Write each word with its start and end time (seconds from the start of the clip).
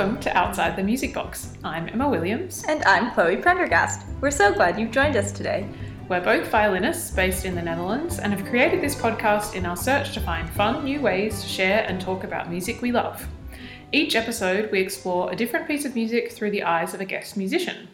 welcome 0.00 0.18
to 0.18 0.34
Outside 0.34 0.76
the 0.76 0.82
Music 0.82 1.12
Box. 1.12 1.52
I'm 1.62 1.86
Emma 1.90 2.08
Williams. 2.08 2.64
And 2.66 2.82
I'm 2.84 3.12
Chloe 3.12 3.36
Prendergast. 3.36 4.06
We're 4.22 4.30
so 4.30 4.50
glad 4.50 4.80
you've 4.80 4.92
joined 4.92 5.14
us 5.14 5.30
today. 5.30 5.68
We're 6.08 6.24
both 6.24 6.48
violinists 6.48 7.10
based 7.10 7.44
in 7.44 7.54
the 7.54 7.60
Netherlands 7.60 8.18
and 8.18 8.32
have 8.32 8.48
created 8.48 8.80
this 8.80 8.94
podcast 8.94 9.54
in 9.54 9.66
our 9.66 9.76
search 9.76 10.14
to 10.14 10.20
find 10.22 10.48
fun 10.48 10.84
new 10.84 11.02
ways 11.02 11.42
to 11.42 11.46
share 11.46 11.84
and 11.86 12.00
talk 12.00 12.24
about 12.24 12.48
music 12.48 12.80
we 12.80 12.92
love. 12.92 13.28
Each 13.92 14.16
episode, 14.16 14.72
we 14.72 14.80
explore 14.80 15.30
a 15.30 15.36
different 15.36 15.68
piece 15.68 15.84
of 15.84 15.94
music 15.94 16.32
through 16.32 16.52
the 16.52 16.62
eyes 16.62 16.94
of 16.94 17.02
a 17.02 17.04
guest 17.04 17.36
musician. 17.36 17.86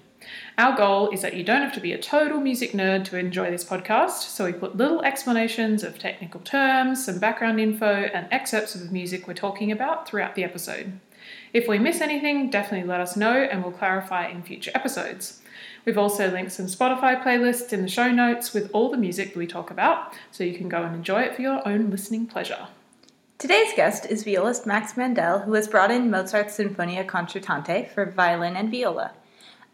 Our 0.58 0.76
goal 0.76 1.10
is 1.10 1.22
that 1.22 1.34
you 1.34 1.42
don't 1.42 1.62
have 1.62 1.74
to 1.74 1.80
be 1.80 1.92
a 1.92 1.98
total 1.98 2.38
music 2.38 2.70
nerd 2.70 3.04
to 3.06 3.18
enjoy 3.18 3.50
this 3.50 3.64
podcast, 3.64 4.28
so 4.28 4.44
we 4.44 4.52
put 4.52 4.76
little 4.76 5.02
explanations 5.02 5.82
of 5.82 5.98
technical 5.98 6.38
terms, 6.42 7.04
some 7.04 7.18
background 7.18 7.58
info, 7.58 8.08
and 8.14 8.28
excerpts 8.30 8.76
of 8.76 8.82
the 8.82 8.92
music 8.92 9.26
we're 9.26 9.34
talking 9.34 9.72
about 9.72 10.08
throughout 10.08 10.36
the 10.36 10.44
episode. 10.44 11.00
If 11.52 11.68
we 11.68 11.78
miss 11.78 12.00
anything, 12.00 12.50
definitely 12.50 12.88
let 12.88 13.00
us 13.00 13.16
know 13.16 13.32
and 13.32 13.62
we'll 13.62 13.72
clarify 13.72 14.28
in 14.28 14.42
future 14.42 14.72
episodes. 14.74 15.42
We've 15.84 15.98
also 15.98 16.30
linked 16.30 16.52
some 16.52 16.66
Spotify 16.66 17.22
playlists 17.22 17.72
in 17.72 17.82
the 17.82 17.88
show 17.88 18.10
notes 18.10 18.52
with 18.52 18.70
all 18.72 18.90
the 18.90 18.96
music 18.96 19.36
we 19.36 19.46
talk 19.46 19.70
about, 19.70 20.14
so 20.30 20.42
you 20.44 20.58
can 20.58 20.68
go 20.68 20.82
and 20.82 20.94
enjoy 20.94 21.22
it 21.22 21.36
for 21.36 21.42
your 21.42 21.66
own 21.66 21.90
listening 21.90 22.26
pleasure. 22.26 22.68
Today's 23.38 23.72
guest 23.76 24.06
is 24.06 24.24
violist 24.24 24.66
Max 24.66 24.96
Mandel, 24.96 25.40
who 25.40 25.52
has 25.52 25.68
brought 25.68 25.90
in 25.90 26.10
Mozart's 26.10 26.56
Sinfonia 26.56 27.06
Concertante 27.06 27.88
for 27.90 28.10
violin 28.10 28.56
and 28.56 28.70
viola. 28.70 29.12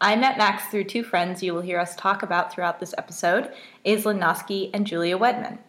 I 0.01 0.17
met 0.17 0.37
Max 0.37 0.65
through 0.65 0.83
two 0.83 1.01
friends 1.01 1.41
you 1.41 1.53
will 1.53 1.61
hear 1.61 1.79
us 1.79 1.95
talk 1.95 2.23
about 2.23 2.53
throughout 2.53 2.79
this 2.79 2.93
episode, 2.97 3.51
Aisslinn 3.85 4.19
Nosky 4.19 4.69
and 4.73 4.85
Julia 4.85 5.17
Wedman. 5.17 5.59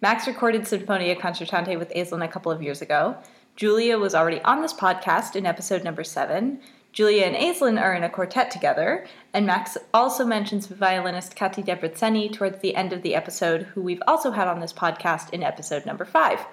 Max 0.00 0.26
recorded 0.26 0.62
Sinfonia 0.62 1.20
Concertante 1.20 1.78
with 1.78 1.90
Aisslinn 1.90 2.24
a 2.24 2.28
couple 2.28 2.50
of 2.50 2.62
years 2.62 2.80
ago. 2.80 3.16
Julia 3.56 3.98
was 3.98 4.16
already 4.16 4.40
on 4.42 4.62
this 4.62 4.72
podcast 4.72 5.36
in 5.36 5.46
episode 5.46 5.84
number 5.84 6.02
seven. 6.02 6.60
Julia 6.92 7.24
and 7.24 7.36
Aisslinn 7.36 7.80
are 7.80 7.94
in 7.94 8.02
a 8.02 8.10
quartet 8.10 8.50
together, 8.50 9.06
and 9.32 9.46
Max 9.46 9.76
also 9.92 10.24
mentions 10.24 10.66
violinist 10.66 11.36
Kati 11.36 11.64
Debretzeni 11.64 12.32
towards 12.32 12.60
the 12.60 12.74
end 12.74 12.92
of 12.92 13.02
the 13.02 13.14
episode, 13.14 13.62
who 13.62 13.80
we've 13.80 14.02
also 14.08 14.32
had 14.32 14.48
on 14.48 14.58
this 14.58 14.72
podcast 14.72 15.30
in 15.30 15.44
episode 15.44 15.86
number 15.86 16.04
five. 16.04 16.44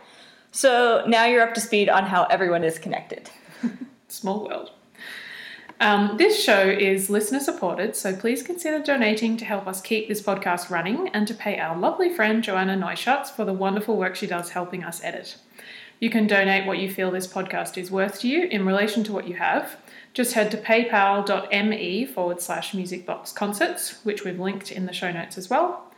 So 0.51 1.03
now 1.07 1.25
you're 1.25 1.41
up 1.41 1.55
to 1.55 1.61
speed 1.61 1.89
on 1.89 2.05
how 2.05 2.25
everyone 2.25 2.63
is 2.63 2.77
connected. 2.77 3.31
Small 4.07 4.45
world. 4.47 4.71
Um, 5.79 6.17
this 6.17 6.43
show 6.43 6.69
is 6.69 7.09
listener 7.09 7.39
supported, 7.39 7.95
so 7.95 8.15
please 8.15 8.43
consider 8.43 8.83
donating 8.83 9.37
to 9.37 9.45
help 9.45 9.65
us 9.65 9.81
keep 9.81 10.07
this 10.07 10.21
podcast 10.21 10.69
running 10.69 11.07
and 11.09 11.27
to 11.27 11.33
pay 11.33 11.57
our 11.57 11.75
lovely 11.75 12.13
friend 12.13 12.43
Joanna 12.43 12.75
Neuschatz 12.75 13.31
for 13.31 13.45
the 13.45 13.53
wonderful 13.53 13.97
work 13.97 14.15
she 14.15 14.27
does 14.27 14.49
helping 14.49 14.83
us 14.83 15.03
edit. 15.03 15.37
You 16.01 16.09
can 16.09 16.25
donate 16.25 16.65
what 16.65 16.79
you 16.79 16.89
feel 16.89 17.11
this 17.11 17.27
podcast 17.27 17.77
is 17.77 17.91
worth 17.91 18.21
to 18.21 18.27
you 18.27 18.47
in 18.47 18.65
relation 18.65 19.03
to 19.03 19.13
what 19.13 19.27
you 19.27 19.35
have. 19.35 19.77
Just 20.15 20.33
head 20.33 20.49
to 20.49 20.57
paypal.me 20.57 22.05
forward 22.07 22.41
slash 22.41 22.71
musicbox 22.71 23.35
concerts, 23.35 24.03
which 24.03 24.25
we've 24.25 24.39
linked 24.39 24.71
in 24.71 24.87
the 24.87 24.93
show 24.93 25.11
notes 25.11 25.37
as 25.37 25.47
well. 25.47 25.93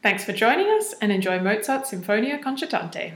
Thanks 0.00 0.22
for 0.24 0.32
joining 0.32 0.68
us 0.68 0.94
and 1.02 1.10
enjoy 1.10 1.40
Mozart's 1.40 1.90
Sinfonia 1.90 2.40
Concertante. 2.40 3.14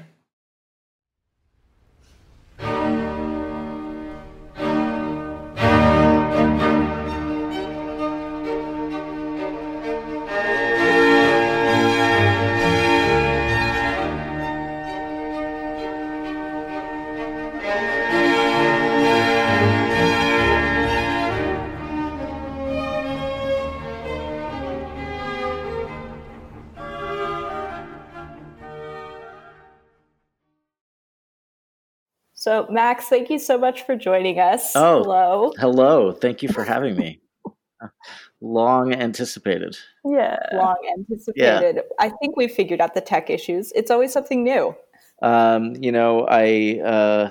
So, 32.43 32.67
Max, 32.69 33.05
thank 33.05 33.31
you 33.31 33.39
so 33.39 33.57
much 33.57 33.87
for 33.87 33.95
joining 33.95 34.41
us. 34.41 34.75
Oh, 34.75 35.05
hello. 35.05 35.53
Hello. 35.59 36.11
Thank 36.11 36.43
you 36.43 36.49
for 36.49 36.65
having 36.65 36.97
me. 36.97 37.21
Long 38.41 38.93
anticipated. 38.93 39.77
Yeah. 40.05 40.41
Long 40.53 40.75
anticipated. 40.99 41.77
Yeah. 41.77 41.83
I 42.01 42.09
think 42.09 42.37
we've 42.37 42.51
figured 42.51 42.81
out 42.81 42.95
the 42.95 43.01
tech 43.01 43.31
issues. 43.31 43.71
It's 43.77 43.93
always 43.93 44.13
something 44.13 44.43
new. 44.43 44.75
Um, 45.23 45.77
you 45.77 45.93
know, 45.93 46.27
I 46.29 46.81
uh, 46.85 47.31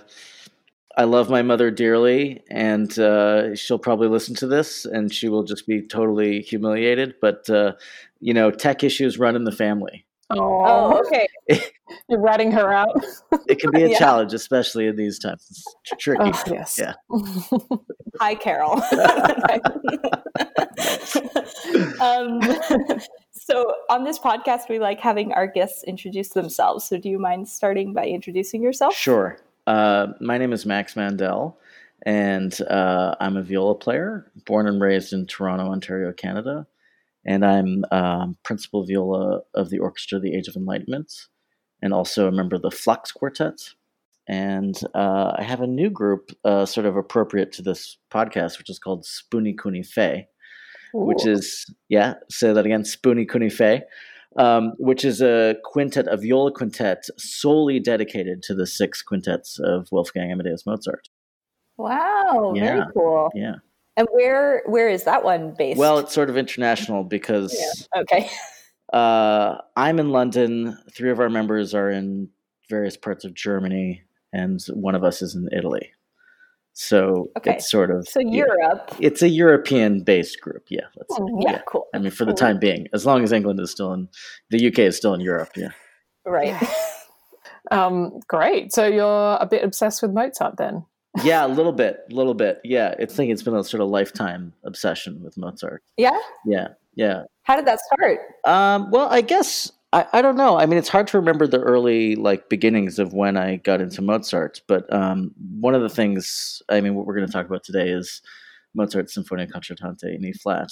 I 0.96 1.04
love 1.04 1.30
my 1.30 1.42
mother 1.42 1.72
dearly, 1.72 2.42
and 2.50 2.98
uh, 2.98 3.54
she'll 3.54 3.80
probably 3.80 4.08
listen 4.08 4.34
to 4.36 4.48
this, 4.48 4.86
and 4.86 5.14
she 5.14 5.28
will 5.28 5.44
just 5.44 5.68
be 5.68 5.82
totally 5.82 6.40
humiliated. 6.40 7.16
But 7.20 7.50
uh, 7.50 7.74
you 8.22 8.34
know, 8.34 8.50
tech 8.50 8.82
issues 8.82 9.20
run 9.20 9.36
in 9.36 9.44
the 9.44 9.52
family. 9.52 10.06
Oh, 10.40 11.02
okay. 11.06 11.28
You're 12.10 12.22
ratting 12.22 12.52
her 12.52 12.72
out. 12.74 13.04
it 13.48 13.60
can 13.60 13.72
be 13.72 13.84
a 13.84 13.90
yeah. 13.92 14.00
challenge, 14.00 14.34
especially 14.34 14.88
in 14.88 14.96
these 14.96 15.20
times. 15.20 15.46
It's 15.50 16.04
tricky. 16.04 16.24
Oh, 16.24 16.44
yes. 16.48 16.80
Yeah. 16.80 16.94
Hi, 18.20 18.36
Carol. 18.36 18.82
um, 22.02 22.42
so, 23.32 23.74
on 23.90 24.04
this 24.04 24.20
podcast, 24.20 24.70
we 24.70 24.80
like 24.80 25.00
having 25.00 25.34
our 25.34 25.48
guests 25.48 25.84
introduce 25.84 26.30
themselves. 26.30 26.86
So, 26.86 26.98
do 26.98 27.10
you 27.10 27.20
mind 27.20 27.48
starting 27.48 27.94
by 27.94 28.06
introducing 28.06 28.62
yourself? 28.62 28.94
Sure. 28.96 29.38
Uh, 29.68 30.08
my 30.20 30.38
name 30.38 30.54
is 30.54 30.66
Max 30.66 30.96
Mandel, 30.96 31.58
and 32.04 32.60
uh, 32.64 33.16
I'm 33.20 33.38
a 33.38 33.44
viola 33.44 33.76
player, 33.76 34.32
born 34.46 34.68
and 34.68 34.82
raised 34.82 35.14
in 35.14 35.26
Toronto, 35.28 35.72
Ontario, 35.72 36.12
Canada 36.12 36.68
and 37.26 37.46
I'm 37.46 37.86
um, 37.92 38.38
principal 38.44 38.86
viola 38.86 39.42
of 39.54 39.70
the 39.70 39.80
Orchestra 39.80 40.18
of 40.18 40.24
the 40.24 40.36
Age 40.36 40.48
of 40.48 40.56
Enlightenment, 40.56 41.12
and 41.82 41.94
also 41.94 42.28
a 42.28 42.32
member 42.32 42.56
of 42.56 42.62
the 42.62 42.72
Flux 42.72 43.12
Quartet. 43.12 43.72
And 44.28 44.80
uh, 44.94 45.34
I 45.38 45.44
have 45.44 45.62
a 45.62 45.68
new 45.68 45.90
group, 45.90 46.32
uh, 46.46 46.66
sort 46.66 46.86
of 46.86 46.96
appropriate 46.96 47.52
to 47.54 47.62
this 47.62 47.98
podcast, 48.14 48.58
which 48.58 48.70
is 48.70 48.80
called 48.80 49.04
Spunicunifait, 49.04 50.26
which 50.94 51.26
is 51.26 51.66
yeah, 51.90 52.16
say 52.30 52.54
that 52.54 52.66
again, 52.66 52.84
Spunicunifait, 52.84 53.82
um, 54.38 54.74
which 54.78 55.04
is 55.04 55.22
a 55.22 55.56
quintet, 55.64 56.08
a 56.08 56.18
viola 56.18 56.52
quintet 56.52 57.06
solely 57.18 57.80
dedicated 57.80 58.44
to 58.44 58.56
the 58.56 58.68
six 58.68 59.02
quintets 59.02 59.60
of 59.60 59.88
Wolfgang 59.92 60.32
Amadeus 60.32 60.66
Mozart. 60.66 61.10
Wow, 61.78 62.54
yeah. 62.56 62.66
very 62.66 62.86
cool. 62.94 63.30
Yeah. 63.34 63.56
And 63.98 64.08
where 64.12 64.64
where 64.66 64.90
is 64.90 65.04
that 65.04 65.24
one 65.24 65.54
based? 65.58 65.78
Well, 65.78 66.00
it's 66.00 66.14
sort 66.14 66.30
of 66.30 66.38
international 66.38 67.04
because 67.04 67.56
yeah. 67.58 68.02
okay. 68.02 68.30
uh, 68.94 69.58
I'm 69.76 70.00
in 70.00 70.10
London. 70.10 70.78
Three 70.96 71.12
of 71.12 71.20
our 71.20 71.30
members 71.30 71.74
are 71.74 71.90
in 71.90 72.30
various 72.70 72.96
parts 72.96 73.26
of 73.26 73.34
Germany, 73.34 74.04
and 74.32 74.62
one 74.74 74.96
of 74.96 75.04
us 75.04 75.22
is 75.22 75.36
in 75.36 75.50
Italy. 75.52 75.92
So 76.74 77.30
okay. 77.38 77.56
it's 77.56 77.70
sort 77.70 77.92
of 77.92 78.08
so 78.08 78.22
Europe. 78.22 78.92
Yeah, 78.92 79.08
it's 79.08 79.22
a 79.22 79.28
European-based 79.28 80.40
group. 80.40 80.68
Yeah, 80.70 80.86
let's 80.96 81.16
say. 81.16 81.24
yeah, 81.40 81.52
yeah, 81.52 81.62
cool. 81.68 81.88
I 81.94 82.00
mean, 82.00 82.12
for 82.12 82.24
the 82.24 82.34
time 82.34 82.60
being, 82.60 82.88
as 82.94 83.06
long 83.06 83.24
as 83.24 83.34
England 83.34 83.60
is 83.60 83.72
still 83.72 83.92
in 83.94 84.08
the 84.50 84.68
UK 84.68 84.80
is 84.80 84.96
still 84.96 85.14
in 85.14 85.20
Europe. 85.20 85.50
Yeah. 85.58 85.72
Right. 86.26 86.56
um, 87.72 88.20
great. 88.28 88.72
So 88.72 88.88
you're 88.88 89.38
a 89.40 89.46
bit 89.46 89.66
obsessed 89.66 90.02
with 90.02 90.12
Mozart 90.12 90.56
then? 90.58 90.86
Yeah, 91.24 91.46
a 91.46 91.48
little 91.48 91.72
bit, 91.72 92.00
a 92.10 92.16
little 92.16 92.34
bit. 92.34 92.60
Yeah, 92.64 92.96
I 93.00 93.06
think 93.06 93.32
it's 93.32 93.44
been 93.44 93.56
a 93.56 93.64
sort 93.64 93.82
of 93.82 93.90
lifetime 93.90 94.54
obsession 94.64 95.22
with 95.22 95.38
Mozart. 95.38 95.84
Yeah, 95.98 96.18
yeah, 96.46 96.70
yeah. 96.96 97.24
How 97.44 97.56
did 97.56 97.66
that 97.66 97.80
start? 97.80 98.20
Um, 98.46 98.92
well, 98.92 99.08
I 99.10 99.22
guess 99.22 99.72
I, 99.94 100.06
I 100.14 100.22
don't 100.22 100.38
know. 100.38 100.58
I 100.58 100.66
mean, 100.66 100.80
it's 100.80 100.90
hard 100.90 101.08
to 101.08 101.18
remember 101.18 101.48
the 101.48 101.60
early 101.60 102.16
like 102.16 102.50
beginnings 102.50 102.98
of 102.98 103.14
when 103.14 103.36
I 103.36 103.58
got 103.58 103.82
into 103.82 104.02
Mozart, 104.02 104.62
but 104.68 104.92
um, 104.94 105.32
one 105.60 105.76
of 105.76 105.82
the 105.82 105.90
things 105.90 106.62
I 106.70 106.80
mean, 106.82 106.96
what 106.96 107.06
we're 107.06 107.16
going 107.16 107.28
to 107.28 107.34
talk 107.34 107.46
about 107.46 107.64
today 107.64 107.90
is 107.90 108.22
Mozart's 108.74 109.18
Sinfonia 109.18 109.52
Concertante 109.52 110.16
in 110.16 110.24
E 110.24 110.34
flat, 110.34 110.70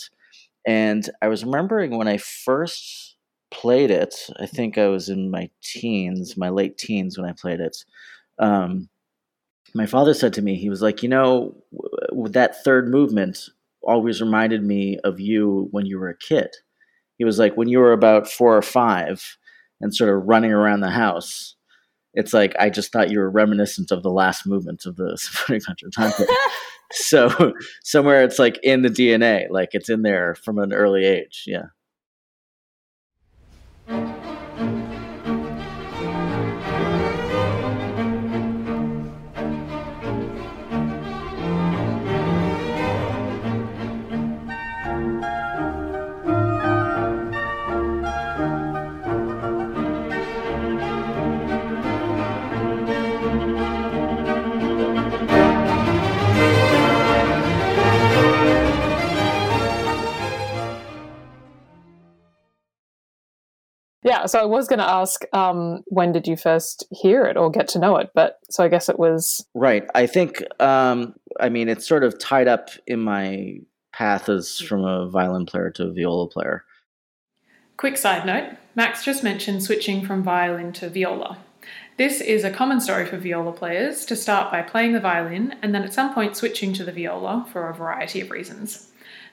and 0.65 1.09
I 1.21 1.27
was 1.27 1.43
remembering 1.43 1.97
when 1.97 2.07
I 2.07 2.17
first 2.17 3.17
played 3.51 3.91
it. 3.91 4.15
I 4.39 4.45
think 4.45 4.77
I 4.77 4.87
was 4.87 5.09
in 5.09 5.31
my 5.31 5.49
teens, 5.63 6.37
my 6.37 6.49
late 6.49 6.77
teens 6.77 7.17
when 7.17 7.29
I 7.29 7.33
played 7.33 7.59
it. 7.59 7.75
Um, 8.37 8.87
my 9.73 9.85
father 9.85 10.13
said 10.13 10.33
to 10.33 10.41
me, 10.41 10.55
he 10.55 10.69
was 10.69 10.81
like, 10.81 11.03
you 11.03 11.09
know, 11.09 11.55
that 12.29 12.63
third 12.63 12.89
movement 12.89 13.49
always 13.81 14.21
reminded 14.21 14.63
me 14.63 14.99
of 15.03 15.19
you 15.19 15.67
when 15.71 15.85
you 15.85 15.99
were 15.99 16.09
a 16.09 16.17
kid. 16.17 16.49
He 17.17 17.25
was 17.25 17.39
like, 17.39 17.55
when 17.55 17.67
you 17.67 17.79
were 17.79 17.93
about 17.93 18.29
four 18.29 18.55
or 18.55 18.61
five 18.61 19.37
and 19.81 19.93
sort 19.93 20.09
of 20.09 20.27
running 20.27 20.51
around 20.51 20.79
the 20.79 20.89
house, 20.89 21.55
it's 22.13 22.33
like 22.33 22.55
I 22.59 22.69
just 22.69 22.91
thought 22.91 23.11
you 23.11 23.19
were 23.19 23.29
reminiscent 23.29 23.91
of 23.91 24.03
the 24.03 24.11
last 24.11 24.47
movement 24.47 24.85
of 24.85 24.95
the 24.95 25.17
symphonic 25.17 25.63
concertante. 25.63 26.25
so 26.91 27.53
somewhere 27.83 28.23
it's 28.23 28.39
like 28.39 28.59
in 28.63 28.81
the 28.81 28.89
DNA, 28.89 29.47
like 29.49 29.69
it's 29.73 29.89
in 29.89 30.01
there 30.01 30.35
from 30.35 30.57
an 30.57 30.73
early 30.73 31.05
age. 31.05 31.43
Yeah. 31.45 31.67
Yeah, 64.03 64.27
so 64.27 64.39
I 64.39 64.45
was 64.45 64.67
going 64.67 64.79
to 64.79 64.89
ask, 64.89 65.23
um, 65.33 65.83
when 65.87 66.13
did 66.13 66.25
you 66.25 66.37
first 66.37 66.85
hear 66.89 67.25
it 67.25 67.35
or 67.35 67.51
get 67.51 67.67
to 67.69 67.79
know 67.79 67.97
it? 67.97 68.11
But 68.15 68.39
so 68.49 68.63
I 68.63 68.69
guess 68.69 68.87
it 68.87 68.97
was 68.97 69.45
right. 69.53 69.83
I 69.93 70.05
think, 70.05 70.41
um, 70.61 71.15
I 71.39 71.49
mean, 71.49 71.67
it's 71.67 71.87
sort 71.87 72.03
of 72.03 72.17
tied 72.17 72.47
up 72.47 72.69
in 72.87 73.01
my 73.01 73.59
path 73.91 74.29
as 74.29 74.59
from 74.59 74.85
a 74.85 75.09
violin 75.09 75.45
player 75.45 75.69
to 75.71 75.87
a 75.87 75.91
viola 75.91 76.29
player. 76.29 76.63
Quick 77.75 77.97
side 77.97 78.25
note: 78.25 78.55
Max 78.75 79.03
just 79.03 79.23
mentioned 79.23 79.63
switching 79.63 80.05
from 80.05 80.23
violin 80.23 80.71
to 80.73 80.89
viola. 80.89 81.37
This 81.97 82.21
is 82.21 82.45
a 82.45 82.51
common 82.51 82.79
story 82.79 83.05
for 83.05 83.17
viola 83.17 83.51
players 83.51 84.05
to 84.05 84.15
start 84.15 84.51
by 84.51 84.61
playing 84.61 84.93
the 84.93 85.01
violin 85.01 85.55
and 85.61 85.75
then 85.75 85.83
at 85.83 85.93
some 85.93 86.13
point 86.13 86.37
switching 86.37 86.71
to 86.73 86.85
the 86.85 86.93
viola 86.93 87.45
for 87.51 87.67
a 87.67 87.73
variety 87.73 88.21
of 88.21 88.31
reasons. 88.31 88.88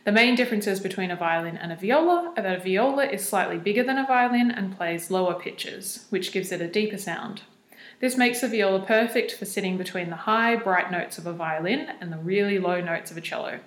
The 0.07 0.13
main 0.13 0.37
differences 0.37 0.79
between 0.79 1.11
a 1.11 1.17
violin 1.17 1.57
and 1.57 1.73
a 1.73 1.77
viola 1.77 2.33
are 2.37 2.43
that 2.45 2.61
a 2.61 2.63
viola 2.63 3.07
is 3.07 3.29
slightly 3.29 3.59
bigger 3.59 3.83
than 3.83 3.99
a 3.99 4.07
violin 4.07 4.53
and 4.53 4.77
plays 4.77 5.11
lower 5.11 5.35
pitches, 5.35 6.07
which 6.11 6.31
gives 6.31 6.53
it 6.53 6.61
a 6.61 6.69
deeper 6.69 6.97
sound. 6.97 7.43
This 7.99 8.17
makes 8.17 8.41
the 8.41 8.47
viola 8.47 8.87
perfect 8.87 9.33
for 9.33 9.47
sitting 9.47 9.77
between 9.77 10.09
the 10.09 10.15
high, 10.15 10.55
bright 10.55 10.93
notes 10.93 11.19
of 11.19 11.27
a 11.27 11.33
violin 11.33 11.89
and 12.01 12.13
the 12.13 12.19
really 12.19 12.61
low 12.61 12.81
notes 12.81 13.11
of 13.11 13.17
a 13.17 13.21
cello. 13.21 13.59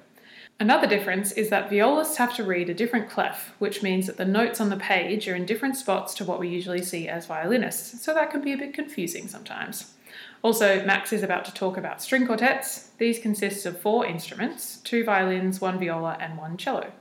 Another 0.61 0.87
difference 0.87 1.33
is 1.33 1.49
that 1.49 1.69
violists 1.69 2.15
have 2.15 2.33
to 2.37 2.45
read 2.45 2.69
a 2.69 2.73
different 2.73 3.09
clef, 3.09 3.53
which 3.59 3.83
means 3.83 4.07
that 4.07 4.15
the 4.15 4.23
notes 4.23 4.61
on 4.61 4.69
the 4.69 4.77
page 4.77 5.27
are 5.27 5.35
in 5.35 5.45
different 5.45 5.75
spots 5.75 6.13
to 6.13 6.23
what 6.23 6.39
we 6.39 6.47
usually 6.47 6.81
see 6.81 7.09
as 7.09 7.25
violinists, 7.25 8.01
so 8.01 8.13
that 8.13 8.31
can 8.31 8.41
be 8.41 8.53
a 8.53 8.57
bit 8.57 8.73
confusing 8.73 9.27
sometimes. 9.27 9.93
Also, 10.41 10.85
Max 10.85 11.11
is 11.11 11.21
about 11.23 11.43
to 11.45 11.53
talk 11.53 11.77
about 11.77 12.01
string 12.01 12.25
quartets. 12.25 12.91
These 12.97 13.19
consist 13.19 13.65
of 13.65 13.79
four 13.79 14.05
instruments 14.05 14.77
two 14.83 15.03
violins, 15.03 15.59
one 15.59 15.79
viola, 15.79 16.17
and 16.19 16.37
one 16.37 16.57
cello. 16.57 16.91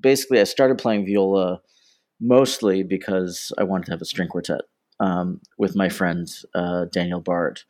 Basically, 0.00 0.40
I 0.40 0.44
started 0.44 0.78
playing 0.78 1.06
viola 1.06 1.60
mostly 2.20 2.82
because 2.82 3.52
I 3.58 3.64
wanted 3.64 3.86
to 3.86 3.92
have 3.92 4.02
a 4.02 4.06
string 4.06 4.28
quartet 4.28 4.62
um, 5.00 5.40
with 5.58 5.74
my 5.74 5.88
friend 5.88 6.28
uh, 6.54 6.84
Daniel 6.86 7.20
Bard. 7.20 7.62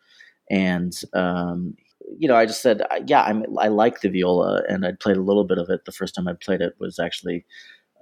And 0.50 0.92
um, 1.12 1.76
you 2.18 2.28
know, 2.28 2.36
I 2.36 2.46
just 2.46 2.62
said, 2.62 2.82
yeah, 3.06 3.22
I'm, 3.22 3.44
I 3.58 3.68
like 3.68 4.00
the 4.00 4.08
viola, 4.08 4.62
and 4.68 4.84
I'd 4.84 5.00
played 5.00 5.16
a 5.16 5.22
little 5.22 5.44
bit 5.44 5.58
of 5.58 5.70
it. 5.70 5.84
The 5.84 5.92
first 5.92 6.14
time 6.14 6.28
I 6.28 6.34
played 6.34 6.60
it 6.60 6.74
was 6.78 6.98
actually 6.98 7.44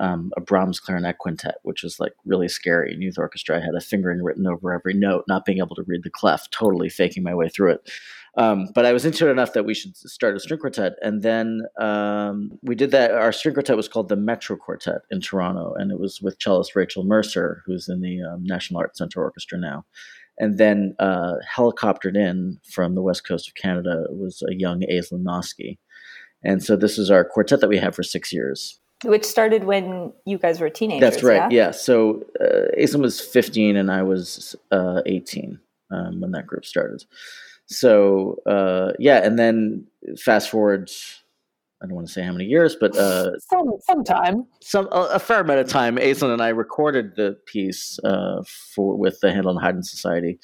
um, 0.03 0.33
a 0.37 0.41
Brahms 0.41 0.81
clarinet 0.81 1.19
quintet, 1.19 1.55
which 1.63 1.85
was 1.85 2.01
like 2.01 2.13
really 2.27 2.49
scary. 2.49 2.95
Youth 2.99 3.19
orchestra. 3.19 3.57
I 3.57 3.61
had 3.61 3.77
a 3.77 3.81
fingering 3.81 4.21
written 4.23 4.49
over 4.49 4.73
every 4.73 4.95
note, 4.95 5.25
not 5.29 5.45
being 5.45 5.59
able 5.59 5.77
to 5.77 5.85
read 5.87 6.03
the 6.03 6.11
clef, 6.11 6.51
totally 6.51 6.89
faking 6.89 7.23
my 7.23 7.35
way 7.35 7.49
through 7.49 7.75
it. 7.75 7.91
Um, 8.37 8.69
but 8.75 8.85
I 8.85 8.93
was 8.93 9.05
into 9.05 9.29
it 9.29 9.31
enough 9.31 9.53
that 9.53 9.65
we 9.65 9.75
should 9.75 9.97
start 9.97 10.35
a 10.35 10.41
string 10.41 10.59
quartet, 10.59 10.95
and 11.03 11.23
then 11.23 11.63
um, 11.79 12.51
we 12.63 12.75
did 12.75 12.91
that. 12.91 13.13
Our 13.13 13.31
string 13.31 13.55
quartet 13.55 13.77
was 13.77 13.89
called 13.89 14.09
the 14.09 14.17
Metro 14.17 14.57
Quartet 14.57 15.03
in 15.11 15.21
Toronto, 15.21 15.75
and 15.77 15.93
it 15.93 16.01
was 16.01 16.21
with 16.21 16.39
cellist 16.39 16.75
Rachel 16.75 17.05
Mercer, 17.05 17.63
who's 17.65 17.89
in 17.89 18.01
the 18.01 18.23
um, 18.23 18.43
National 18.43 18.81
Arts 18.81 18.99
Centre 18.99 19.23
Orchestra 19.23 19.59
now 19.59 19.85
and 20.39 20.57
then 20.57 20.95
uh, 20.99 21.35
helicoptered 21.57 22.17
in 22.17 22.59
from 22.65 22.95
the 22.95 23.03
west 23.03 23.29
coast 23.29 23.47
of 23.49 23.55
Canada 23.55 24.07
was 24.09 24.43
a 24.49 24.55
young 24.55 24.81
Aisslinn 24.81 25.23
Nosky. 25.23 25.79
And 26.43 26.65
so 26.65 26.75
this 26.75 26.99
is 26.99 27.11
our 27.11 27.23
quartet 27.23 27.61
that 27.61 27.69
we 27.69 27.77
have 27.77 27.95
for 27.95 28.03
six 28.03 28.33
years. 28.33 28.81
Which 29.05 29.25
started 29.25 29.65
when 29.65 30.13
you 30.25 30.39
guys 30.39 30.61
were 30.61 30.71
teenagers. 30.71 31.01
That's 31.01 31.23
right. 31.23 31.51
Yeah. 31.51 31.67
yeah. 31.67 31.71
So 31.73 32.25
uh, 32.41 32.77
Aisslinn 32.79 33.01
was 33.01 33.21
15 33.21 33.77
and 33.77 33.91
I 33.91 34.03
was 34.03 34.55
uh, 34.71 35.03
18 35.07 35.59
um, 35.91 36.21
when 36.21 36.31
that 36.33 36.47
group 36.47 36.65
started. 36.65 37.05
So 37.67 38.41
uh, 38.47 38.93
yeah, 38.99 39.25
and 39.25 39.39
then 39.39 39.87
fast 40.17 40.51
forward 40.51 40.91
I 41.83 41.87
don't 41.87 41.97
want 41.97 42.07
to 42.07 42.13
say 42.13 42.23
how 42.23 42.33
many 42.33 42.45
years, 42.45 42.77
but 42.77 42.97
uh, 42.97 43.39
some 43.41 43.73
some 43.81 44.05
time, 44.05 44.47
some 44.61 44.87
a, 44.93 45.15
a, 45.15 45.19
fair 45.19 45.41
amount 45.41 45.59
of 45.59 45.69
time. 45.69 45.97
Aisslinn 45.97 46.33
and 46.33 46.41
I 46.41 46.51
recorded 46.51 47.17
the 47.17 47.37
piece 47.47 47.99
uh, 48.05 48.43
for 48.47 48.97
with 48.97 49.19
the 49.21 49.33
Handel 49.33 49.51
and 49.51 49.61
Haydn 49.61 49.83
Society 49.83 50.39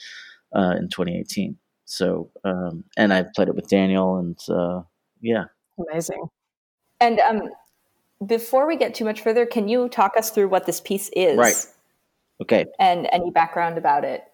uh, 0.57 0.75
in 0.77 0.89
2018. 0.89 1.57
So, 1.85 2.31
um, 2.45 2.83
and 2.97 3.13
I 3.13 3.25
played 3.37 3.49
it 3.49 3.55
with 3.55 3.69
Daniel, 3.69 4.17
and 4.17 4.37
uh, 4.49 4.83
yeah, 5.21 5.45
amazing. 5.79 6.29
And 7.01 7.21
um, 7.21 7.43
before 8.27 8.67
we 8.67 8.77
get 8.77 8.95
too 8.95 9.05
much 9.05 9.21
further, 9.21 9.47
can 9.47 9.69
you 9.69 9.89
talk 9.89 10.13
us 10.17 10.31
through 10.31 10.49
what 10.49 10.67
this 10.67 10.81
piece 10.81 11.11
is? 11.15 11.37
Right. 11.37 11.67
Okay. 12.43 12.67
And 12.79 13.09
any 13.13 13.31
background 13.31 13.79
about 13.79 14.05
it? 14.05 14.25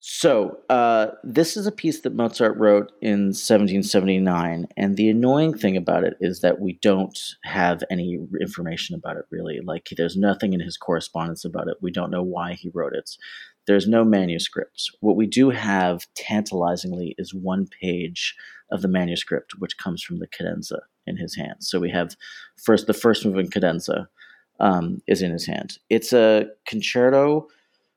So, 0.00 0.58
uh, 0.68 1.08
this 1.24 1.56
is 1.56 1.66
a 1.66 1.72
piece 1.72 2.02
that 2.02 2.14
Mozart 2.14 2.56
wrote 2.58 2.92
in 3.00 3.32
1779, 3.32 4.68
and 4.76 4.96
the 4.96 5.08
annoying 5.08 5.56
thing 5.56 5.76
about 5.76 6.04
it 6.04 6.16
is 6.20 6.42
that 6.42 6.60
we 6.60 6.78
don't 6.80 7.18
have 7.42 7.82
any 7.90 8.18
information 8.40 8.94
about 8.94 9.16
it 9.16 9.24
really. 9.30 9.58
Like, 9.64 9.88
there's 9.96 10.16
nothing 10.16 10.52
in 10.52 10.60
his 10.60 10.76
correspondence 10.76 11.44
about 11.44 11.66
it. 11.66 11.78
We 11.80 11.90
don't 11.90 12.12
know 12.12 12.22
why 12.22 12.52
he 12.52 12.70
wrote 12.72 12.94
it. 12.94 13.16
There's 13.66 13.88
no 13.88 14.04
manuscripts. 14.04 14.90
What 15.00 15.16
we 15.16 15.26
do 15.26 15.50
have, 15.50 16.06
tantalizingly, 16.14 17.16
is 17.18 17.34
one 17.34 17.66
page 17.66 18.36
of 18.70 18.82
the 18.82 18.88
manuscript, 18.88 19.58
which 19.58 19.78
comes 19.78 20.02
from 20.02 20.18
the 20.18 20.26
cadenza 20.26 20.80
in 21.06 21.16
his 21.16 21.36
hands. 21.36 21.68
So 21.68 21.78
we 21.78 21.90
have 21.90 22.16
first 22.62 22.86
the 22.86 22.94
first 22.94 23.24
movement 23.24 23.52
cadenza 23.52 24.08
um, 24.60 25.00
is 25.06 25.22
in 25.22 25.30
his 25.30 25.46
hand. 25.46 25.78
It's 25.88 26.12
a 26.12 26.46
concerto 26.66 27.48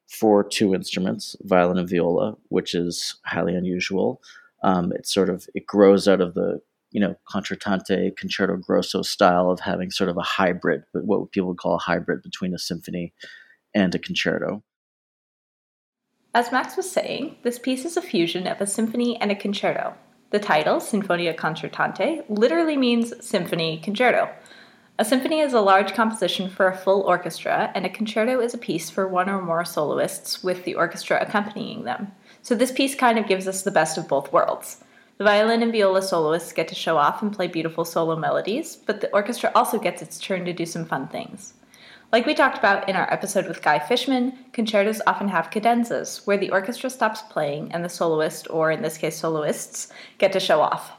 for 0.08 0.44
two 0.44 0.74
instruments, 0.74 1.36
violin 1.42 1.78
and 1.78 1.90
viola, 1.90 2.36
which 2.50 2.74
is 2.74 3.16
highly 3.26 3.56
unusual. 3.56 4.22
Um, 4.64 4.92
it 4.92 5.08
sort 5.08 5.30
of 5.30 5.48
it 5.56 5.66
grows 5.66 6.08
out 6.08 6.22
of 6.22 6.34
the 6.34 6.62
you 6.92 7.00
know 7.00 7.16
concertante 7.32 8.16
concerto 8.18 8.58
grosso 8.58 9.02
style 9.02 9.50
of 9.50 9.60
having 9.60 9.92
sort 9.92 10.10
of 10.10 10.18
a 10.18 10.22
hybrid, 10.22 10.84
but 10.94 11.06
what 11.06 11.32
people 11.32 11.50
would 11.50 11.58
call 11.58 11.76
a 11.76 11.80
hybrid 11.80 12.22
between 12.22 12.54
a 12.54 12.60
symphony 12.60 13.14
and 13.74 13.94
a 13.94 14.00
concerto. 14.00 14.64
As 16.34 16.52
Max 16.52 16.78
was 16.78 16.90
saying, 16.90 17.38
this 17.44 17.58
piece 17.58 17.86
is 17.86 17.98
a 17.98 18.02
fusion 18.02 18.46
of 18.46 18.62
a 18.62 18.68
symphony 18.68 19.20
and 19.20 19.32
a 19.32 19.36
concerto. 19.36 19.96
The 20.32 20.40
title, 20.40 20.76
Sinfonia 20.76 21.36
Concertante, 21.36 22.24
literally 22.30 22.78
means 22.78 23.14
symphony 23.26 23.80
concerto, 23.80 24.30
a 25.00 25.06
symphony 25.06 25.40
is 25.40 25.54
a 25.54 25.62
large 25.62 25.94
composition 25.94 26.50
for 26.50 26.68
a 26.68 26.76
full 26.76 27.04
orchestra, 27.04 27.72
and 27.74 27.86
a 27.86 27.90
concerto 27.90 28.42
is 28.42 28.54
a 28.54 28.58
piece 28.58 28.90
for 28.90 29.08
one 29.08 29.30
or 29.30 29.42
more 29.42 29.64
soloists 29.64 30.44
with 30.44 30.66
the 30.66 30.76
orchestra 30.76 31.22
accompanying 31.22 31.86
them. 31.86 32.12
So 32.42 32.54
this 32.54 32.74
piece 32.74 32.96
kind 32.96 33.18
of 33.18 33.26
gives 33.26 33.48
us 33.48 33.62
the 33.62 33.72
best 33.72 33.98
of 33.98 34.10
both 34.10 34.34
worlds. 34.34 34.84
The 35.18 35.24
violin 35.24 35.64
and 35.64 35.72
viola 35.72 36.02
soloists 36.02 36.52
get 36.52 36.68
to 36.68 36.76
show 36.76 36.98
off 36.98 37.22
and 37.22 37.32
play 37.32 37.48
beautiful 37.48 37.86
solo 37.86 38.18
melodies, 38.18 38.76
but 38.76 39.00
the 39.00 39.10
orchestra 39.14 39.54
also 39.56 39.80
gets 39.80 40.02
its 40.02 40.20
turn 40.20 40.44
to 40.44 40.52
do 40.52 40.66
some 40.66 40.84
fun 40.84 41.08
things. 41.08 41.54
Like 42.12 42.26
we 42.26 42.34
talked 42.34 42.58
about 42.58 42.90
in 42.90 42.96
our 42.96 43.12
episode 43.14 43.48
with 43.48 43.62
Guy 43.62 43.78
Fishman, 43.78 44.34
concertos 44.52 45.00
often 45.06 45.28
have 45.28 45.52
cadenzas, 45.52 46.26
where 46.26 46.38
the 46.38 46.50
orchestra 46.50 46.90
stops 46.90 47.22
playing 47.22 47.72
and 47.72 47.86
the 47.86 47.90
soloist, 47.90 48.48
or 48.50 48.72
in 48.72 48.82
this 48.82 48.98
case 48.98 49.16
soloists, 49.16 49.90
get 50.18 50.34
to 50.34 50.40
show 50.40 50.60
off. 50.60 50.94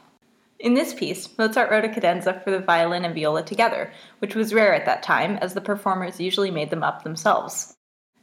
In 0.57 0.73
this 0.73 0.93
piece, 0.93 1.37
Mozart 1.37 1.69
wrote 1.69 1.83
a 1.83 1.89
cadenza 1.89 2.39
for 2.41 2.51
the 2.51 2.59
violin 2.59 3.03
and 3.03 3.13
viola 3.13 3.43
together, 3.43 3.91
which 4.19 4.35
was 4.35 4.53
rare 4.53 4.73
at 4.73 4.85
that 4.85 5.03
time, 5.03 5.35
as 5.41 5.53
the 5.53 5.59
performers 5.59 6.21
usually 6.21 6.49
made 6.49 6.69
them 6.69 6.83
up 6.83 7.03
themselves. 7.03 7.75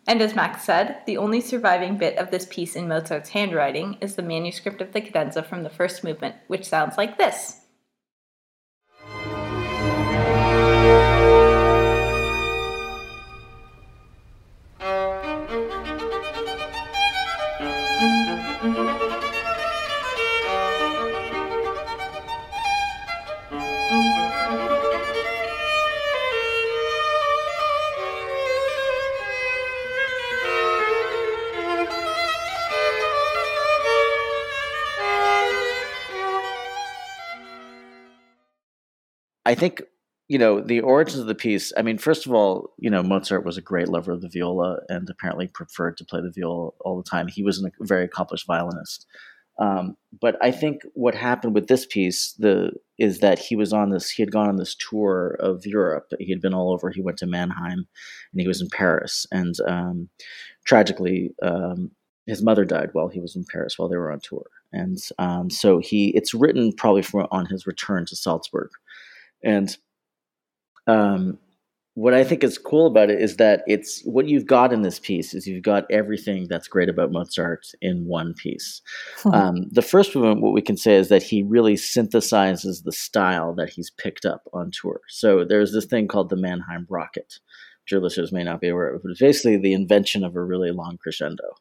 And 0.06 0.22
as 0.22 0.34
Max 0.34 0.64
said, 0.64 1.02
the 1.04 1.18
only 1.18 1.42
surviving 1.42 1.98
bit 1.98 2.16
of 2.16 2.30
this 2.30 2.46
piece 2.46 2.74
in 2.74 2.88
Mozart's 2.88 3.28
handwriting 3.28 3.98
is 4.00 4.16
the 4.16 4.22
manuscript 4.22 4.80
of 4.80 4.92
the 4.92 5.02
cadenza 5.02 5.42
from 5.42 5.62
the 5.62 5.68
first 5.68 6.02
movement, 6.02 6.36
which 6.46 6.64
sounds 6.64 6.96
like 6.96 7.18
this. 7.18 7.60
Think 39.58 39.82
you 40.28 40.38
know 40.38 40.60
the 40.60 40.80
origins 40.80 41.18
of 41.20 41.26
the 41.26 41.34
piece. 41.34 41.72
I 41.76 41.82
mean, 41.82 41.98
first 41.98 42.26
of 42.26 42.32
all, 42.32 42.74
you 42.78 42.90
know 42.90 43.02
Mozart 43.02 43.44
was 43.44 43.58
a 43.58 43.62
great 43.62 43.88
lover 43.88 44.12
of 44.12 44.22
the 44.22 44.30
viola 44.32 44.78
and 44.88 45.08
apparently 45.10 45.48
preferred 45.48 45.96
to 45.98 46.04
play 46.04 46.20
the 46.20 46.32
viola 46.34 46.70
all 46.80 46.96
the 46.96 47.08
time. 47.08 47.28
He 47.28 47.42
was 47.42 47.62
a 47.62 47.70
very 47.80 48.04
accomplished 48.04 48.46
violinist. 48.46 49.06
Um, 49.60 49.96
but 50.20 50.36
I 50.40 50.52
think 50.52 50.82
what 50.94 51.16
happened 51.16 51.54
with 51.54 51.66
this 51.66 51.84
piece, 51.84 52.32
the 52.34 52.70
is 52.96 53.18
that 53.20 53.38
he 53.38 53.56
was 53.56 53.72
on 53.72 53.90
this. 53.90 54.10
He 54.10 54.22
had 54.22 54.30
gone 54.30 54.48
on 54.48 54.56
this 54.56 54.76
tour 54.76 55.36
of 55.40 55.66
Europe. 55.66 56.12
He 56.18 56.30
had 56.30 56.40
been 56.40 56.54
all 56.54 56.72
over. 56.72 56.90
He 56.90 57.00
went 57.00 57.18
to 57.18 57.26
Mannheim, 57.26 57.88
and 58.32 58.40
he 58.40 58.46
was 58.46 58.60
in 58.60 58.68
Paris. 58.68 59.26
And 59.32 59.54
um, 59.66 60.08
tragically, 60.64 61.34
um, 61.42 61.90
his 62.26 62.42
mother 62.42 62.64
died 62.64 62.90
while 62.92 63.08
he 63.08 63.20
was 63.20 63.34
in 63.34 63.44
Paris 63.50 63.78
while 63.78 63.88
they 63.88 63.96
were 63.96 64.12
on 64.12 64.20
tour. 64.20 64.46
And 64.72 64.98
um, 65.18 65.50
so 65.50 65.78
he, 65.78 66.10
it's 66.10 66.34
written 66.34 66.72
probably 66.72 67.02
from 67.02 67.26
on 67.30 67.46
his 67.46 67.66
return 67.66 68.04
to 68.06 68.16
Salzburg. 68.16 68.70
And 69.42 69.76
um, 70.86 71.38
what 71.98 72.14
I 72.14 72.22
think 72.22 72.44
is 72.44 72.58
cool 72.58 72.86
about 72.86 73.10
it 73.10 73.20
is 73.20 73.38
that 73.38 73.64
it's 73.66 74.02
what 74.04 74.28
you've 74.28 74.46
got 74.46 74.72
in 74.72 74.82
this 74.82 75.00
piece 75.00 75.34
is 75.34 75.48
you've 75.48 75.64
got 75.64 75.84
everything 75.90 76.46
that's 76.48 76.68
great 76.68 76.88
about 76.88 77.10
Mozart 77.10 77.66
in 77.80 78.06
one 78.06 78.34
piece. 78.34 78.80
Hmm. 79.24 79.34
Um, 79.34 79.68
the 79.72 79.82
first 79.82 80.14
movement, 80.14 80.40
what 80.40 80.52
we 80.52 80.62
can 80.62 80.76
say 80.76 80.94
is 80.94 81.08
that 81.08 81.24
he 81.24 81.42
really 81.42 81.74
synthesizes 81.74 82.84
the 82.84 82.92
style 82.92 83.52
that 83.56 83.70
he's 83.70 83.90
picked 83.90 84.24
up 84.24 84.42
on 84.52 84.70
tour. 84.70 85.00
So 85.08 85.44
there's 85.44 85.72
this 85.72 85.86
thing 85.86 86.06
called 86.06 86.30
the 86.30 86.36
Mannheim 86.36 86.86
rocket, 86.88 87.40
which 87.82 87.90
your 87.90 88.00
listeners 88.00 88.30
may 88.30 88.44
not 88.44 88.60
be 88.60 88.68
aware 88.68 88.94
of, 88.94 89.02
but 89.02 89.10
it's 89.10 89.20
basically 89.20 89.56
the 89.56 89.72
invention 89.72 90.22
of 90.22 90.36
a 90.36 90.44
really 90.44 90.70
long 90.70 90.98
crescendo 91.02 91.56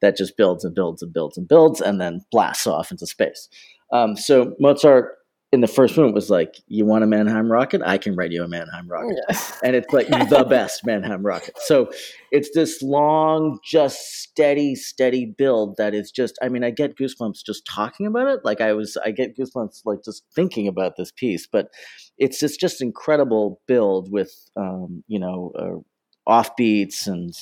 that 0.00 0.16
just 0.16 0.38
builds 0.38 0.64
and 0.64 0.74
builds 0.74 1.02
and 1.02 1.12
builds 1.12 1.36
and 1.36 1.46
builds 1.46 1.82
and 1.82 2.00
then 2.00 2.24
blasts 2.30 2.66
off 2.66 2.90
into 2.90 3.06
space. 3.06 3.50
Um, 3.92 4.16
so 4.16 4.54
Mozart 4.58 5.18
in 5.54 5.60
the 5.60 5.68
first 5.68 5.96
one 5.96 6.12
was 6.12 6.30
like, 6.30 6.56
"You 6.66 6.84
want 6.84 7.04
a 7.04 7.06
Mannheim 7.06 7.50
rocket? 7.50 7.80
I 7.86 7.96
can 7.96 8.16
write 8.16 8.32
you 8.32 8.42
a 8.42 8.48
Mannheim 8.48 8.88
rocket," 8.88 9.16
yeah. 9.30 9.38
and 9.62 9.76
it's 9.76 9.92
like 9.92 10.08
the 10.28 10.44
best 10.50 10.84
Mannheim 10.84 11.24
rocket. 11.24 11.54
So 11.60 11.90
it's 12.32 12.50
this 12.54 12.82
long, 12.82 13.60
just 13.64 13.98
steady, 14.20 14.74
steady 14.74 15.26
build 15.26 15.76
that 15.76 15.94
is 15.94 16.10
just. 16.10 16.36
I 16.42 16.48
mean, 16.48 16.64
I 16.64 16.70
get 16.70 16.98
goosebumps 16.98 17.44
just 17.46 17.64
talking 17.66 18.04
about 18.04 18.26
it. 18.26 18.40
Like 18.44 18.60
I 18.60 18.72
was, 18.72 18.96
I 19.04 19.12
get 19.12 19.38
goosebumps 19.38 19.82
like 19.84 20.00
just 20.04 20.24
thinking 20.34 20.66
about 20.66 20.96
this 20.96 21.12
piece. 21.12 21.46
But 21.46 21.68
it's 22.18 22.40
just 22.40 22.58
just 22.58 22.82
incredible 22.82 23.60
build 23.68 24.10
with, 24.10 24.34
um, 24.56 25.04
you 25.06 25.20
know, 25.20 25.52
uh, 25.56 26.30
offbeats 26.30 27.06
and. 27.06 27.32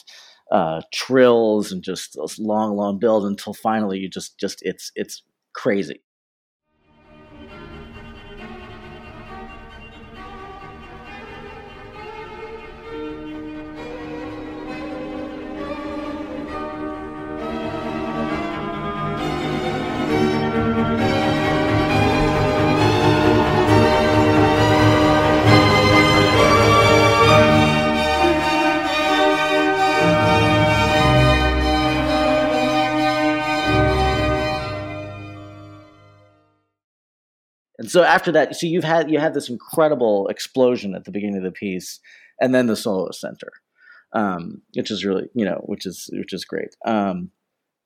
Uh, 0.51 0.83
trills 0.93 1.73
and 1.73 1.83
just 1.83 2.15
this 2.21 2.39
long, 2.39 2.77
long 2.77 2.99
build 2.99 3.25
until 3.25 3.55
finally 3.55 3.99
you 3.99 4.07
just, 4.07 4.39
just 4.39 4.59
it's, 4.61 4.93
it's 4.95 5.23
crazy. 5.55 6.03
And 37.83 37.91
so 37.91 38.05
after 38.05 38.31
that, 38.31 38.55
so 38.55 38.69
you've 38.69 38.85
had 38.85 39.11
you 39.11 39.19
had 39.19 39.35
this 39.35 39.49
incredible 39.49 40.29
explosion 40.29 40.95
at 40.95 41.05
the 41.05 41.11
beginning 41.11 41.39
of 41.39 41.43
the 41.43 41.51
piece, 41.51 41.99
and 42.41 42.55
then 42.55 42.69
the 42.69 42.77
solo 42.77 43.11
center, 43.11 43.51
um, 44.13 44.63
which 44.75 44.93
is 44.93 45.05
really 45.05 45.29
you 45.35 45.45
know 45.45 45.61
which 45.67 45.85
is 45.85 46.09
which 46.13 46.33
is 46.33 46.45
great. 46.45 46.77
Um, 46.87 47.33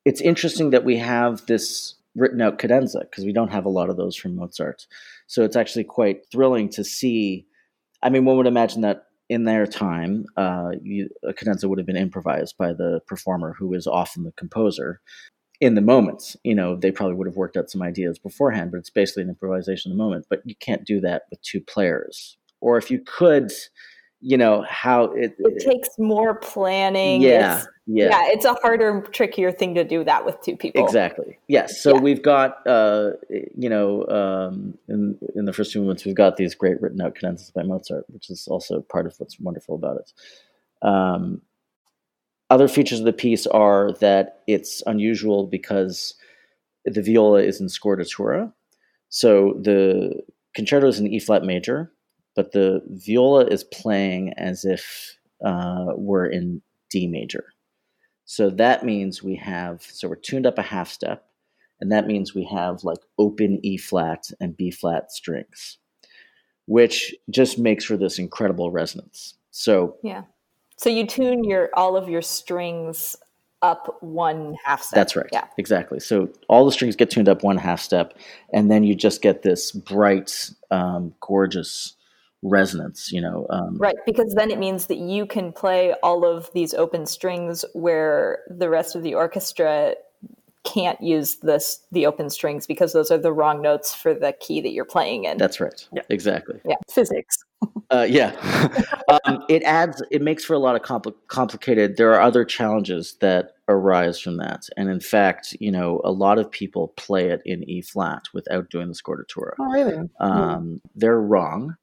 it's 0.05 0.21
interesting 0.21 0.69
that 0.71 0.85
we 0.85 0.99
have 0.99 1.47
this 1.47 1.95
written 2.15 2.43
out 2.43 2.59
cadenza 2.59 3.07
because 3.11 3.25
we 3.25 3.33
don't 3.33 3.53
have 3.53 3.65
a 3.65 3.71
lot 3.71 3.89
of 3.89 3.97
those 3.97 4.15
from 4.15 4.37
Mozart. 4.37 4.87
So 5.29 5.45
it's 5.45 5.57
actually 5.57 5.85
quite 5.85 6.27
thrilling 6.31 6.69
to 6.73 6.85
see. 6.85 7.47
I 8.03 8.11
mean, 8.11 8.27
one 8.27 8.37
would 8.37 8.47
imagine 8.47 8.83
that 8.83 9.07
in 9.31 9.45
their 9.45 9.67
time, 9.67 10.27
uh, 10.37 10.73
you, 10.83 11.09
a 11.27 11.33
cadenza 11.33 11.71
would 11.71 11.79
have 11.79 11.87
been 11.87 11.97
improvised 11.97 12.59
by 12.59 12.75
the 12.75 13.01
performer, 13.07 13.57
who 13.59 13.73
is 13.73 13.87
often 13.87 14.25
the 14.25 14.33
composer 14.33 15.01
in 15.61 15.75
the 15.75 15.81
moment. 15.81 16.37
You 16.45 16.55
know, 16.55 16.77
they 16.77 16.91
probably 16.91 17.15
would 17.17 17.27
have 17.27 17.37
worked 17.37 17.57
out 17.57 17.71
some 17.71 17.83
ideas 17.83 18.19
beforehand, 18.19 18.71
but 18.71 18.79
it's 18.79 18.91
basically 18.91 19.23
an 19.25 19.29
improvisation 19.29 19.91
in 19.91 19.97
the 19.99 20.03
moment. 20.03 20.27
But 20.29 20.43
you 20.45 20.55
can't 20.55 20.85
do 20.85 21.01
that 21.01 21.23
with 21.31 21.41
two 21.43 21.61
players. 21.61 22.37
Or 22.61 22.79
if 22.79 22.91
you 22.91 23.01
could, 23.01 23.53
you 24.21 24.37
know, 24.37 24.65
how 24.69 25.05
it 25.13 25.37
it 25.39 25.65
takes 25.65 25.91
more 25.99 26.35
planning. 26.35 27.21
Yeah. 27.23 27.59
It's, 27.59 27.69
yeah. 27.89 28.09
yeah, 28.09 28.23
it's 28.33 28.45
a 28.45 28.55
harder, 28.55 29.03
trickier 29.13 29.53
thing 29.53 29.77
to 29.77 29.85
do 29.85 30.03
that 30.03 30.25
with 30.25 30.41
two 30.41 30.57
people. 30.57 30.85
Exactly. 30.85 31.39
Yes. 31.47 31.81
So 31.81 31.95
yeah. 31.95 32.01
we've 32.01 32.23
got, 32.23 32.67
uh, 32.67 33.11
you 33.31 33.69
know, 33.69 34.05
um, 34.09 34.77
in 34.89 35.17
in 35.37 35.45
the 35.45 35.53
first 35.53 35.73
two 35.73 35.79
movements, 35.79 36.05
we've 36.05 36.17
got 36.17 36.37
these 36.37 36.57
great 36.57 36.83
written 36.83 37.01
out 37.01 37.15
cadenzas 37.15 37.53
by 37.53 37.63
Mozart, 37.63 38.07
which 38.09 38.29
is 38.29 38.49
also 38.49 38.81
part 38.81 39.07
of 39.07 39.15
what's 39.19 39.39
wonderful 39.39 39.77
about 39.77 39.99
it. 39.99 40.13
Um, 40.87 41.43
other 42.51 42.69
features 42.69 43.01
of 43.01 43.07
the 43.07 43.13
piece 43.13 43.47
are 43.47 43.93
that 44.01 44.43
it's 44.47 44.83
unusual 44.87 45.47
because 45.47 46.15
the 46.85 47.03
viola 47.03 47.43
is 47.43 47.61
in 47.61 47.67
scordatura. 47.67 48.53
So 49.09 49.59
the 49.61 50.23
concerto 50.55 50.87
is 50.89 51.01
in 51.01 51.09
E 51.09 51.19
flat 51.19 51.45
major, 51.45 51.93
but 52.35 52.53
the 52.53 52.83
viola 52.89 53.47
is 53.47 53.65
playing 53.65 54.33
as 54.37 54.65
if 54.65 55.19
uh, 55.45 55.87
we're 55.97 56.27
in 56.27 56.63
D 56.91 57.07
major. 57.09 57.53
So 58.25 58.51
that 58.51 58.85
means 58.85 59.23
we 59.23 59.37
have, 59.37 59.83
so 59.83 60.09
we're 60.09 60.17
tuned 60.17 60.47
up 60.47 60.59
a 60.59 60.63
half 60.63 60.89
step, 60.89 61.29
and 61.81 61.93
that 61.93 62.07
means 62.07 62.35
we 62.35 62.45
have 62.45 62.85
like 62.85 62.99
open 63.19 63.61
E 63.65 63.77
flat 63.77 64.31
and 64.41 64.57
B 64.57 64.71
flat 64.71 65.13
strings, 65.13 65.79
which 66.67 67.15
just 67.31 67.59
makes 67.59 67.85
for 67.85 67.97
this 67.97 68.19
incredible 68.19 68.71
resonance. 68.71 69.35
So 69.51 69.97
yeah. 70.03 70.23
So 70.77 70.91
you 70.91 71.07
tune 71.07 71.45
your 71.45 71.71
all 71.75 71.97
of 71.97 72.09
your 72.09 72.23
strings 72.23 73.17
up 73.63 73.97
one 74.01 74.57
half 74.65 74.83
step. 74.83 74.97
That's 74.97 75.17
right. 75.17 75.29
Yeah. 75.33 75.45
Exactly. 75.59 76.01
So 76.01 76.29
all 76.49 76.65
the 76.65 76.73
strings 76.73 76.97
get 76.97 77.11
tuned 77.11 77.29
up 77.29 77.43
one 77.43 77.57
half 77.57 77.81
step, 77.81 78.15
and 78.53 78.71
then 78.71 78.85
you 78.85 78.95
just 78.95 79.23
get 79.23 79.43
this 79.43 79.73
bright, 79.73 80.51
um, 80.71 81.15
gorgeous 81.21 81.95
resonance. 82.43 83.11
You 83.11 83.23
know. 83.23 83.47
Um, 83.51 83.79
right, 83.79 83.97
because 84.05 84.35
then 84.35 84.51
it 84.51 84.59
means 84.59 84.87
that 84.87 84.99
you 84.99 85.27
can 85.27 85.53
play 85.53 85.95
all 86.03 86.25
of 86.25 86.51
these 86.53 86.75
open 86.75 87.07
strings 87.07 87.65
where 87.73 88.41
the 88.49 88.69
rest 88.69 88.95
of 88.95 89.03
the 89.03 89.15
orchestra 89.15 89.95
can't 90.67 91.01
use 91.01 91.37
this 91.37 91.81
the 91.93 92.07
open 92.07 92.29
strings 92.29 92.67
because 92.67 92.93
those 92.93 93.11
are 93.11 93.19
the 93.19 93.33
wrong 93.33 93.63
notes 93.63 93.95
for 93.95 94.13
the 94.13 94.33
key 94.41 94.61
that 94.61 94.71
you're 94.71 94.85
playing 94.85 95.25
in. 95.25 95.39
That's 95.39 95.61
right. 95.61 95.89
Yeah. 95.93 96.03
Exactly. 96.11 96.61
Yeah. 96.65 96.75
Physics. 96.91 97.45
uh, 97.91 98.07
yeah. 98.09 98.35
um, 99.25 99.45
it 99.49 99.63
adds. 99.63 100.03
It 100.11 100.21
makes 100.21 100.45
for 100.45 100.55
a 100.55 100.59
lot 100.59 100.77
of 100.77 100.83
compl- 100.83 101.15
complicated. 101.29 101.97
There 101.97 102.13
are 102.13 102.21
other 102.21 102.45
challenges 102.45 103.17
that 103.21 103.53
arise 103.69 104.21
from 104.21 104.37
that, 104.39 104.69
and 104.77 104.91
in 104.91 105.01
fact, 105.01 105.57
you 105.61 105.71
know, 105.71 106.01
a 106.05 106.11
lot 106.11 106.39
of 106.39 106.51
people 106.51 106.89
play 106.97 107.31
it 107.31 107.41
in 107.47 107.69
E 107.69 107.81
flat 107.81 108.25
without 108.35 108.69
doing 108.69 108.89
the 108.89 108.95
scordatura. 108.95 109.53
Oh, 109.59 109.73
really? 109.73 110.09
Um, 110.21 110.63
hmm. 110.63 110.77
They're 110.95 111.21
wrong. 111.21 111.77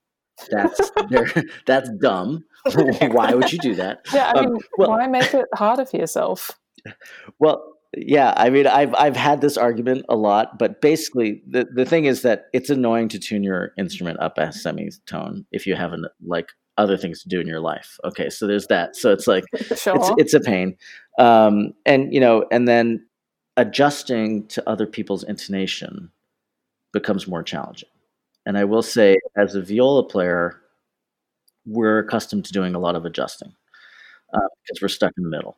That's 0.49 0.91
that's 1.65 1.89
dumb. 2.01 2.43
why 2.73 3.33
would 3.33 3.51
you 3.51 3.59
do 3.59 3.75
that? 3.75 4.01
Yeah, 4.13 4.31
I 4.35 4.39
um, 4.39 4.45
mean, 4.45 4.55
um, 4.55 4.61
well, 4.77 4.89
why 4.89 5.07
make 5.07 5.33
it 5.33 5.45
harder 5.53 5.85
for 5.85 5.97
yourself? 5.97 6.51
Well, 7.39 7.72
yeah, 7.95 8.33
I 8.37 8.49
mean, 8.49 8.67
I've 8.67 8.93
I've 8.95 9.15
had 9.15 9.41
this 9.41 9.57
argument 9.57 10.05
a 10.09 10.15
lot, 10.15 10.57
but 10.57 10.81
basically, 10.81 11.41
the 11.47 11.67
the 11.73 11.85
thing 11.85 12.05
is 12.05 12.21
that 12.23 12.45
it's 12.53 12.69
annoying 12.69 13.09
to 13.09 13.19
tune 13.19 13.43
your 13.43 13.73
instrument 13.77 14.19
up 14.19 14.37
a 14.37 14.51
semitone 14.51 15.45
if 15.51 15.67
you 15.67 15.75
haven't 15.75 16.05
like 16.25 16.49
other 16.77 16.97
things 16.97 17.21
to 17.21 17.29
do 17.29 17.39
in 17.39 17.47
your 17.47 17.59
life. 17.59 17.97
Okay, 18.03 18.29
so 18.29 18.47
there's 18.47 18.67
that. 18.67 18.95
So 18.95 19.11
it's 19.11 19.27
like 19.27 19.43
sure. 19.75 19.95
it's 19.95 20.11
it's 20.17 20.33
a 20.33 20.39
pain, 20.39 20.75
um, 21.19 21.73
and 21.85 22.13
you 22.13 22.19
know, 22.19 22.45
and 22.51 22.67
then 22.67 23.05
adjusting 23.57 24.47
to 24.47 24.67
other 24.67 24.87
people's 24.87 25.23
intonation 25.23 26.09
becomes 26.93 27.27
more 27.27 27.43
challenging. 27.43 27.89
And 28.45 28.57
I 28.57 28.63
will 28.63 28.81
say, 28.81 29.17
as 29.37 29.55
a 29.55 29.61
viola 29.61 30.03
player, 30.07 30.59
we're 31.65 31.99
accustomed 31.99 32.45
to 32.45 32.53
doing 32.53 32.75
a 32.75 32.79
lot 32.79 32.95
of 32.95 33.05
adjusting 33.05 33.53
uh, 34.33 34.47
because 34.63 34.81
we're 34.81 34.87
stuck 34.89 35.13
in 35.17 35.23
the 35.23 35.29
middle. 35.29 35.57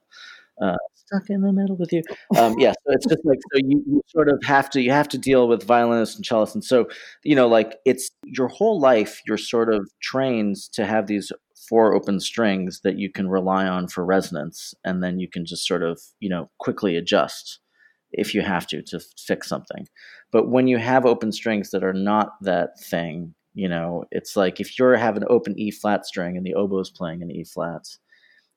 Uh, 0.62 0.78
stuck 1.16 1.30
in 1.30 1.42
the 1.42 1.54
middle 1.54 1.76
with 1.76 1.92
you. 1.92 2.02
Um, 2.38 2.56
yeah, 2.58 2.72
so 2.72 2.94
it's 2.94 3.06
just 3.06 3.26
like 3.26 3.40
so 3.54 3.60
you, 3.64 3.84
you 3.88 4.02
sort 4.08 4.30
of 4.30 4.40
have 4.44 4.70
to 4.72 4.82
you 4.82 4.92
have 4.92 5.08
to 5.10 5.18
deal 5.18 5.48
with 5.48 5.64
violinists 5.64 6.16
and 6.16 6.26
cellists, 6.26 6.54
and 6.54 6.64
so 6.64 6.88
you 7.24 7.36
know 7.36 7.48
like 7.48 7.78
it's 7.86 8.12
your 8.24 8.48
whole 8.48 8.80
life 8.80 9.22
you're 9.28 9.38
sort 9.38 9.74
of 9.74 9.90
trained 10.02 10.56
to 10.74 10.86
have 10.86 11.08
these 11.08 11.32
four 11.70 11.96
open 11.96 12.20
strings 12.20 12.82
that 12.84 12.98
you 12.98 13.12
can 13.12 13.30
rely 13.30 13.68
on 13.68 13.88
for 13.88 14.06
resonance, 14.06 14.74
and 14.84 15.04
then 15.04 15.20
you 15.20 15.30
can 15.30 15.46
just 15.46 15.68
sort 15.68 15.84
of 15.84 16.02
you 16.20 16.30
know 16.30 16.50
quickly 16.60 16.96
adjust 16.96 17.60
if 18.12 18.34
you 18.34 18.42
have 18.42 18.68
to 18.68 18.82
to 18.82 19.00
fix 19.18 19.48
something. 19.48 19.88
But 20.32 20.50
when 20.50 20.68
you 20.68 20.78
have 20.78 21.06
open 21.06 21.32
strings 21.32 21.72
that 21.72 21.84
are 21.84 21.94
not 21.94 22.34
that 22.42 22.80
thing, 22.80 23.36
you 23.54 23.70
know, 23.70 24.04
it's 24.12 24.36
like 24.36 24.60
if 24.60 24.78
you're 24.78 24.98
having 24.98 25.24
an 25.24 25.30
open 25.30 25.58
E 25.58 25.72
flat 25.72 26.06
string 26.06 26.36
and 26.36 26.46
the 26.46 26.56
oboe 26.56 26.80
is 26.80 26.90
playing 26.90 27.22
an 27.22 27.32
E 27.32 27.44
flat, 27.46 27.88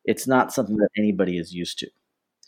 it's 0.04 0.26
not 0.26 0.52
something 0.52 0.76
that 0.76 0.88
anybody 0.96 1.38
is 1.38 1.54
used 1.54 1.78
to. 1.78 1.88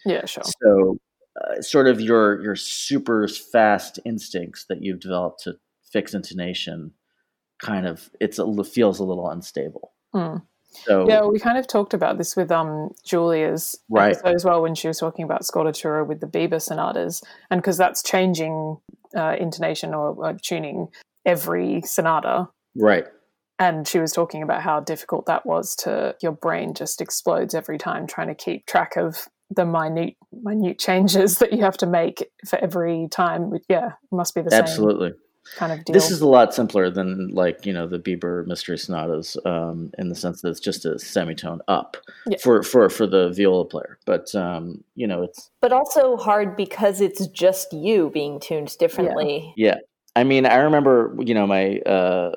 Yeah, 0.05 0.25
sure. 0.27 0.45
So, 0.63 0.99
uh, 1.41 1.61
sort 1.61 1.87
of 1.87 2.01
your 2.01 2.43
your 2.43 2.57
super 2.57 3.29
fast 3.29 3.99
instincts 4.05 4.67
that 4.69 4.83
you've 4.83 5.01
developed 5.01 5.43
to 5.45 5.57
fix 5.93 6.15
intonation, 6.15 6.93
kind 7.63 7.87
of 7.87 8.11
it's 8.21 8.39
a, 8.39 8.65
feels 8.65 8.99
a 8.99 9.05
little 9.05 9.29
unstable. 9.29 9.93
Mm. 10.15 10.43
So 10.73 11.09
yeah, 11.09 11.25
we 11.25 11.41
kind 11.41 11.59
of 11.59 11.67
talked 11.67 11.95
about 11.95 12.19
this 12.19 12.37
with 12.37 12.51
um 12.51 12.91
Julia's 13.05 13.77
right 13.89 14.17
as 14.25 14.45
well 14.45 14.63
when 14.63 14.75
she 14.75 14.89
was 14.89 14.99
talking 14.99 15.25
about 15.25 15.43
scordatura 15.43 16.07
with 16.07 16.21
the 16.21 16.27
Biber 16.27 16.61
sonatas, 16.61 17.23
and 17.51 17.61
because 17.61 17.77
that's 17.77 18.03
changing 18.03 18.79
uh, 19.17 19.37
intonation 19.39 19.95
or, 19.95 20.15
or 20.15 20.35
tuning 20.35 20.89
every 21.27 21.83
sonata, 21.83 22.49
right? 22.77 23.07
and 23.61 23.87
she 23.87 23.99
was 23.99 24.13
talking 24.13 24.43
about 24.43 24.63
how 24.63 24.81
difficult 24.81 25.27
that 25.27 25.45
was 25.45 25.77
to 25.77 26.17
your 26.23 26.33
brain 26.33 26.73
just 26.75 27.01
explodes 27.01 27.55
every 27.55 27.79
time 27.79 28.07
trying 28.07 28.29
to 28.29 28.35
keep 28.35 28.67
track 28.67 28.97
of 28.97 29.29
the 29.51 29.67
minute 29.67 30.17
minute 30.43 30.79
changes 30.79 31.39
that 31.39 31.53
you 31.53 31.63
have 31.63 31.77
to 31.79 31.87
make 31.87 32.31
for 32.49 32.59
every 32.59 33.09
time. 33.11 33.53
Yeah, 33.69 33.89
it 33.89 33.93
must 34.15 34.35
be 34.35 34.43
the 34.43 34.51
same. 34.51 34.63
Absolutely. 34.63 35.13
Kind 35.57 35.73
of 35.73 35.85
deal. 35.85 35.95
This 35.95 36.11
is 36.11 36.21
a 36.21 36.29
lot 36.29 36.55
simpler 36.55 36.91
than 36.91 37.29
like 37.29 37.65
you 37.67 37.73
know 37.73 37.89
the 37.89 37.99
Biber 37.99 38.47
mystery 38.47 38.79
sonatas 38.79 39.37
um, 39.45 39.91
in 39.99 40.09
the 40.09 40.15
sense 40.15 40.43
that 40.43 40.51
it's 40.51 40.61
just 40.61 40.85
a 40.85 40.99
semitone 40.99 41.61
up 41.67 41.97
Yeah. 42.27 42.37
for 42.43 42.63
for 42.63 42.89
for 42.91 43.07
the 43.07 43.31
viola 43.31 43.65
player. 43.65 43.99
But 44.07 44.33
um, 44.35 44.85
you 44.95 45.07
know 45.07 45.23
it's 45.23 45.51
But 45.61 45.73
also 45.73 46.17
hard 46.17 46.57
because 46.57 47.01
it's 47.01 47.27
just 47.29 47.73
you 47.73 48.11
being 48.11 48.39
tuned 48.39 48.77
differently. 48.79 49.53
yeah. 49.57 49.79
I 50.17 50.25
mean, 50.25 50.45
I 50.45 50.57
remember 50.57 51.15
you 51.21 51.35
know 51.35 51.47
my 51.47 51.79
uh, 51.81 52.33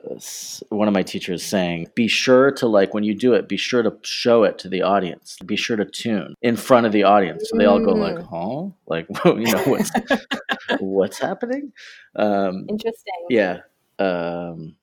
one 0.69 0.87
of 0.87 0.93
my 0.93 1.01
teachers 1.03 1.43
saying, 1.43 1.87
"Be 1.95 2.07
sure 2.07 2.51
to 2.51 2.67
like 2.67 2.93
when 2.93 3.03
you 3.03 3.15
do 3.15 3.33
it, 3.33 3.49
be 3.49 3.57
sure 3.57 3.81
to 3.81 3.97
show 4.03 4.43
it 4.43 4.59
to 4.59 4.69
the 4.69 4.83
audience. 4.83 5.37
Be 5.45 5.55
sure 5.55 5.75
to 5.77 5.85
tune 5.85 6.35
in 6.41 6.55
front 6.55 6.85
of 6.85 6.91
the 6.91 7.03
audience, 7.03 7.49
so 7.49 7.57
they 7.57 7.65
all 7.65 7.79
go 7.79 7.93
like, 7.93 8.19
huh, 8.29 8.69
like 8.85 9.07
you 9.25 9.51
know 9.51 9.63
what's 9.63 9.91
what's 10.79 11.17
happening." 11.19 11.73
Um, 12.15 12.65
Interesting. 12.69 13.25
Yeah. 13.29 13.61
Um, 13.97 14.75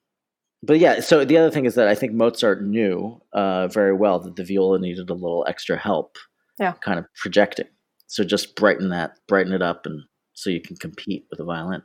but 0.63 0.79
yeah, 0.81 1.01
so 1.01 1.25
the 1.25 1.39
other 1.39 1.51
thing 1.51 1.65
is 1.67 1.77
that 1.77 1.89
I 1.89 1.95
think 1.95 2.13
Mozart 2.13 2.63
knew 2.65 3.23
uh, 3.33 3.69
very 3.69 3.95
well 3.95 4.19
that 4.19 4.37
the 4.37 4.45
viola 4.45 4.79
needed 4.79 5.09
a 5.11 5.15
little 5.15 5.45
extra 5.49 5.77
help, 5.79 6.17
Yeah. 6.59 6.73
kind 6.83 6.99
of 6.99 7.07
projecting. 7.15 7.67
So 8.09 8.25
just 8.25 8.57
brighten 8.57 8.91
that, 8.91 9.17
brighten 9.29 9.53
it 9.53 9.63
up, 9.63 9.87
and 9.87 10.03
so 10.35 10.51
you 10.51 10.61
can 10.61 10.77
compete 10.77 11.27
with 11.31 11.39
the 11.39 11.45
violin. 11.45 11.83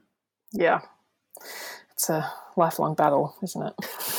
yeah. 0.51 0.81
It's 1.93 2.09
a 2.09 2.29
lifelong 2.57 2.93
battle, 2.95 3.35
isn't 3.41 3.63
it? 3.63 3.73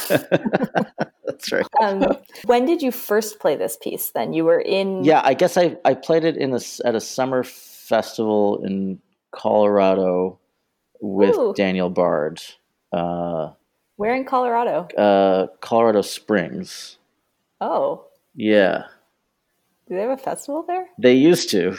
That's 1.26 1.52
right. 1.52 1.66
Um, 1.80 2.16
when 2.47 2.64
did 2.64 2.80
you 2.83 2.90
first 2.90 3.38
play 3.38 3.54
this 3.56 3.76
piece? 3.76 4.11
Then 4.12 4.33
you 4.33 4.45
were 4.45 4.61
in. 4.61 5.04
Yeah, 5.04 5.21
I 5.25 5.35
guess 5.35 5.56
I 5.59 5.76
I 5.85 5.95
played 5.95 6.25
it 6.25 6.37
in 6.37 6.52
a 6.52 6.56
s 6.56 6.80
at 6.85 6.95
a 6.95 7.00
summer 7.00 7.42
festival 7.45 8.64
in 8.64 8.99
Colorado 9.33 10.38
with 11.00 11.37
Ooh. 11.37 11.52
Daniel 11.54 11.90
Bard, 11.90 12.40
uh, 12.92 13.50
Where 13.97 14.14
in 14.14 14.25
Colorado? 14.25 14.88
uh, 14.97 15.49
Colorado 15.61 16.00
Springs. 16.02 16.97
Oh, 17.61 18.06
Yeah, 18.35 18.85
do 19.88 19.95
they 19.95 20.00
have 20.02 20.11
a 20.11 20.16
festival 20.16 20.64
there? 20.66 20.87
they 20.99 21.14
used 21.14 21.50
to. 21.50 21.76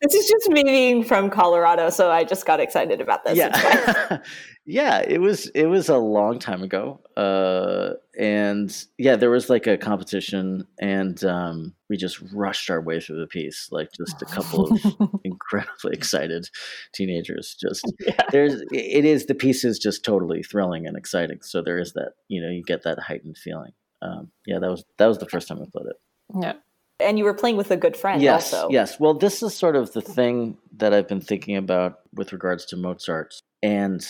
This 0.00 0.14
is 0.14 0.28
just 0.30 0.48
me 0.50 0.62
being 0.62 1.02
from 1.02 1.28
Colorado, 1.28 1.90
so 1.90 2.08
I 2.08 2.22
just 2.22 2.46
got 2.46 2.60
excited 2.60 3.00
about 3.00 3.24
this. 3.24 3.36
Yeah 3.36 4.18
yeah 4.64 5.00
it 5.00 5.18
was 5.20 5.46
it 5.48 5.66
was 5.66 5.88
a 5.88 5.96
long 5.96 6.38
time 6.38 6.62
ago 6.62 7.00
uh 7.16 7.94
and 8.18 8.84
yeah 8.98 9.16
there 9.16 9.30
was 9.30 9.48
like 9.50 9.66
a 9.66 9.76
competition 9.78 10.64
and 10.78 11.24
um 11.24 11.74
we 11.88 11.96
just 11.96 12.20
rushed 12.34 12.68
our 12.70 12.80
way 12.82 13.00
through 13.00 13.18
the 13.18 13.26
piece 13.26 13.68
like 13.72 13.88
just 13.96 14.20
a 14.20 14.26
couple 14.26 14.70
of 14.70 15.20
incredibly 15.24 15.92
excited 15.94 16.46
teenagers 16.94 17.56
just 17.58 17.90
Yeah. 18.00 18.22
there's 18.30 18.60
it 18.72 19.04
is 19.06 19.24
the 19.26 19.34
piece 19.34 19.64
is 19.64 19.78
just 19.78 20.04
totally 20.04 20.42
thrilling 20.42 20.86
and 20.86 20.96
exciting 20.98 21.38
so 21.42 21.60
there 21.62 21.78
is 21.78 21.94
that 21.94 22.12
you 22.28 22.40
know 22.42 22.50
you 22.50 22.62
get 22.62 22.82
that 22.84 22.98
heightened 23.00 23.38
feeling 23.38 23.72
um 24.02 24.30
yeah 24.46 24.58
that 24.60 24.70
was 24.70 24.84
that 24.98 25.06
was 25.06 25.16
the 25.18 25.26
first 25.28 25.48
time 25.48 25.58
i 25.62 25.66
played 25.72 25.86
it 25.88 25.96
Yeah. 26.34 26.54
and 27.00 27.18
you 27.18 27.24
were 27.24 27.34
playing 27.34 27.56
with 27.56 27.70
a 27.70 27.76
good 27.76 27.96
friend 27.96 28.20
yes 28.20 28.52
also. 28.52 28.70
yes 28.70 29.00
well 29.00 29.14
this 29.14 29.42
is 29.42 29.54
sort 29.54 29.76
of 29.76 29.92
the 29.92 30.02
thing 30.02 30.56
that 30.76 30.92
i've 30.92 31.08
been 31.08 31.20
thinking 31.20 31.56
about 31.56 32.00
with 32.14 32.32
regards 32.32 32.64
to 32.66 32.76
mozart 32.76 33.34
and 33.62 34.06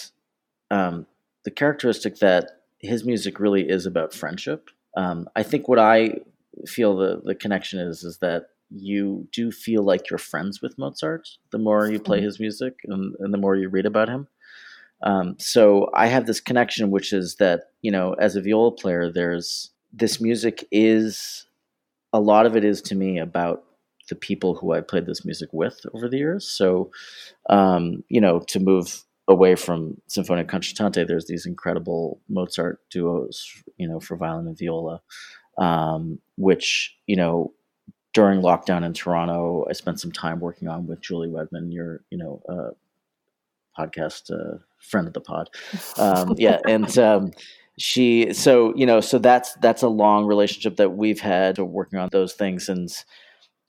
um, 0.71 1.07
the 1.45 1.51
characteristic 1.51 2.19
that 2.19 2.63
his 2.81 3.05
music 3.05 3.41
really 3.41 3.69
is 3.69 3.87
about 3.87 4.13
friendship 4.15 4.71
um, 4.97 5.29
i 5.37 5.43
think 5.43 5.69
what 5.69 5.79
i 5.79 6.15
feel 6.67 6.97
the, 6.97 7.21
the 7.25 7.35
connection 7.35 7.79
is 7.79 8.03
is 8.03 8.19
that 8.19 8.49
you 8.71 9.27
do 9.33 9.51
feel 9.51 9.83
like 9.83 10.11
you're 10.11 10.19
friends 10.19 10.61
with 10.61 10.77
mozart 10.79 11.29
the 11.53 11.59
more 11.59 11.89
you 11.89 11.99
play 12.01 12.21
his 12.21 12.39
music 12.41 12.75
and, 12.85 13.15
and 13.21 13.33
the 13.33 13.39
more 13.39 13.57
you 13.57 13.69
read 13.69 13.87
about 13.87 14.09
him 14.09 14.27
um, 15.03 15.37
so 15.39 15.89
i 15.95 16.07
have 16.07 16.27
this 16.27 16.41
connection 16.41 16.91
which 16.91 17.13
is 17.13 17.37
that 17.37 17.71
you 17.81 17.91
know 17.91 18.15
as 18.15 18.35
a 18.35 18.43
viola 18.43 18.73
player 18.73 19.11
there's 19.11 19.71
this 19.93 20.21
music 20.21 20.67
is 20.71 21.47
a 22.13 22.21
lot 22.21 22.47
of 22.47 22.57
it 22.57 22.65
is 22.65 22.81
to 22.83 22.95
me 22.95 23.19
about 23.19 23.65
the 24.09 24.15
people 24.15 24.55
who 24.55 24.73
I 24.73 24.81
played 24.81 25.07
this 25.07 25.25
music 25.25 25.51
with 25.53 25.81
over 25.95 26.09
the 26.09 26.19
years. 26.19 26.49
So, 26.49 26.91
um, 27.51 28.05
you 28.09 28.21
know, 28.21 28.41
to 28.49 28.61
move 28.61 29.05
away 29.29 29.55
from 29.55 30.01
Sinfonia 30.09 30.47
Concertante, 30.47 31.07
there's 31.07 31.27
these 31.27 31.45
incredible 31.45 32.21
Mozart 32.29 32.81
duos, 32.91 33.47
you 33.77 33.87
know, 33.87 34.01
for 34.01 34.17
violin 34.17 34.49
and 34.49 34.59
viola, 34.59 35.03
um, 35.59 36.19
which, 36.37 36.97
you 37.07 37.17
know, 37.17 37.53
during 38.15 38.41
lockdown 38.41 38.85
in 38.85 38.95
Toronto, 38.95 39.67
I 39.69 39.75
spent 39.75 40.01
some 40.01 40.13
time 40.13 40.41
working 40.41 40.69
on 40.69 40.87
with 40.87 41.03
Julie 41.03 41.29
Wedman, 41.29 41.73
your, 41.73 42.03
you 42.11 42.17
know, 42.17 42.43
uh, 42.49 42.71
podcast 43.79 44.31
uh, 44.33 44.59
friend 44.79 45.07
of 45.07 45.13
the 45.13 45.21
pod. 45.21 45.51
Um, 45.99 46.35
yeah. 46.39 46.59
And, 46.67 46.99
um, 46.99 47.33
she 47.79 48.33
so 48.33 48.75
you 48.77 48.85
know 48.85 49.01
so 49.01 49.19
that's 49.19 49.55
that's 49.55 49.83
a 49.83 49.89
long 49.89 50.27
relationship 50.27 50.77
that 50.77 50.97
we've 50.97 51.21
had 51.21 51.59
working 51.59 51.99
on 51.99 52.09
those 52.13 52.33
things 52.33 52.69
and 52.69 52.91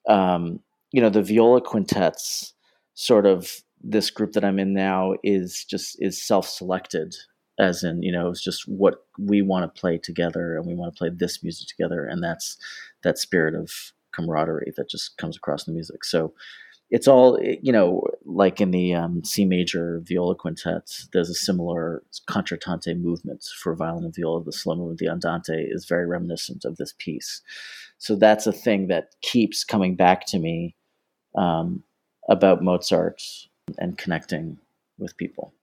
um 0.08 0.60
you 0.92 1.02
know 1.02 1.10
the 1.10 1.22
viola 1.22 1.62
quintets 1.62 2.54
sort 2.96 3.26
of 3.26 3.62
this 3.82 4.10
group 4.10 4.34
that 4.34 4.44
i'm 4.44 4.60
in 4.60 4.74
now 4.74 5.14
is 5.24 5.64
just 5.64 5.96
is 6.00 6.22
self-selected 6.22 7.16
as 7.60 7.84
in 7.84 8.02
you 8.02 8.12
know 8.12 8.30
it's 8.30 8.44
just 8.44 8.68
what 8.68 9.06
we 9.18 9.42
want 9.42 9.64
to 9.64 9.80
play 9.80 9.98
together 9.98 10.58
and 10.58 10.66
we 10.66 10.76
want 10.76 10.94
to 10.94 10.98
play 10.98 11.10
this 11.10 11.44
music 11.44 11.68
together 11.68 12.06
and 12.06 12.24
that's 12.24 12.58
that 13.04 13.18
spirit 13.18 13.54
of 13.54 13.94
camaraderie 14.12 14.74
that 14.76 14.90
just 14.90 15.18
comes 15.18 15.38
across 15.38 15.68
in 15.68 15.74
the 15.74 15.78
music. 15.78 16.04
So 16.04 16.34
it's 16.90 17.08
all 17.08 17.40
you 17.42 17.72
know 17.72 18.04
like 18.26 18.60
in 18.60 18.72
the 18.72 18.94
um, 18.94 19.24
c 19.24 19.46
major 19.46 20.02
viola 20.04 20.36
quintet 20.36 20.90
there's 21.14 21.30
a 21.30 21.36
similar 21.36 22.04
concertante 22.28 22.94
movement 22.96 23.44
for 23.62 23.76
violin 23.76 24.06
and 24.06 24.16
viola. 24.16 24.44
The 24.44 24.52
slow 24.52 24.76
movement 24.76 25.00
the 25.00 25.10
andante 25.10 25.54
is 25.54 25.86
very 25.86 26.06
reminiscent 26.06 26.66
of 26.66 26.78
this 26.78 26.94
piece. 26.98 27.42
So 27.98 28.16
that's 28.16 28.48
a 28.48 28.54
thing 28.54 28.88
that 28.88 29.16
keeps 29.22 29.64
coming 29.64 29.96
back 29.96 30.26
to 30.28 30.40
me 30.40 30.76
um, 31.36 31.84
about 32.30 32.64
mozart 32.64 33.22
and 33.78 33.98
connecting 33.98 34.58
with 34.98 35.18
people 35.18 35.54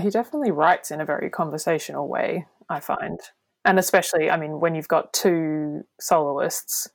Yeah, 0.00 0.04
he 0.04 0.10
definitely 0.10 0.50
writes 0.50 0.90
in 0.90 1.00
a 1.00 1.04
very 1.04 1.28
conversational 1.28 2.08
way, 2.08 2.46
I 2.68 2.80
find. 2.80 3.20
And 3.64 3.78
especially, 3.78 4.30
I 4.30 4.38
mean, 4.38 4.58
when 4.60 4.74
you've 4.74 4.88
got 4.88 5.12
two 5.12 5.82
soloists, 6.00 6.88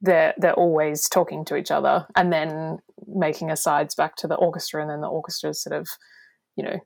they're 0.00 0.34
they're 0.38 0.54
always 0.54 1.08
talking 1.08 1.44
to 1.44 1.56
each 1.56 1.70
other 1.70 2.06
and 2.16 2.32
then 2.32 2.78
making 3.06 3.50
asides 3.50 3.94
back 3.94 4.16
to 4.16 4.26
the 4.26 4.34
orchestra 4.34 4.80
and 4.80 4.90
then 4.90 5.02
the 5.02 5.08
orchestra's 5.08 5.62
sort 5.62 5.78
of, 5.78 5.88
you 6.56 6.64
know, 6.64 6.78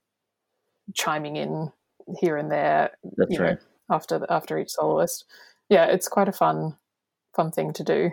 chiming 0.94 1.37
in 1.37 1.72
here 2.18 2.37
and 2.37 2.50
there 2.50 2.90
that's 3.16 3.31
you 3.31 3.38
know, 3.38 3.44
right 3.44 3.59
after 3.90 4.18
the, 4.18 4.27
after 4.31 4.59
each 4.59 4.70
soloist. 4.70 5.24
Yeah, 5.70 5.87
it's 5.87 6.09
quite 6.09 6.29
a 6.29 6.33
fun 6.33 6.77
fun 7.35 7.53
thing 7.53 7.72
to 7.74 7.85
do. 7.85 8.11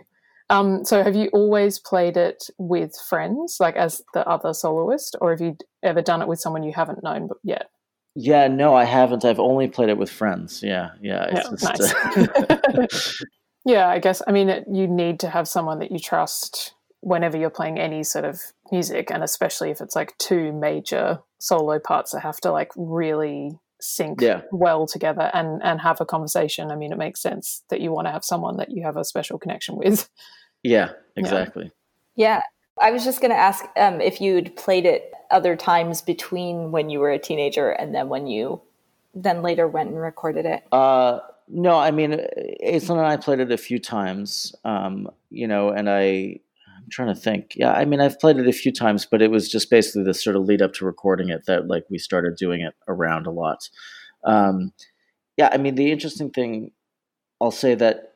Um, 0.52 0.86
so 0.86 1.02
have 1.04 1.16
you 1.16 1.30
always 1.34 1.80
played 1.80 2.18
it 2.18 2.44
with 2.58 2.94
friends, 3.10 3.58
like 3.60 3.76
as 3.76 4.02
the 4.14 4.28
other 4.28 4.54
soloist, 4.54 5.16
or 5.22 5.32
have 5.32 5.42
you 5.42 5.58
ever 5.82 6.02
done 6.02 6.22
it 6.22 6.28
with 6.28 6.40
someone 6.40 6.64
you 6.64 6.74
haven't 6.74 7.04
known 7.04 7.28
b- 7.28 7.34
yet? 7.44 7.70
yeah 8.14 8.50
no 8.50 8.76
i 8.76 8.84
haven't 8.84 9.24
i've 9.24 9.40
only 9.40 9.70
played 9.70 9.88
it 9.88 9.98
with 9.98 10.10
friends 10.12 10.62
yeah 10.62 10.90
yeah 11.02 11.28
Yeah, 11.32 11.44
it's 11.54 11.62
just, 11.62 11.82
uh, 11.82 12.88
Yeah, 13.66 13.88
I 13.88 14.00
guess. 14.00 14.22
I 14.28 14.32
mean, 14.32 14.50
it, 14.50 14.66
you 14.70 14.88
need 14.88 15.20
to 15.22 15.30
have 15.30 15.48
someone 15.48 15.80
that 15.80 15.92
you 15.92 16.00
trust 16.00 16.74
whenever 17.02 17.38
you're 17.38 17.50
playing 17.50 17.80
any 17.80 18.04
sort 18.04 18.26
of 18.26 18.42
music, 18.72 19.12
and 19.12 19.24
especially 19.24 19.70
if 19.72 19.80
it's 19.82 19.96
like 19.96 20.18
two 20.18 20.52
major 20.52 21.20
solo 21.40 21.80
parts 21.80 22.12
that 22.12 22.22
have 22.22 22.42
to 22.42 22.52
like 22.52 22.72
really 22.76 23.58
sync 23.80 24.20
Yeah. 24.22 24.42
well 24.52 24.86
together 24.88 25.30
and 25.34 25.62
and 25.64 25.80
have 25.82 26.02
a 26.02 26.06
conversation. 26.06 26.72
I 26.72 26.76
mean, 26.76 26.92
it 26.92 26.98
makes 26.98 27.22
sense 27.22 27.64
that 27.70 27.82
you 27.82 27.92
want 27.92 28.08
to 28.08 28.12
have 28.12 28.26
someone 28.26 28.58
that 28.58 28.72
you 28.72 28.84
have 28.84 28.98
a 28.98 29.06
special 29.06 29.38
connection 29.40 29.76
with. 29.76 30.10
Yeah 30.64 30.92
exactly 31.16 31.72
Yeah. 32.16 32.42
I 32.80 32.92
was 32.92 33.04
just 33.04 33.22
going 33.22 33.32
to 33.32 33.38
ask 33.38 33.66
um, 33.78 34.02
if 34.02 34.20
you'd 34.20 34.56
played 34.56 34.86
it 34.86 35.14
other 35.30 35.56
times 35.56 36.02
between 36.02 36.72
when 36.72 36.90
you 36.90 37.00
were 37.00 37.12
a 37.12 37.20
teenager 37.20 37.70
and 37.70 37.94
then 37.94 38.10
when 38.10 38.28
you 38.28 38.62
then 39.14 39.42
later 39.42 39.68
went 39.68 39.90
and 39.90 40.00
recorded 40.00 40.46
it. 40.46 40.64
Uh, 40.72 41.20
no, 41.48 41.78
I 41.78 41.92
mean, 41.92 42.26
Aisslinn 42.66 42.98
and 42.98 43.08
I 43.08 43.18
played 43.18 43.40
it 43.40 43.52
a 43.52 43.58
few 43.58 43.78
times, 43.78 44.56
um, 44.64 45.10
you 45.30 45.48
know, 45.48 45.70
and 45.70 45.90
I, 45.90 46.40
I'm 46.78 46.90
trying 46.90 47.14
to 47.14 47.20
think. 47.20 47.54
Yeah, 47.56 47.74
I 47.74 47.84
mean, 47.84 48.00
I've 48.00 48.20
played 48.20 48.38
it 48.38 48.48
a 48.48 48.54
few 48.54 48.72
times, 48.72 49.06
but 49.06 49.22
it 49.22 49.32
was 49.32 49.50
just 49.50 49.70
basically 49.70 50.04
the 50.04 50.14
sort 50.14 50.38
of 50.38 50.44
lead 50.44 50.62
up 50.62 50.74
to 50.76 50.86
recording 50.86 51.30
it 51.30 51.46
that 51.48 51.68
like 51.68 51.86
we 51.90 51.98
started 51.98 52.38
doing 52.38 52.62
it 52.62 52.74
around 52.88 53.28
a 53.28 53.32
lot. 53.32 53.70
Um, 54.24 54.72
yeah, 55.38 55.50
I 55.52 55.58
mean, 55.58 55.76
the 55.76 55.92
interesting 55.92 56.30
thing, 56.30 56.72
I'll 57.42 57.52
say 57.52 57.76
that 57.76 58.11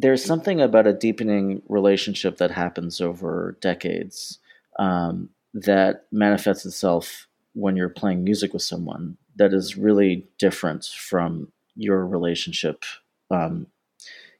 there's 0.00 0.24
something 0.24 0.60
about 0.60 0.86
a 0.86 0.92
deepening 0.92 1.60
relationship 1.68 2.36
that 2.36 2.52
happens 2.52 3.00
over 3.00 3.58
decades 3.60 4.38
um, 4.78 5.28
that 5.52 6.04
manifests 6.12 6.64
itself 6.64 7.26
when 7.54 7.74
you're 7.74 7.88
playing 7.88 8.22
music 8.22 8.52
with 8.52 8.62
someone 8.62 9.16
that 9.34 9.52
is 9.52 9.76
really 9.76 10.24
different 10.38 10.84
from 10.84 11.50
your 11.74 12.06
relationship, 12.06 12.84
um, 13.32 13.66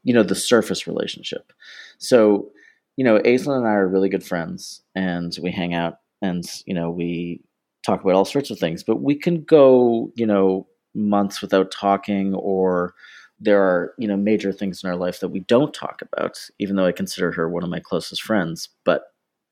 you 0.05 0.15
know, 0.15 0.23
the 0.23 0.37
surface 0.37 0.87
relationship. 0.87 1.53
So, 1.99 2.53
you 2.97 3.03
know, 3.03 3.19
Aisslinn 3.19 3.59
and 3.59 3.67
I 3.67 3.73
are 3.73 3.89
really 3.89 4.09
good 4.09 4.25
friends 4.25 4.83
and 4.95 5.37
we 5.43 5.51
hang 5.51 5.75
out 5.75 5.99
and, 6.23 6.45
you 6.67 6.75
know, 6.75 6.89
we 6.89 7.41
talk 7.85 8.01
about 8.01 8.15
all 8.15 8.25
sorts 8.25 8.51
of 8.51 8.61
things, 8.61 8.85
but 8.85 9.03
we 9.03 9.17
can 9.17 9.43
go, 9.43 10.13
you 10.15 10.27
know, 10.27 10.69
months 10.95 11.43
without 11.43 11.73
talking 11.73 12.35
or 12.35 12.95
there 13.41 13.63
are, 13.63 13.95
you 13.99 14.09
know, 14.09 14.17
major 14.17 14.53
things 14.53 14.83
in 14.83 14.91
our 14.91 14.97
life 14.97 15.21
that 15.21 15.29
we 15.29 15.41
don't 15.41 15.73
talk 15.73 16.03
about, 16.03 16.39
even 16.59 16.77
though 16.77 16.87
I 16.87 16.93
consider 16.93 17.33
her 17.33 17.49
one 17.49 17.63
of 17.63 17.71
my 17.71 17.81
closest 17.81 18.23
friends. 18.23 18.69
But 18.85 19.03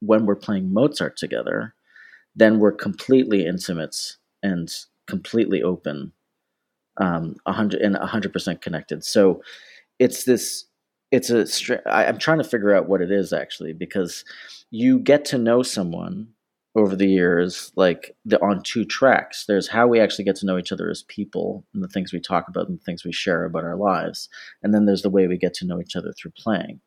when 0.01 0.27
we're 0.27 0.37
playing 0.37 0.73
Mozart 0.73 1.17
together, 1.17 1.75
then 2.35 2.59
we're 2.59 2.73
completely 2.73 3.47
intimate 3.47 3.97
and 4.43 4.71
completely 5.07 5.63
open 5.63 6.13
um, 6.99 7.37
100 7.45 7.81
and 7.81 7.97
100% 7.97 8.61
connected 8.61 9.05
so 9.05 9.43
it's 9.99 10.25
this 10.25 10.65
it's 11.11 11.31
a 11.31 11.47
I, 11.91 12.07
i'm 12.07 12.19
trying 12.19 12.39
to 12.39 12.45
figure 12.45 12.75
out 12.75 12.89
what 12.89 13.01
it 13.01 13.11
is 13.11 13.33
actually 13.33 13.73
because 13.73 14.25
you 14.71 14.99
get 14.99 15.25
to 15.27 15.39
know 15.39 15.63
someone 15.63 16.29
over 16.77 16.95
the 16.95 17.09
years 17.09 17.73
like 17.75 18.15
the 18.25 18.41
on 18.43 18.63
two 18.63 18.85
tracks 18.85 19.47
there's 19.47 19.69
how 19.69 19.87
we 19.87 19.99
actually 19.99 20.25
get 20.25 20.37
to 20.37 20.47
know 20.47 20.59
each 20.59 20.73
other 20.73 20.91
as 20.91 21.03
people 21.05 21.65
and 21.75 21.83
the 21.83 21.89
things 21.89 22.13
we 22.13 22.21
talk 22.21 22.49
about 22.49 22.69
and 22.69 22.79
the 22.79 22.85
things 22.85 23.05
we 23.05 23.13
share 23.13 23.45
about 23.45 23.65
our 23.65 23.77
lives 23.77 24.29
and 24.63 24.75
then 24.75 24.85
there's 24.85 25.03
the 25.03 25.11
way 25.11 25.27
we 25.27 25.39
get 25.39 25.55
to 25.55 25.67
know 25.67 25.81
each 25.81 25.97
other 25.97 26.13
through 26.13 26.33
playing 26.33 26.81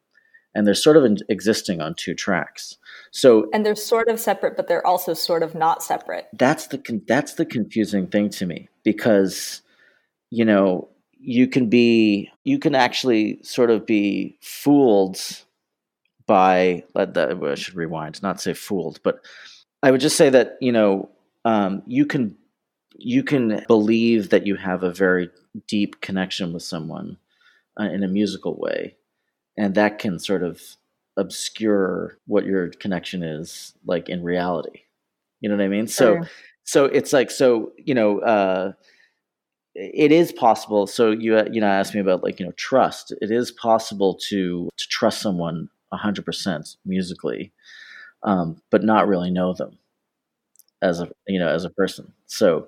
and 0.56 0.65
they're 0.65 0.73
sort 0.73 0.97
of 0.97 1.06
in, 1.06 1.17
existing 1.30 1.82
on 1.82 1.93
two 1.95 2.15
tracks. 2.15 2.78
So 3.12 3.49
and 3.54 3.65
they're 3.65 3.75
sort 3.75 4.10
of 4.10 4.19
separate, 4.19 4.58
but 4.58 4.67
they're 4.67 4.86
also 4.86 5.13
sort 5.13 5.43
of 5.43 5.56
not 5.56 5.84
separate. 5.84 6.28
That's 6.34 6.67
the 6.67 6.78
con- 6.78 7.04
that's 7.08 7.36
the 7.36 7.45
confusing 7.45 8.08
thing 8.08 8.30
to 8.32 8.45
me 8.45 8.67
because 8.84 9.62
you 10.32 10.45
know 10.45 10.89
you 11.19 11.47
can 11.47 11.69
be 11.69 12.32
you 12.43 12.60
can 12.60 12.75
actually 12.75 13.39
sort 13.43 13.69
of 13.69 13.86
be 13.86 14.38
fooled 14.41 15.19
by 16.25 16.84
let 16.93 17.13
that 17.15 17.41
I 17.43 17.56
should 17.56 17.75
rewind, 17.75 18.21
not 18.21 18.41
say 18.41 18.54
fooled, 18.54 18.99
but 19.04 19.19
I 19.82 19.92
would 19.92 20.02
just 20.02 20.18
say 20.18 20.30
that 20.30 20.58
you 20.62 20.72
know 20.72 21.10
um, 21.46 21.84
you 21.86 22.06
can 22.06 22.36
you 22.98 23.24
can 23.24 23.63
believe 23.68 24.30
that 24.30 24.46
you 24.46 24.56
have 24.56 24.84
a 24.84 24.92
very 24.92 25.30
deep 25.68 26.02
connection 26.02 26.54
with 26.54 26.63
someone 26.63 27.18
uh, 27.80 27.86
in 27.86 28.04
a 28.04 28.08
musical 28.08 28.56
way. 28.56 28.96
And 29.58 29.76
that 29.76 30.00
can 30.00 30.20
sort 30.20 30.44
of 30.44 30.62
obscure 31.18 32.18
what 32.28 32.46
your 32.46 32.70
connection 32.70 33.24
is 33.24 33.74
like 33.86 34.10
in 34.10 34.24
reality. 34.24 34.82
You 35.42 35.50
know 35.50 35.56
what 35.56 35.63
i 35.63 35.68
mean? 35.68 35.88
So 35.88 36.22
so 36.63 36.86
it's 36.86 37.13
like 37.13 37.32
so 37.32 37.72
you 37.78 37.94
know 37.94 38.20
uh 38.20 38.74
it 39.76 40.12
is 40.12 40.32
possible. 40.32 40.88
So 40.88 41.12
you 41.12 41.38
uh, 41.38 41.46
you 41.52 41.62
know 41.62 41.68
asked 41.68 41.94
me 41.94 42.02
about 42.02 42.24
like 42.24 42.39
you 42.39 42.46
know 42.46 42.54
trust. 42.54 43.13
It 43.22 43.32
is 43.32 43.52
possible 43.52 44.18
to 44.30 44.70
to 44.76 44.88
trust 44.88 45.22
someone 45.22 45.70
100% 45.94 46.76
musically 46.86 47.52
um 48.23 48.62
but 48.69 48.84
not 48.84 49.08
really 49.08 49.32
know 49.32 49.53
them 49.53 49.77
as 50.82 50.99
a 50.99 51.10
you 51.27 51.39
know 51.39 51.49
as 51.49 51.65
a 51.65 51.69
person 51.69 52.12
so 52.25 52.67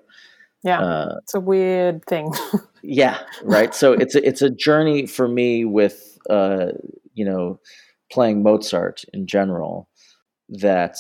yeah 0.64 0.80
uh, 0.80 1.16
it's 1.24 1.34
a 1.34 1.40
weird 1.40 2.04
thing 2.06 2.32
yeah 2.84 3.20
right 3.44 3.74
so 3.74 3.94
it's 3.94 4.16
a, 4.16 4.28
it's 4.28 4.42
a 4.42 4.50
journey 4.50 5.06
for 5.06 5.28
me 5.28 5.66
with 5.66 6.12
uh, 6.30 6.72
you 7.14 7.26
know, 7.26 7.60
playing 8.12 8.44
Mozart 8.44 9.04
in 9.14 9.28
general, 9.28 9.90
that 10.50 10.98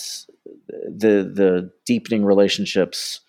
the 0.67 1.29
the 1.33 1.71
deepening 1.85 2.25
relationships 2.25 3.21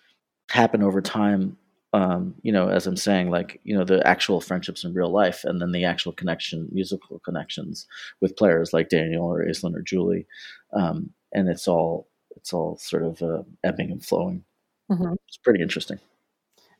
happen 0.49 0.83
over 0.83 1.01
time. 1.01 1.57
Um, 1.93 2.33
you 2.41 2.51
know, 2.51 2.69
as 2.69 2.87
I'm 2.87 2.97
saying, 2.97 3.29
like 3.29 3.59
you 3.63 3.77
know, 3.77 3.83
the 3.83 4.05
actual 4.07 4.41
friendships 4.41 4.83
in 4.83 4.93
real 4.93 5.11
life, 5.11 5.43
and 5.43 5.61
then 5.61 5.71
the 5.71 5.85
actual 5.85 6.11
connection, 6.11 6.67
musical 6.71 7.19
connections 7.19 7.85
with 8.19 8.35
players 8.35 8.73
like 8.73 8.89
Daniel 8.89 9.25
or 9.25 9.45
Aisslinn 9.45 9.75
or 9.75 9.81
Julie, 9.81 10.25
um, 10.73 11.11
and 11.33 11.47
it's 11.47 11.67
all 11.67 12.07
it's 12.35 12.51
all 12.51 12.77
sort 12.77 13.03
of 13.03 13.21
uh, 13.21 13.43
ebbing 13.63 13.91
and 13.91 14.03
flowing. 14.03 14.43
Mm-hmm. 14.91 15.13
It's 15.27 15.37
pretty 15.37 15.61
interesting. 15.61 15.99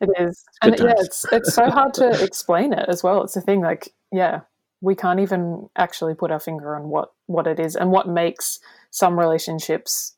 It 0.02 0.10
is, 0.20 0.44
and 0.62 0.78
yeah, 0.80 0.94
it's 0.98 1.26
it's 1.32 1.54
so 1.54 1.70
hard 1.70 1.94
to 1.96 2.24
explain 2.24 2.74
it 2.74 2.86
as 2.90 3.04
well. 3.04 3.24
It's 3.24 3.36
a 3.36 3.42
thing 3.42 3.62
like 3.62 3.94
yeah, 4.12 4.42
we 4.82 4.96
can't 4.96 5.20
even 5.20 5.70
actually 5.78 6.14
put 6.14 6.32
our 6.32 6.40
finger 6.40 6.76
on 6.76 6.90
what 6.90 7.14
what 7.28 7.48
it 7.48 7.60
is 7.60 7.76
and 7.76 7.92
what 7.92 8.08
makes 8.08 8.60
some 8.92 9.18
relationships 9.18 10.16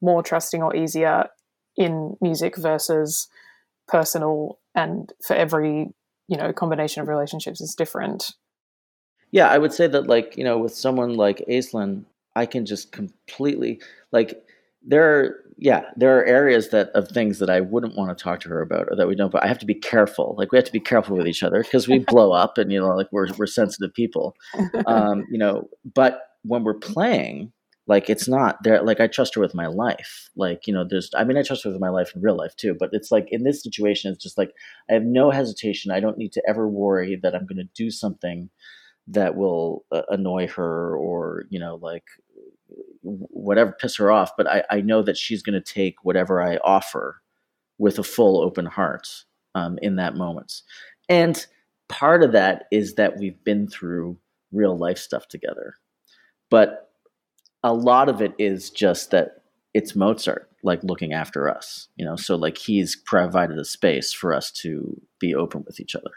more 0.00 0.22
trusting 0.22 0.62
or 0.62 0.74
easier 0.76 1.28
in 1.76 2.16
music 2.20 2.56
versus 2.56 3.28
personal 3.88 4.58
and 4.74 5.12
for 5.26 5.34
every 5.34 5.92
you 6.28 6.36
know 6.36 6.52
combination 6.52 7.02
of 7.02 7.08
relationships 7.08 7.60
is 7.60 7.74
different. 7.74 8.32
Yeah 9.30 9.48
i 9.48 9.56
would 9.56 9.72
say 9.72 9.86
that 9.86 10.06
like 10.06 10.36
you 10.36 10.44
know 10.44 10.58
with 10.58 10.74
someone 10.74 11.14
like 11.14 11.42
aisslinn 11.48 12.04
i 12.36 12.44
can 12.44 12.66
just 12.66 12.92
completely 12.92 13.80
like 14.12 14.44
there 14.82 15.04
are 15.04 15.36
yeah 15.56 15.84
there 15.96 16.18
are 16.18 16.24
areas 16.24 16.68
that 16.68 16.88
of 16.90 17.08
things 17.08 17.38
that 17.38 17.48
i 17.48 17.60
wouldn't 17.60 17.96
want 17.96 18.16
to 18.16 18.22
talk 18.22 18.40
to 18.40 18.50
her 18.50 18.60
about 18.60 18.88
or 18.90 18.96
that 18.96 19.08
we 19.08 19.14
don't 19.14 19.32
but 19.32 19.42
i 19.42 19.46
have 19.46 19.58
to 19.58 19.66
be 19.66 19.74
careful. 19.74 20.34
Like 20.36 20.52
we 20.52 20.58
have 20.58 20.66
to 20.66 20.72
be 20.72 20.80
careful 20.80 21.16
with 21.16 21.26
each 21.26 21.42
other 21.42 21.62
because 21.62 21.88
we 21.88 22.00
blow 22.00 22.32
up 22.44 22.58
and 22.58 22.70
you 22.70 22.78
know 22.78 22.94
like 22.94 23.08
we're, 23.10 23.28
we're 23.38 23.46
sensitive 23.46 23.94
people. 23.94 24.36
Um, 24.86 25.24
you 25.30 25.38
know 25.38 25.68
but 25.94 26.20
when 26.42 26.64
we're 26.64 26.74
playing 26.74 27.52
like 27.86 28.08
it's 28.08 28.28
not 28.28 28.62
there 28.62 28.82
like 28.82 29.00
i 29.00 29.06
trust 29.06 29.34
her 29.34 29.40
with 29.40 29.54
my 29.54 29.66
life 29.66 30.30
like 30.36 30.66
you 30.66 30.72
know 30.72 30.86
there's 30.88 31.10
i 31.16 31.24
mean 31.24 31.36
i 31.36 31.42
trust 31.42 31.64
her 31.64 31.70
with 31.70 31.80
my 31.80 31.88
life 31.88 32.12
in 32.14 32.22
real 32.22 32.36
life 32.36 32.54
too 32.56 32.76
but 32.78 32.90
it's 32.92 33.10
like 33.10 33.26
in 33.30 33.42
this 33.42 33.62
situation 33.62 34.12
it's 34.12 34.22
just 34.22 34.38
like 34.38 34.52
i 34.90 34.94
have 34.94 35.04
no 35.04 35.30
hesitation 35.30 35.90
i 35.90 36.00
don't 36.00 36.18
need 36.18 36.32
to 36.32 36.42
ever 36.48 36.68
worry 36.68 37.18
that 37.22 37.34
i'm 37.34 37.46
going 37.46 37.56
to 37.56 37.68
do 37.74 37.90
something 37.90 38.48
that 39.08 39.34
will 39.34 39.84
uh, 39.90 40.02
annoy 40.10 40.46
her 40.46 40.96
or 40.96 41.44
you 41.50 41.58
know 41.58 41.76
like 41.82 42.04
whatever 43.02 43.72
piss 43.72 43.96
her 43.96 44.10
off, 44.10 44.32
but 44.36 44.46
I, 44.46 44.64
I 44.70 44.80
know 44.80 45.02
that 45.02 45.16
she's 45.16 45.42
going 45.42 45.60
to 45.60 45.72
take 45.72 45.96
whatever 46.04 46.40
I 46.40 46.56
offer 46.58 47.20
with 47.78 47.98
a 47.98 48.04
full 48.04 48.40
open 48.40 48.66
heart 48.66 49.08
um, 49.54 49.78
in 49.82 49.96
that 49.96 50.16
moment. 50.16 50.62
And 51.08 51.44
part 51.88 52.22
of 52.22 52.32
that 52.32 52.64
is 52.70 52.94
that 52.94 53.18
we've 53.18 53.42
been 53.44 53.66
through 53.66 54.18
real 54.52 54.78
life 54.78 54.98
stuff 54.98 55.28
together. 55.28 55.74
But 56.50 56.91
a 57.62 57.72
lot 57.72 58.08
of 58.08 58.20
it 58.20 58.32
is 58.38 58.70
just 58.70 59.10
that 59.10 59.42
it's 59.74 59.96
Mozart 59.96 60.48
like 60.62 60.82
looking 60.84 61.12
after 61.12 61.48
us, 61.48 61.88
you 61.96 62.04
know, 62.04 62.16
so 62.16 62.36
like 62.36 62.56
he's 62.56 62.94
provided 62.94 63.58
a 63.58 63.64
space 63.64 64.12
for 64.12 64.32
us 64.32 64.50
to 64.50 65.00
be 65.18 65.34
open 65.34 65.64
with 65.66 65.80
each 65.80 65.96
other. 65.96 66.10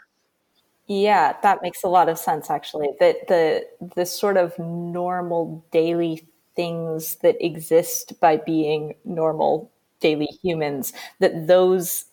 Yeah, 0.86 1.34
that 1.42 1.62
makes 1.62 1.82
a 1.82 1.88
lot 1.88 2.08
of 2.08 2.18
sense 2.18 2.48
actually. 2.48 2.90
That 3.00 3.26
the 3.28 3.66
the 3.96 4.06
sort 4.06 4.36
of 4.36 4.56
normal 4.58 5.64
daily 5.72 6.28
things 6.54 7.16
that 7.16 7.44
exist 7.44 8.18
by 8.20 8.36
being 8.36 8.94
normal 9.04 9.72
daily 10.00 10.28
humans, 10.42 10.92
that 11.18 11.48
those 11.48 12.04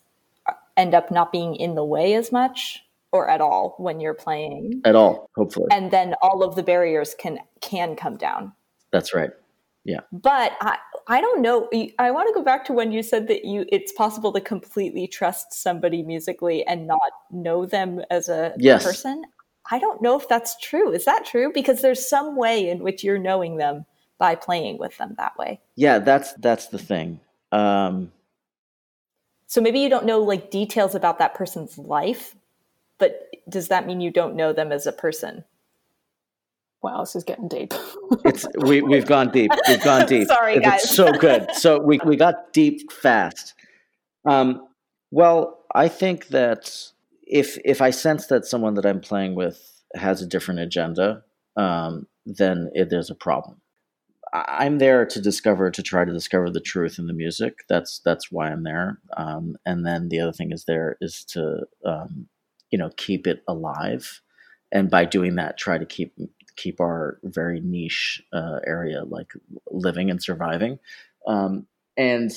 end 0.76 0.96
up 0.96 1.12
not 1.12 1.32
being 1.32 1.56
in 1.56 1.76
the 1.76 1.86
way 1.86 2.16
as 2.16 2.32
much 2.32 2.84
or 3.12 3.30
at 3.30 3.42
all 3.42 3.76
when 3.78 4.00
you're 4.00 4.16
playing. 4.16 4.82
At 4.86 4.96
all, 4.96 5.30
hopefully. 5.36 5.68
And 5.72 5.92
then 5.92 6.16
all 6.22 6.44
of 6.44 6.56
the 6.56 6.64
barriers 6.64 7.16
can 7.18 7.40
can 7.62 7.96
come 7.96 8.18
down. 8.18 8.54
That's 8.94 9.14
right. 9.14 9.32
Yeah. 9.84 10.00
But 10.14 10.54
I 10.62 10.78
I 11.08 11.20
don't 11.20 11.42
know. 11.42 11.70
I 12.00 12.12
want 12.12 12.30
to 12.30 12.34
go 12.34 12.44
back 12.44 12.64
to 12.66 12.74
when 12.74 12.94
you 12.94 13.04
said 13.04 13.28
that 13.28 13.44
you 13.44 13.66
it's 13.68 13.92
possible 13.92 14.32
to 14.32 14.40
completely 14.40 15.08
trust 15.08 15.52
somebody 15.52 16.04
musically 16.04 16.66
and 16.66 16.88
not 16.88 17.12
know 17.32 17.66
them 17.66 18.02
as 18.10 18.30
a 18.30 18.54
yes. 18.58 18.86
person. 18.86 19.24
I 19.72 19.80
don't 19.80 20.02
know 20.02 20.18
if 20.18 20.30
that's 20.30 20.58
true. 20.62 20.92
Is 20.92 21.06
that 21.06 21.26
true? 21.26 21.52
Because 21.54 21.82
there's 21.82 22.08
some 22.08 22.38
way 22.38 22.70
in 22.70 22.80
which 22.80 23.04
you're 23.04 23.18
knowing 23.18 23.58
them 23.58 23.86
by 24.20 24.36
playing 24.36 24.78
with 24.78 24.98
them 24.98 25.16
that 25.18 25.38
way. 25.38 25.60
Yeah, 25.76 26.00
that's 26.00 26.34
that's 26.34 26.68
the 26.68 26.80
thing. 26.80 27.20
Um, 27.52 28.12
so 29.48 29.60
maybe 29.60 29.80
you 29.80 29.90
don't 29.90 30.06
know 30.06 30.20
like 30.20 30.52
details 30.52 30.96
about 30.96 31.20
that 31.20 31.34
person's 31.34 31.78
life, 31.78 32.36
but 33.00 33.28
does 33.50 33.68
that 33.70 33.86
mean 33.86 34.02
you 34.02 34.12
don't 34.12 34.36
know 34.36 34.54
them 34.54 34.72
as 34.72 34.86
a 34.86 34.92
person? 34.92 35.44
Wow, 36.84 37.00
this 37.00 37.16
is 37.16 37.24
getting 37.24 37.48
deep. 37.48 37.74
it's 38.26 38.46
we 38.58 38.82
we've 38.82 39.06
gone 39.06 39.32
deep. 39.32 39.52
We've 39.70 39.84
gone 39.84 40.06
deep. 40.08 40.28
Sorry, 40.28 40.60
guys. 40.60 40.84
It's 40.84 40.96
so 40.96 41.14
good. 41.14 41.50
So 41.54 41.80
we 41.80 42.00
we 42.06 42.18
got 42.18 42.52
deep 42.52 42.92
fast. 42.92 43.54
Um, 44.26 44.68
well, 45.10 45.64
I 45.74 45.88
think 45.88 46.28
that 46.28 46.92
if 47.26 47.58
if 47.64 47.82
I 47.82 47.92
sense 47.92 48.28
that 48.28 48.46
someone 48.46 48.74
that 48.74 48.86
I'm 48.86 49.00
playing 49.00 49.36
with 49.36 49.82
has 49.96 50.22
a 50.22 50.28
different 50.28 50.60
agenda, 50.60 51.24
um, 51.56 52.08
then 52.26 52.70
it, 52.74 52.90
there's 52.90 53.10
a 53.10 53.16
problem. 53.16 53.62
I'm 54.34 54.80
there 54.80 55.06
to 55.06 55.22
discover 55.22 55.70
to 55.72 55.84
try 55.84 56.04
to 56.04 56.12
discover 56.12 56.50
the 56.50 56.60
truth 56.60 56.98
in 57.00 57.08
the 57.08 57.14
music. 57.14 57.60
That's 57.70 58.02
that's 58.04 58.30
why 58.30 58.50
I'm 58.50 58.64
there. 58.64 59.00
Um, 59.16 59.56
and 59.66 59.86
then 59.86 60.10
the 60.10 60.20
other 60.20 60.34
thing 60.34 60.52
is 60.52 60.66
there 60.66 60.98
is 61.00 61.24
to 61.30 61.66
um, 61.86 62.28
you 62.72 62.78
know 62.78 62.90
keep 62.98 63.26
it 63.26 63.42
alive, 63.48 64.22
and 64.72 64.90
by 64.90 65.06
doing 65.06 65.36
that, 65.36 65.58
try 65.58 65.78
to 65.78 65.86
keep 65.86 66.14
keep 66.56 66.80
our 66.80 67.20
very 67.24 67.60
niche 67.60 68.22
uh, 68.32 68.60
area 68.66 69.04
like 69.04 69.34
living 69.72 70.10
and 70.10 70.22
surviving. 70.22 70.80
Um, 71.28 71.68
and 71.98 72.32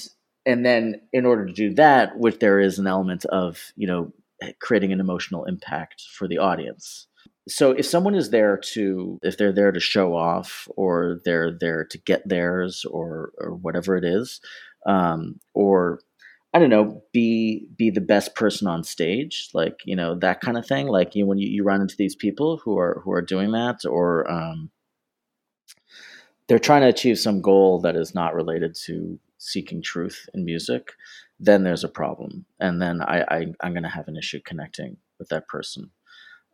and 0.44 0.64
then 0.64 1.00
in 1.12 1.26
order 1.26 1.46
to 1.46 1.52
do 1.52 1.74
that, 1.74 2.18
which 2.18 2.38
there 2.38 2.61
is 2.61 2.79
an 2.79 2.87
element 2.87 3.24
of 3.26 3.72
you 3.76 3.87
know 3.87 4.12
creating 4.61 4.92
an 4.92 5.00
emotional 5.00 5.44
impact 5.44 6.02
for 6.12 6.29
the 6.29 6.38
audience. 6.38 7.07
So 7.48 7.70
if 7.70 7.87
someone 7.87 8.14
is 8.14 8.31
there 8.31 8.57
to 8.72 9.18
if 9.22 9.38
they're 9.38 9.52
there 9.52 9.72
to 9.72 9.81
show 9.81 10.14
off 10.14 10.68
or 10.76 11.20
they're 11.24 11.52
there 11.52 11.85
to 11.85 11.98
get 11.98 12.29
theirs 12.29 12.85
or 12.85 13.33
or 13.38 13.55
whatever 13.55 13.96
it 13.96 14.05
is, 14.05 14.40
um, 14.87 15.40
or 15.55 16.00
I 16.56 16.58
don't 16.58 16.70
know, 16.70 17.02
be 17.12 17.68
be 17.76 17.90
the 17.90 18.00
best 18.00 18.34
person 18.34 18.66
on 18.66 18.82
stage, 18.82 19.50
like 19.52 19.82
you 19.84 19.94
know 19.94 20.14
that 20.20 20.40
kind 20.40 20.56
of 20.56 20.66
thing. 20.66 20.86
Like 20.86 21.14
you 21.14 21.22
know, 21.22 21.28
when 21.28 21.36
you, 21.36 21.46
you 21.48 21.62
run 21.62 21.82
into 21.82 21.96
these 21.98 22.16
people 22.16 22.56
who 22.64 22.78
are 22.78 23.02
who 23.04 23.12
are 23.12 23.20
doing 23.20 23.52
that, 23.52 23.80
or 23.84 24.30
um, 24.32 24.70
they're 26.48 26.58
trying 26.58 26.80
to 26.80 26.88
achieve 26.88 27.18
some 27.18 27.42
goal 27.42 27.78
that 27.80 27.94
is 27.94 28.14
not 28.14 28.34
related 28.34 28.74
to 28.86 29.18
seeking 29.36 29.82
truth 29.82 30.30
in 30.32 30.46
music, 30.46 30.92
then 31.38 31.62
there's 31.62 31.84
a 31.84 31.90
problem, 31.90 32.46
and 32.58 32.80
then 32.80 33.02
I, 33.02 33.20
I 33.28 33.46
I'm 33.60 33.74
going 33.74 33.82
to 33.82 33.90
have 33.90 34.08
an 34.08 34.16
issue 34.16 34.40
connecting 34.42 34.96
with 35.18 35.28
that 35.28 35.48
person. 35.48 35.90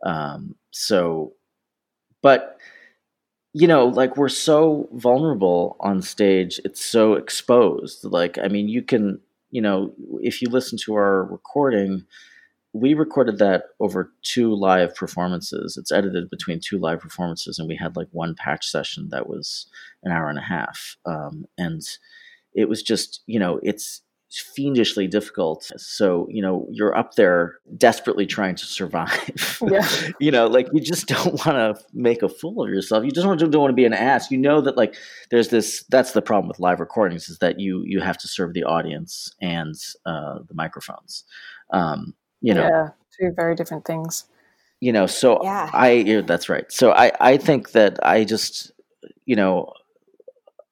Um, 0.04 0.56
so, 0.72 1.34
but 2.22 2.58
you 3.52 3.68
know, 3.68 3.86
like 3.86 4.16
we're 4.16 4.28
so 4.28 4.88
vulnerable 4.94 5.76
on 5.78 6.02
stage; 6.02 6.60
it's 6.64 6.84
so 6.84 7.12
exposed. 7.14 8.02
Like, 8.02 8.36
I 8.36 8.48
mean, 8.48 8.68
you 8.68 8.82
can 8.82 9.20
you 9.52 9.62
know, 9.62 9.94
if 10.20 10.42
you 10.42 10.48
listen 10.48 10.76
to 10.84 10.94
our 10.94 11.24
recording, 11.24 12.04
we 12.72 12.94
recorded 12.94 13.38
that 13.38 13.64
over 13.78 14.10
two 14.22 14.54
live 14.54 14.96
performances. 14.96 15.76
It's 15.76 15.92
edited 15.92 16.30
between 16.30 16.58
two 16.58 16.78
live 16.78 17.00
performances, 17.00 17.58
and 17.58 17.68
we 17.68 17.76
had 17.76 17.94
like 17.94 18.08
one 18.12 18.34
patch 18.34 18.66
session 18.66 19.10
that 19.10 19.28
was 19.28 19.66
an 20.02 20.10
hour 20.10 20.28
and 20.28 20.38
a 20.38 20.42
half. 20.42 20.96
Um, 21.04 21.44
and 21.58 21.82
it 22.54 22.68
was 22.68 22.82
just, 22.82 23.22
you 23.26 23.38
know, 23.38 23.60
it's 23.62 24.00
fiendishly 24.40 25.06
difficult. 25.06 25.70
So, 25.76 26.26
you 26.30 26.40
know, 26.40 26.66
you're 26.70 26.96
up 26.96 27.14
there 27.14 27.58
desperately 27.76 28.26
trying 28.26 28.54
to 28.56 28.64
survive. 28.64 29.60
Yeah. 29.70 29.86
you 30.18 30.30
know, 30.30 30.48
like 30.48 30.68
you 30.72 30.80
just 30.80 31.06
don't 31.06 31.34
want 31.46 31.56
to 31.56 31.84
make 31.92 32.22
a 32.22 32.28
fool 32.28 32.64
of 32.64 32.68
yourself. 32.68 33.04
You 33.04 33.10
just 33.10 33.24
don't, 33.24 33.38
don't 33.38 33.60
want 33.60 33.70
to 33.70 33.76
be 33.76 33.84
an 33.84 33.92
ass. 33.92 34.30
You 34.30 34.38
know 34.38 34.60
that 34.60 34.76
like 34.76 34.96
there's 35.30 35.48
this 35.48 35.84
that's 35.88 36.12
the 36.12 36.20
problem 36.20 36.48
with 36.48 36.58
live 36.58 36.80
recordings 36.80 37.28
is 37.28 37.38
that 37.38 37.60
you 37.60 37.82
you 37.86 38.00
have 38.00 38.18
to 38.18 38.28
serve 38.28 38.54
the 38.54 38.64
audience 38.64 39.32
and 39.40 39.74
uh, 40.04 40.40
the 40.46 40.54
microphones. 40.54 41.24
Um, 41.70 42.14
you 42.40 42.54
know, 42.54 42.62
yeah, 42.62 42.88
two 43.18 43.32
very 43.34 43.54
different 43.54 43.84
things. 43.84 44.24
You 44.80 44.92
know, 44.92 45.06
so 45.06 45.42
Yeah. 45.42 45.70
I 45.72 45.90
yeah, 45.92 46.20
that's 46.22 46.48
right. 46.48 46.70
So 46.72 46.92
I 46.92 47.12
I 47.20 47.36
think 47.36 47.70
that 47.72 48.04
I 48.04 48.24
just 48.24 48.72
you 49.26 49.36
know 49.36 49.72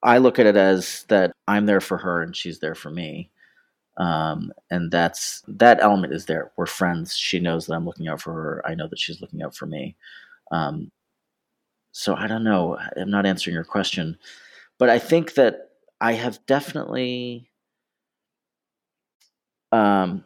I 0.03 0.17
look 0.17 0.37
at 0.37 0.45
it 0.45 0.57
as 0.57 1.05
that 1.07 1.31
I'm 1.47 1.65
there 1.65 1.81
for 1.81 1.97
her 1.97 2.21
and 2.21 2.35
she's 2.35 2.59
there 2.59 2.75
for 2.75 2.89
me 2.89 3.29
um, 4.01 4.51
and 4.71 4.89
that's 4.89 5.43
that 5.47 5.79
element 5.79 6.11
is 6.11 6.25
there. 6.25 6.51
We're 6.57 6.65
friends. 6.65 7.15
She 7.15 7.39
knows 7.39 7.67
that 7.67 7.75
I'm 7.75 7.85
looking 7.85 8.07
out 8.07 8.19
for 8.19 8.33
her. 8.33 8.63
I 8.65 8.73
know 8.73 8.87
that 8.87 8.97
she's 8.97 9.21
looking 9.21 9.43
out 9.43 9.55
for 9.55 9.67
me. 9.67 9.95
Um, 10.51 10.91
so 11.91 12.15
I 12.15 12.25
don't 12.25 12.43
know. 12.43 12.79
I'm 12.97 13.11
not 13.11 13.27
answering 13.27 13.53
your 13.53 13.63
question, 13.63 14.17
but 14.79 14.89
I 14.89 14.97
think 14.97 15.35
that 15.35 15.69
I 16.01 16.13
have 16.13 16.43
definitely, 16.47 17.51
um, 19.71 20.25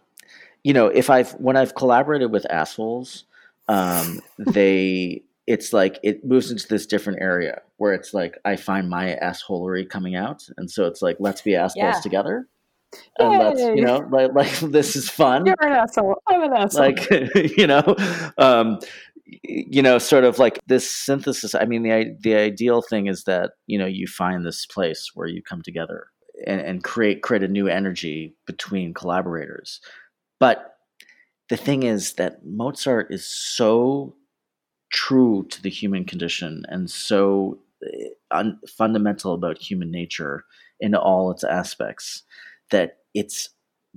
you 0.63 0.71
know, 0.71 0.87
if 0.87 1.09
I've 1.09 1.33
when 1.33 1.57
I've 1.57 1.75
collaborated 1.75 2.31
with 2.31 2.49
assholes, 2.49 3.25
um, 3.67 4.21
they 4.37 5.21
it's 5.47 5.73
like 5.73 5.99
it 6.01 6.23
moves 6.23 6.49
into 6.49 6.67
this 6.69 6.85
different 6.85 7.21
area 7.21 7.61
where 7.75 7.93
it's 7.93 8.13
like 8.13 8.37
I 8.45 8.55
find 8.55 8.89
my 8.89 9.17
assholery 9.21 9.89
coming 9.89 10.15
out, 10.15 10.47
and 10.55 10.71
so 10.71 10.85
it's 10.85 11.01
like 11.01 11.17
let's 11.19 11.41
be 11.41 11.55
assholes 11.57 11.97
Yeah. 11.97 11.99
together. 12.01 12.47
And 13.19 13.39
let's 13.39 13.61
you 13.61 13.81
know 13.81 14.07
like 14.11 14.33
like 14.33 14.51
this 14.59 14.95
is 14.95 15.09
fun 15.09 15.45
You're 15.45 15.55
an 15.61 15.71
asshole. 15.73 16.15
I'm 16.27 16.43
an 16.43 16.53
asshole. 16.53 16.81
like 16.81 17.09
you 17.57 17.67
know 17.67 17.95
um 18.37 18.79
you 19.25 19.81
know 19.81 19.97
sort 19.97 20.23
of 20.23 20.37
like 20.37 20.59
this 20.67 20.89
synthesis 20.89 21.55
i 21.55 21.65
mean 21.65 21.83
the 21.83 22.15
the 22.21 22.35
ideal 22.35 22.81
thing 22.81 23.07
is 23.07 23.23
that 23.23 23.51
you 23.67 23.77
know 23.77 23.85
you 23.85 24.07
find 24.07 24.45
this 24.45 24.65
place 24.65 25.11
where 25.15 25.27
you 25.27 25.41
come 25.41 25.61
together 25.61 26.07
and, 26.45 26.61
and 26.61 26.83
create 26.83 27.21
create 27.23 27.43
a 27.43 27.47
new 27.47 27.67
energy 27.67 28.35
between 28.45 28.93
collaborators 28.93 29.81
but 30.39 30.77
the 31.49 31.57
thing 31.57 31.83
is 31.83 32.13
that 32.13 32.45
mozart 32.45 33.07
is 33.11 33.25
so 33.25 34.15
true 34.91 35.45
to 35.49 35.61
the 35.61 35.69
human 35.69 36.05
condition 36.05 36.63
and 36.69 36.89
so 36.91 37.57
eh, 37.83 38.09
un- 38.31 38.59
fundamental 38.77 39.33
about 39.33 39.57
human 39.57 39.89
nature 39.89 40.43
in 40.79 40.93
all 40.93 41.31
its 41.31 41.43
aspects 41.43 42.23
that 42.71 42.97
it's 43.13 43.49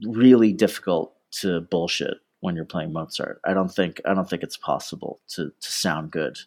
really 0.05 0.53
difficult 0.53 1.15
to 1.31 1.61
bullshit 1.63 2.19
when 2.41 2.55
you're 2.55 2.65
playing 2.65 2.93
Mozart. 2.93 3.41
I 3.45 3.55
don't 3.55 3.71
think 3.71 4.01
I 4.05 4.15
don't 4.15 4.29
think 4.29 4.43
it's 4.43 4.57
possible 4.57 5.21
to 5.29 5.51
to 5.61 5.73
sound 5.73 6.11
good 6.11 6.39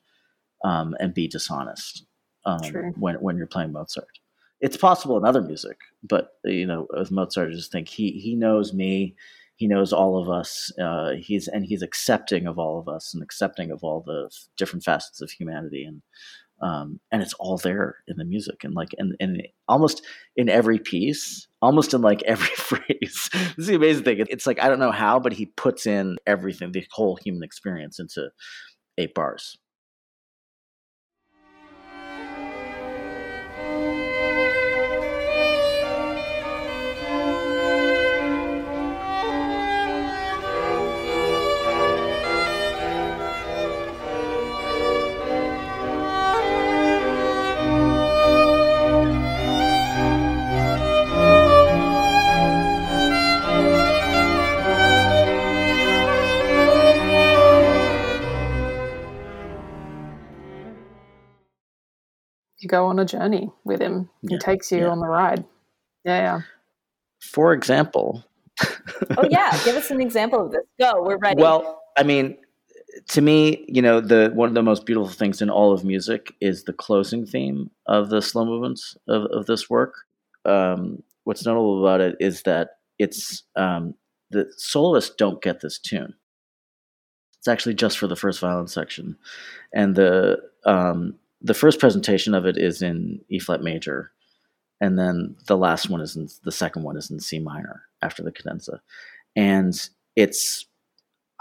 um, 0.63 0.95
and 0.99 1.13
be 1.13 1.27
dishonest 1.27 2.05
um, 2.45 2.93
when 2.97 3.15
when 3.15 3.37
you're 3.37 3.47
playing 3.47 3.73
Mozart. 3.73 4.19
It's 4.59 4.77
possible 4.77 5.17
in 5.17 5.25
other 5.25 5.41
music, 5.41 5.77
but 6.03 6.33
you 6.43 6.65
know, 6.65 6.87
with 6.91 7.11
Mozart, 7.11 7.49
I 7.49 7.53
just 7.53 7.71
think 7.71 7.87
he 7.87 8.11
he 8.11 8.35
knows 8.35 8.73
me. 8.73 9.15
He 9.55 9.67
knows 9.67 9.93
all 9.93 10.19
of 10.19 10.29
us. 10.29 10.71
Uh, 10.79 11.11
he's 11.19 11.47
and 11.47 11.65
he's 11.65 11.81
accepting 11.81 12.47
of 12.47 12.57
all 12.57 12.79
of 12.79 12.87
us 12.87 13.13
and 13.13 13.21
accepting 13.21 13.71
of 13.71 13.83
all 13.83 14.01
the 14.01 14.29
different 14.57 14.83
facets 14.83 15.21
of 15.21 15.31
humanity 15.31 15.83
and 15.83 16.01
um, 16.61 16.99
and 17.11 17.21
it's 17.21 17.33
all 17.33 17.57
there 17.57 17.97
in 18.07 18.17
the 18.17 18.25
music 18.25 18.63
and 18.63 18.73
like 18.73 18.89
and, 18.97 19.15
and 19.19 19.47
almost 19.67 20.05
in 20.35 20.49
every 20.49 20.79
piece 20.79 21.47
almost 21.61 21.93
in 21.93 22.01
like 22.01 22.23
every 22.27 22.55
phrase. 22.55 23.29
This 23.31 23.57
is 23.57 23.67
the 23.67 23.75
amazing 23.75 24.03
thing. 24.03 24.25
It's 24.29 24.47
like 24.47 24.61
i 24.61 24.69
don't 24.69 24.79
know 24.79 24.91
how 24.91 25.19
but 25.19 25.33
he 25.33 25.45
puts 25.45 25.85
in 25.85 26.17
everything 26.25 26.71
the 26.71 26.85
whole 26.91 27.17
human 27.17 27.43
experience 27.43 27.99
into 27.99 28.29
eight 28.97 29.13
bars 29.13 29.57
go 62.71 62.87
on 62.87 62.97
a 62.99 63.05
journey 63.05 63.51
with 63.65 63.81
him. 63.81 64.09
He 64.21 64.29
Yeah, 64.31 64.39
takes 64.39 64.71
you 64.71 64.79
yeah. 64.79 64.89
on 64.89 64.99
the 64.99 65.07
ride. 65.07 65.45
Yeah, 66.05 66.17
yeah. 66.27 66.41
for 67.19 67.53
example 67.53 68.23
Oh 69.17 69.27
yeah, 69.29 69.51
give 69.65 69.75
us 69.75 69.91
an 69.91 70.01
example 70.01 70.45
of 70.45 70.51
this. 70.51 70.61
Go, 70.79 71.03
we're 71.03 71.17
ready. 71.17 71.41
Well, 71.41 71.81
I 71.97 72.03
mean, 72.03 72.37
to 73.09 73.21
me, 73.21 73.65
you 73.67 73.81
know, 73.81 73.99
the 73.99 74.31
one 74.33 74.49
of 74.49 74.55
the 74.55 74.63
most 74.63 74.85
beautiful 74.85 75.09
things 75.09 75.41
in 75.41 75.49
all 75.49 75.71
of 75.73 75.83
music 75.83 76.33
is 76.41 76.63
the 76.63 76.73
closing 76.73 77.25
theme 77.25 77.69
of 77.87 78.09
the 78.09 78.21
slow 78.21 78.45
movements 78.45 78.95
of, 79.07 79.23
of 79.31 79.45
this 79.45 79.69
work. 79.69 79.93
Um, 80.45 81.03
what's 81.23 81.45
notable 81.45 81.79
about 81.85 82.01
it 82.01 82.15
is 82.19 82.43
that 82.43 82.69
it's 82.99 83.43
um, 83.55 83.95
the 84.29 84.51
soloists 84.57 85.15
don't 85.17 85.41
get 85.41 85.61
this 85.61 85.79
tune. 85.79 86.13
It's 87.39 87.47
actually 87.47 87.75
just 87.75 87.97
for 87.97 88.07
the 88.07 88.15
first 88.15 88.39
violin 88.39 88.67
section, 88.67 89.17
and 89.73 89.95
the 89.95 90.37
um, 90.65 91.15
the 91.41 91.53
first 91.53 91.79
presentation 91.79 92.33
of 92.33 92.45
it 92.45 92.57
is 92.57 92.81
in 92.81 93.21
E 93.29 93.39
flat 93.39 93.61
major, 93.61 94.11
and 94.79 94.97
then 94.97 95.35
the 95.47 95.57
last 95.57 95.89
one 95.89 96.01
is 96.01 96.15
in 96.15 96.27
the 96.43 96.51
second 96.51 96.83
one 96.83 96.97
is 96.97 97.09
in 97.11 97.19
C 97.19 97.39
minor 97.39 97.83
after 98.01 98.23
the 98.23 98.31
cadenza, 98.31 98.81
and 99.35 99.89
it's 100.15 100.65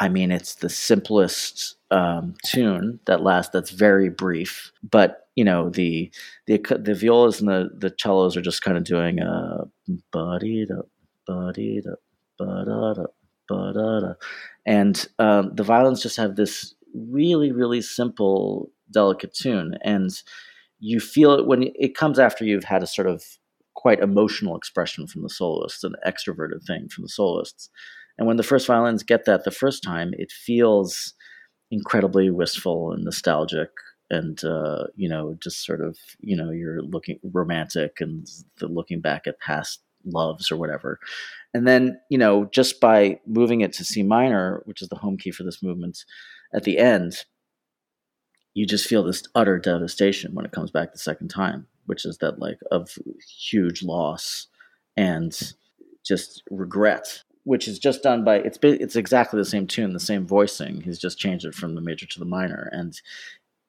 I 0.01 0.09
mean, 0.09 0.33
it's 0.33 0.55
the 0.55 0.71
simplest 0.71 1.77
um, 1.91 2.35
tune 2.43 3.01
that 3.05 3.23
lasts. 3.23 3.53
That's 3.53 3.71
very 3.71 4.09
brief, 4.09 4.73
but 4.83 5.29
you 5.37 5.45
know 5.45 5.69
the 5.69 6.11
the 6.47 6.59
the 6.83 6.95
violas 6.95 7.41
and 7.41 7.51
the 7.51 7.71
the 7.77 7.95
cellos 7.99 8.37
are 8.37 8.43
just 8.43 8.63
kind 8.63 8.79
of 8.79 8.85
doing 8.85 9.21
a 9.21 9.65
body 10.11 10.67
da 10.67 10.83
body 11.27 11.83
da 11.83 11.93
ba 12.39 12.65
da 12.65 12.95
da 12.95 13.05
ba 13.47 13.73
da 13.75 14.01
da, 14.01 14.15
and 14.65 15.07
um, 15.19 15.55
the 15.55 15.63
violins 15.63 16.03
just 16.03 16.17
have 16.17 16.35
this 16.35 16.75
really 16.95 17.53
really 17.53 17.83
simple 17.83 18.71
delicate 18.91 19.35
tune, 19.35 19.79
and 19.83 20.11
you 20.79 21.01
feel 21.01 21.33
it 21.33 21.47
when 21.47 21.71
it 21.75 21.95
comes 21.95 22.19
after 22.19 22.45
you've 22.45 22.65
had 22.65 22.83
a 22.83 22.87
sort 22.87 23.07
of 23.07 23.23
quite 23.75 24.01
emotional 24.01 24.57
expression 24.57 25.07
from 25.07 25.23
the 25.23 25.31
soloists, 25.31 25.85
an 25.85 25.95
extroverted 26.07 26.65
thing 26.67 26.89
from 26.89 27.03
the 27.03 27.09
soloists. 27.09 27.71
And 28.19 28.27
when 28.27 28.37
the 28.37 28.43
first 28.43 28.67
violins 28.67 29.03
get 29.03 29.25
that 29.25 29.45
the 29.45 29.51
first 29.51 29.83
time, 29.83 30.11
it 30.19 30.31
feels 30.31 31.15
incredibly 31.71 32.31
wistful 32.31 32.93
and 32.93 33.05
nostalgic 33.05 33.71
and 34.11 34.43
uh, 34.45 34.85
you 34.97 35.09
know 35.09 35.37
just 35.41 35.65
sort 35.65 35.81
of 35.81 35.97
you 36.21 36.37
know 36.37 36.51
you're 36.51 36.83
looking 36.83 37.19
romantic 37.33 38.01
and 38.01 38.27
looking 38.61 39.01
back 39.01 39.27
at 39.27 39.41
past 39.41 39.81
loves 40.05 40.51
or 40.51 40.57
whatever 40.57 40.99
and 41.55 41.69
then 41.69 41.99
you 42.09 42.19
know 42.19 42.47
just 42.47 42.81
by 42.81 43.19
moving 43.27 43.61
it 43.61 43.73
to 43.73 43.85
c 43.85 44.03
minor 44.03 44.63
which 44.65 44.83
is 44.83 44.89
the 44.89 44.97
home 44.97 45.17
key 45.17 45.31
for 45.31 45.45
this 45.45 45.63
movement 45.63 46.05
at 46.55 46.65
the 46.65 46.79
end 46.79 47.25
you 48.55 48.67
just 48.67 48.87
feel 48.87 49.05
this 49.05 49.23
utter 49.35 49.59
devastation 49.59 50.35
when 50.35 50.45
it 50.45 50.53
comes 50.53 50.71
back 50.71 50.93
the 50.93 50.99
second 50.99 51.29
time 51.29 51.67
which 51.87 52.05
is 52.05 52.19
that 52.19 52.39
like 52.39 52.59
of 52.71 52.99
huge 53.27 53.83
loss 53.83 54.47
and 54.97 55.55
just 56.05 56.43
regret 56.51 57.23
which 57.45 57.69
is 57.69 57.79
just 57.79 58.03
done 58.03 58.25
by 58.25 58.37
it's 58.37 58.59
it's 58.63 58.97
exactly 58.97 59.39
the 59.39 59.45
same 59.45 59.67
tune, 59.67 59.93
the 59.93 60.01
same 60.01 60.27
voicing. 60.27 60.83
He's 60.83 60.99
just 60.99 61.19
changed 61.19 61.45
it 61.45 61.55
from 61.55 61.75
the 61.75 61.81
major 61.81 62.07
to 62.07 62.19
the 62.19 62.25
minor, 62.25 62.69
and 62.73 63.01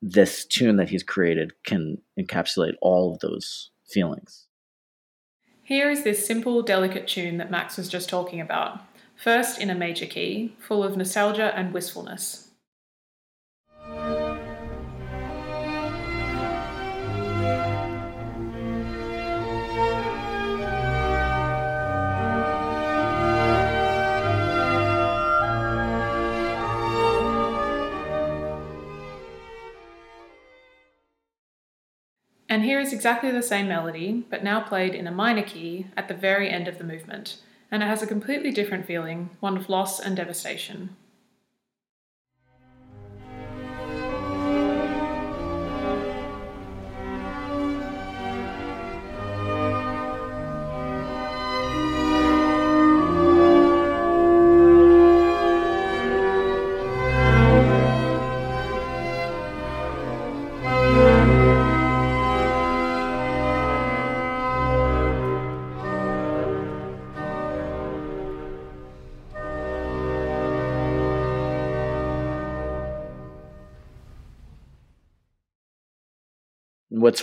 this 0.01 0.45
tune 0.45 0.77
that 0.77 0.89
he's 0.89 1.03
created 1.03 1.53
can 1.63 1.99
encapsulate 2.19 2.75
all 2.81 3.11
of 3.11 3.19
those 3.19 3.71
feelings. 3.85 4.47
Here 5.63 5.89
is 5.89 6.03
this 6.03 6.25
simple, 6.25 6.61
delicate 6.61 7.07
tune 7.07 7.37
that 7.37 7.51
Max 7.51 7.77
was 7.77 7.87
just 7.87 8.09
talking 8.09 8.41
about. 8.41 8.81
First 9.15 9.59
in 9.59 9.69
a 9.69 9.75
major 9.75 10.05
key, 10.05 10.55
full 10.59 10.83
of 10.83 10.97
nostalgia 10.97 11.53
and 11.55 11.73
wistfulness. 11.73 12.50
And 32.61 32.69
here 32.69 32.79
is 32.79 32.93
exactly 32.93 33.31
the 33.31 33.41
same 33.41 33.67
melody, 33.67 34.23
but 34.29 34.43
now 34.43 34.61
played 34.61 34.93
in 34.93 35.07
a 35.07 35.11
minor 35.11 35.41
key 35.41 35.87
at 35.97 36.07
the 36.07 36.13
very 36.13 36.47
end 36.47 36.67
of 36.67 36.77
the 36.77 36.83
movement, 36.83 37.37
and 37.71 37.81
it 37.81 37.87
has 37.87 38.03
a 38.03 38.05
completely 38.05 38.51
different 38.51 38.85
feeling, 38.85 39.31
one 39.39 39.57
of 39.57 39.67
loss 39.67 39.99
and 39.99 40.15
devastation. 40.15 40.95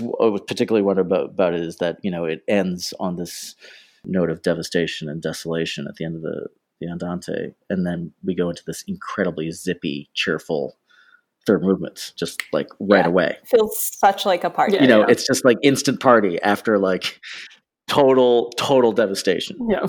Uh, 0.01 0.31
what's 0.31 0.44
particularly 0.46 0.83
wonderful 0.85 1.12
about, 1.12 1.31
about 1.31 1.55
it 1.55 1.61
is 1.61 1.77
that 1.79 1.98
you 2.03 2.11
know 2.11 2.24
it 2.24 2.42
ends 2.48 2.94
on 3.01 3.16
this 3.16 3.55
note 4.05 4.31
of 4.31 4.42
devastation 4.42 5.09
and 5.09 5.22
desolation 5.22 5.87
at 5.88 5.96
the 5.96 6.05
end 6.05 6.16
of 6.16 6.22
the 6.22 6.46
the 6.81 6.88
andante, 6.88 7.55
and 7.68 7.87
then 7.87 8.12
we 8.24 8.35
go 8.35 8.48
into 8.48 8.62
this 8.66 8.83
incredibly 8.87 9.51
zippy, 9.51 10.09
cheerful 10.14 10.77
third 11.46 11.62
movement, 11.62 12.12
just 12.16 12.42
like 12.53 12.68
right 12.79 13.05
Yeah. 13.05 13.09
away. 13.09 13.37
Feels 13.46 13.79
such 13.98 14.27
like 14.27 14.44
a 14.44 14.51
party. 14.51 14.74
Yeah. 14.74 14.83
You 14.83 14.88
know, 14.88 15.03
it's 15.03 15.27
just 15.27 15.44
like 15.44 15.57
instant 15.62 15.98
party 16.01 16.40
after 16.42 16.79
like 16.79 17.20
total 17.88 18.51
total 18.57 18.92
devastation. 18.92 19.57
Yeah. 19.68 19.87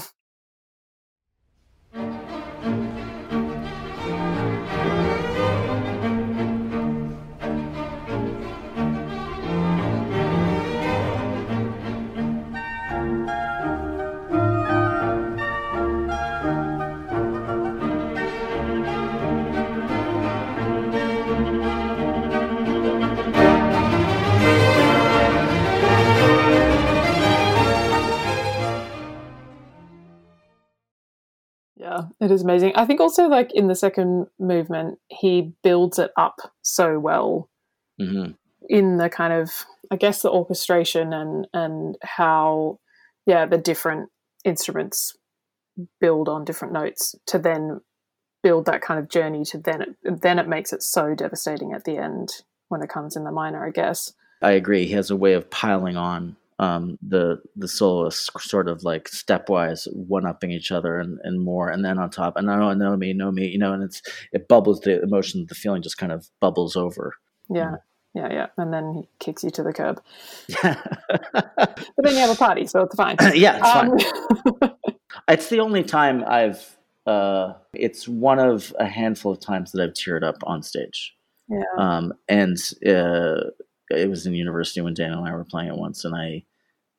Yeah, 32.20 32.26
it 32.28 32.32
is 32.32 32.42
amazing. 32.44 32.74
I 32.76 32.86
think 32.86 33.00
also 33.00 33.28
like 33.28 33.54
in 33.54 33.68
the 33.68 33.76
second 33.76 34.28
movement, 34.40 35.00
he 35.08 35.54
builds 35.64 36.00
it 36.00 36.12
up 36.18 36.54
so 36.62 37.00
well 37.00 37.50
hmm 38.00 38.32
in 38.70 38.98
the 38.98 39.10
kind 39.10 39.34
of 39.34 39.66
I 39.92 39.96
guess 39.96 40.22
the 40.22 40.30
orchestration 40.30 41.12
and 41.14 41.48
and 41.54 41.98
how 42.04 42.80
yeah 43.26 43.46
the 43.46 43.58
different 43.58 44.10
instruments 44.46 45.18
build 46.00 46.30
on 46.30 46.46
different 46.46 46.74
notes 46.74 47.16
to 47.28 47.40
then 47.40 47.82
build 48.44 48.66
that 48.66 48.82
kind 48.82 49.00
of 49.00 49.10
journey 49.10 49.44
to 49.46 49.58
then 49.58 49.82
it, 49.82 50.22
then 50.22 50.40
it 50.40 50.48
makes 50.48 50.72
it 50.72 50.84
so 50.84 51.16
devastating 51.16 51.74
at 51.74 51.84
the 51.84 51.98
end 51.98 52.44
when 52.68 52.82
it 52.82 52.90
comes 52.90 53.16
in 53.16 53.24
the 53.24 53.32
minor 53.32 53.66
I 53.66 53.72
guess 53.72 54.14
I 54.42 54.52
agree. 54.52 54.86
He 54.86 54.94
has 54.94 55.12
a 55.12 55.18
way 55.18 55.34
of 55.34 55.50
piling 55.50 55.98
on 55.98 56.38
um, 56.60 56.98
the 57.02 57.42
the 57.56 57.68
soloists, 57.68 58.30
sort 58.48 58.68
of 58.68 58.84
like 58.84 59.10
stepwise, 59.10 59.88
one 59.94 60.26
upping 60.26 60.52
each 60.52 60.72
other 60.72 61.00
and, 61.00 61.20
and 61.24 61.42
more, 61.44 61.70
and 61.70 61.84
then 61.84 61.98
on 61.98 62.10
top, 62.10 62.36
and 62.38 62.52
I 62.52 62.60
don't 62.60 62.78
know 62.78 62.96
me, 62.96 63.14
know 63.14 63.32
me, 63.32 63.48
you 63.48 63.58
know, 63.58 63.74
and 63.74 63.84
it's 63.84 64.02
it 64.32 64.48
bubbles 64.48 64.82
the 64.82 65.02
emotion, 65.02 65.46
the 65.50 65.56
feeling 65.56 65.82
just 65.82 65.98
kind 65.98 66.12
of 66.12 66.28
bubbles 66.40 66.76
over. 66.76 67.14
yeah 67.50 67.76
yeah 68.16 68.28
yeah 68.34 68.48
and 68.58 68.74
then 68.74 68.94
he 68.96 69.08
kicks 69.20 69.44
you 69.44 69.52
to 69.52 69.62
the 69.62 69.72
curb 69.72 70.02
yeah, 70.48 70.82
but 71.34 71.80
then 72.04 72.14
you 72.14 72.20
have 72.20 72.32
a 72.32 72.36
party 72.36 72.66
so 72.66 72.82
it's 72.82 72.96
fine 72.96 73.16
yeah 73.36 73.58
it's 73.60 73.72
fine. 73.72 73.92
um, 74.64 74.76
It's 75.28 75.50
the 75.50 75.60
only 75.60 75.84
time 75.84 76.24
I've. 76.28 76.76
Uh, 77.06 77.54
it's 77.74 78.08
one 78.08 78.40
of 78.40 78.74
a 78.80 78.86
handful 78.88 79.32
of 79.32 79.40
times 79.40 79.72
that 79.72 79.82
I've 79.84 79.94
teared 79.94 80.24
up 80.24 80.38
on 80.44 80.62
stage. 80.62 81.16
yeah 81.50 81.64
Um, 81.78 82.14
and 82.28 82.58
uh, 82.86 83.50
it 83.90 84.10
was 84.10 84.26
in 84.28 84.34
university 84.34 84.82
when 84.82 84.94
Dan 84.94 85.14
and 85.14 85.28
I 85.28 85.34
were 85.34 85.46
playing 85.46 85.70
it 85.70 85.78
once, 85.78 86.06
and 86.06 86.16
I, 86.16 86.44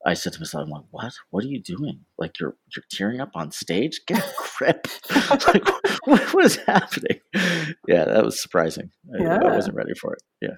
I 0.07 0.14
said 0.14 0.32
to 0.34 0.40
myself, 0.40 0.64
"I'm 0.64 0.70
like, 0.70 0.84
what? 0.90 1.12
What 1.30 1.44
are 1.44 1.48
you 1.48 1.61
doing? 1.61 2.07
Like 2.18 2.38
you're 2.40 2.57
you're 2.74 2.84
tearing 2.90 3.20
up 3.20 3.30
on 3.34 3.51
stage? 3.51 4.01
Get 4.07 4.18
a 4.18 4.32
grip! 4.57 4.86
like, 5.30 5.68
what, 6.05 6.34
what 6.34 6.44
is 6.44 6.57
happening?" 6.66 7.20
Yeah, 7.86 8.07
that 8.07 8.24
was 8.24 8.40
surprising. 8.40 8.90
I, 9.18 9.24
I 9.24 9.55
wasn't 9.55 9.76
ready 9.76 9.92
for 10.01 10.14
it. 10.14 10.22
Yeah. 10.40 10.57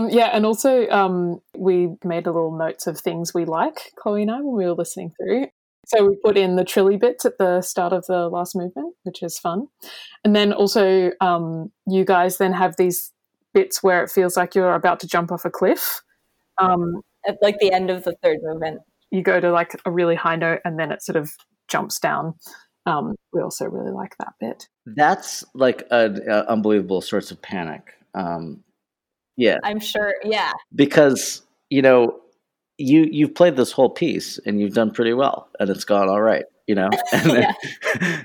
Um, 0.00 0.08
yeah, 0.08 0.30
and 0.32 0.46
also 0.46 0.88
um, 0.88 1.40
we 1.56 1.94
made 2.04 2.26
a 2.26 2.32
little 2.32 2.56
notes 2.56 2.86
of 2.86 2.98
things 2.98 3.34
we 3.34 3.44
like, 3.44 3.92
Chloe 3.96 4.22
and 4.22 4.30
I, 4.30 4.40
when 4.40 4.56
we 4.56 4.64
were 4.64 4.72
listening 4.72 5.12
through. 5.16 5.48
So 5.86 6.06
we 6.06 6.16
put 6.24 6.38
in 6.38 6.56
the 6.56 6.64
trilly 6.64 6.98
bits 6.98 7.24
at 7.24 7.38
the 7.38 7.60
start 7.62 7.92
of 7.92 8.06
the 8.06 8.28
last 8.28 8.54
movement, 8.54 8.94
which 9.02 9.22
is 9.22 9.38
fun. 9.38 9.66
And 10.24 10.34
then 10.34 10.52
also, 10.52 11.10
um, 11.20 11.70
you 11.86 12.04
guys 12.04 12.38
then 12.38 12.52
have 12.52 12.76
these 12.76 13.12
bits 13.52 13.82
where 13.82 14.02
it 14.02 14.10
feels 14.10 14.36
like 14.36 14.54
you're 14.54 14.74
about 14.74 15.00
to 15.00 15.08
jump 15.08 15.32
off 15.32 15.44
a 15.44 15.50
cliff. 15.50 16.02
Um, 16.58 17.02
At 17.26 17.38
like 17.42 17.58
the 17.58 17.72
end 17.72 17.90
of 17.90 18.04
the 18.04 18.14
third 18.22 18.38
movement. 18.42 18.80
you 19.10 19.22
go 19.22 19.40
to 19.40 19.50
like 19.50 19.74
a 19.84 19.90
really 19.90 20.14
high 20.14 20.36
note 20.36 20.60
and 20.64 20.78
then 20.78 20.92
it 20.92 21.02
sort 21.02 21.16
of 21.16 21.30
jumps 21.68 21.98
down. 21.98 22.34
Um, 22.86 23.16
we 23.32 23.42
also 23.42 23.66
really 23.66 23.92
like 23.92 24.16
that 24.18 24.34
bit. 24.38 24.68
That's 24.86 25.44
like 25.54 25.86
an 25.90 26.22
unbelievable 26.28 27.00
source 27.00 27.30
of 27.30 27.42
panic. 27.42 27.92
Um, 28.14 28.62
yeah, 29.40 29.58
I'm 29.64 29.80
sure. 29.80 30.14
Yeah. 30.24 30.52
because 30.74 31.42
you 31.70 31.82
know 31.82 32.18
you 32.78 33.06
you've 33.10 33.34
played 33.34 33.56
this 33.56 33.72
whole 33.72 33.90
piece 33.90 34.38
and 34.46 34.60
you've 34.60 34.74
done 34.74 34.90
pretty 34.90 35.12
well, 35.14 35.48
and 35.58 35.68
it's 35.70 35.84
gone 35.84 36.08
all 36.08 36.22
right. 36.22 36.44
You 36.66 36.76
know, 36.76 36.90
and 37.12 37.30
then, 37.30 37.54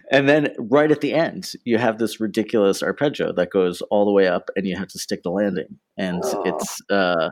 and 0.11 0.29
then 0.29 0.53
right 0.59 0.91
at 0.91 1.01
the 1.01 1.13
end, 1.13 1.51
you 1.63 1.77
have 1.79 1.97
this 1.97 2.19
ridiculous 2.19 2.83
arpeggio 2.83 3.33
that 3.33 3.49
goes 3.49 3.81
all 3.89 4.05
the 4.05 4.11
way 4.11 4.27
up, 4.27 4.49
and 4.55 4.67
you 4.67 4.75
have 4.77 4.87
to 4.89 4.99
stick 4.99 5.23
the 5.23 5.31
landing, 5.31 5.79
and 5.97 6.21
Oh. 6.23 6.43
it's 6.45 6.81
uh, 6.91 7.29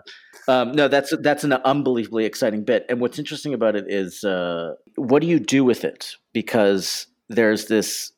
um, 0.48 0.72
no, 0.72 0.88
that's 0.88 1.14
that's 1.22 1.44
an 1.44 1.54
unbelievably 1.54 2.26
exciting 2.26 2.64
bit. 2.64 2.86
And 2.90 3.00
what's 3.00 3.20
interesting 3.20 3.54
about 3.54 3.76
it 3.76 3.86
is, 3.88 4.24
uh, 4.24 4.74
what 4.96 5.22
do 5.22 5.28
you 5.28 5.40
do 5.40 5.64
with 5.64 5.84
it? 5.84 6.16
Because 6.34 7.06
there's 7.30 7.66
this 7.68 8.12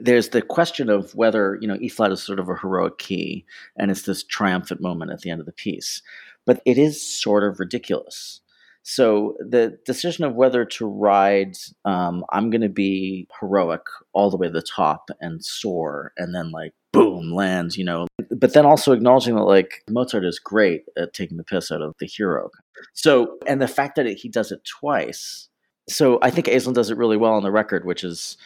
there's 0.00 0.30
the 0.30 0.42
question 0.42 0.88
of 0.88 1.14
whether 1.14 1.58
you 1.60 1.68
know 1.68 1.78
E 1.80 1.88
flat 1.88 2.12
is 2.12 2.22
sort 2.22 2.38
of 2.38 2.48
a 2.48 2.56
heroic 2.56 2.98
key, 2.98 3.44
and 3.76 3.90
it's 3.90 4.02
this 4.02 4.24
triumphant 4.24 4.80
moment 4.80 5.10
at 5.10 5.20
the 5.20 5.30
end 5.30 5.40
of 5.40 5.46
the 5.46 5.52
piece, 5.52 6.02
but 6.44 6.60
it 6.64 6.78
is 6.78 7.04
sort 7.04 7.44
of 7.44 7.60
ridiculous. 7.60 8.40
So 8.82 9.36
the 9.40 9.76
decision 9.84 10.24
of 10.24 10.36
whether 10.36 10.64
to 10.64 10.86
ride, 10.86 11.56
um, 11.84 12.24
I'm 12.30 12.50
going 12.50 12.60
to 12.60 12.68
be 12.68 13.26
heroic 13.40 13.82
all 14.12 14.30
the 14.30 14.36
way 14.36 14.46
to 14.46 14.52
the 14.52 14.62
top 14.62 15.10
and 15.20 15.44
soar, 15.44 16.12
and 16.16 16.34
then 16.34 16.52
like 16.52 16.72
boom 16.92 17.32
lands, 17.32 17.76
you 17.76 17.84
know. 17.84 18.06
But 18.30 18.54
then 18.54 18.66
also 18.66 18.92
acknowledging 18.92 19.34
that 19.34 19.42
like 19.42 19.82
Mozart 19.90 20.24
is 20.24 20.38
great 20.38 20.84
at 20.96 21.14
taking 21.14 21.36
the 21.36 21.44
piss 21.44 21.70
out 21.70 21.82
of 21.82 21.94
the 21.98 22.06
hero. 22.06 22.50
So 22.92 23.38
and 23.46 23.60
the 23.60 23.68
fact 23.68 23.96
that 23.96 24.06
it, 24.06 24.18
he 24.18 24.28
does 24.28 24.52
it 24.52 24.64
twice. 24.64 25.48
So 25.88 26.18
I 26.22 26.30
think 26.30 26.46
Aisslinn 26.46 26.74
does 26.74 26.90
it 26.90 26.96
really 26.96 27.16
well 27.16 27.34
on 27.34 27.42
the 27.42 27.52
record, 27.52 27.84
which 27.84 28.02
is 28.02 28.36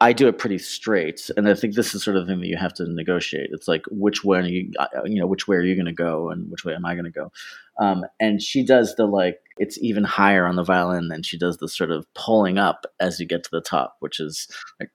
I 0.00 0.12
do 0.12 0.28
it 0.28 0.38
pretty 0.38 0.58
straight, 0.58 1.30
and 1.36 1.48
I 1.48 1.54
think 1.54 1.74
this 1.74 1.94
is 1.94 2.02
sort 2.02 2.16
of 2.16 2.26
the 2.26 2.32
thing 2.32 2.40
that 2.40 2.48
you 2.48 2.56
have 2.56 2.74
to 2.74 2.86
negotiate. 2.86 3.50
It's 3.52 3.68
like 3.68 3.82
which 3.90 4.24
way 4.24 4.38
are 4.38 4.42
you, 4.42 4.72
uh, 4.78 4.86
you 5.04 5.20
know, 5.20 5.26
which 5.26 5.46
way 5.46 5.56
are 5.56 5.62
you 5.62 5.76
going 5.76 5.86
to 5.86 5.92
go, 5.92 6.30
and 6.30 6.50
which 6.50 6.64
way 6.64 6.74
am 6.74 6.84
I 6.84 6.94
going 6.94 7.04
to 7.04 7.10
go? 7.10 7.30
Um, 7.78 8.04
and 8.20 8.42
she 8.42 8.64
does 8.64 8.94
the 8.96 9.06
like 9.06 9.38
it's 9.56 9.78
even 9.78 10.04
higher 10.04 10.46
on 10.46 10.56
the 10.56 10.64
violin, 10.64 11.10
and 11.12 11.24
she 11.24 11.38
does 11.38 11.58
the 11.58 11.68
sort 11.68 11.90
of 11.90 12.06
pulling 12.14 12.58
up 12.58 12.86
as 13.00 13.20
you 13.20 13.26
get 13.26 13.44
to 13.44 13.50
the 13.52 13.60
top, 13.60 13.96
which 14.00 14.20
is 14.20 14.48
like. 14.80 14.90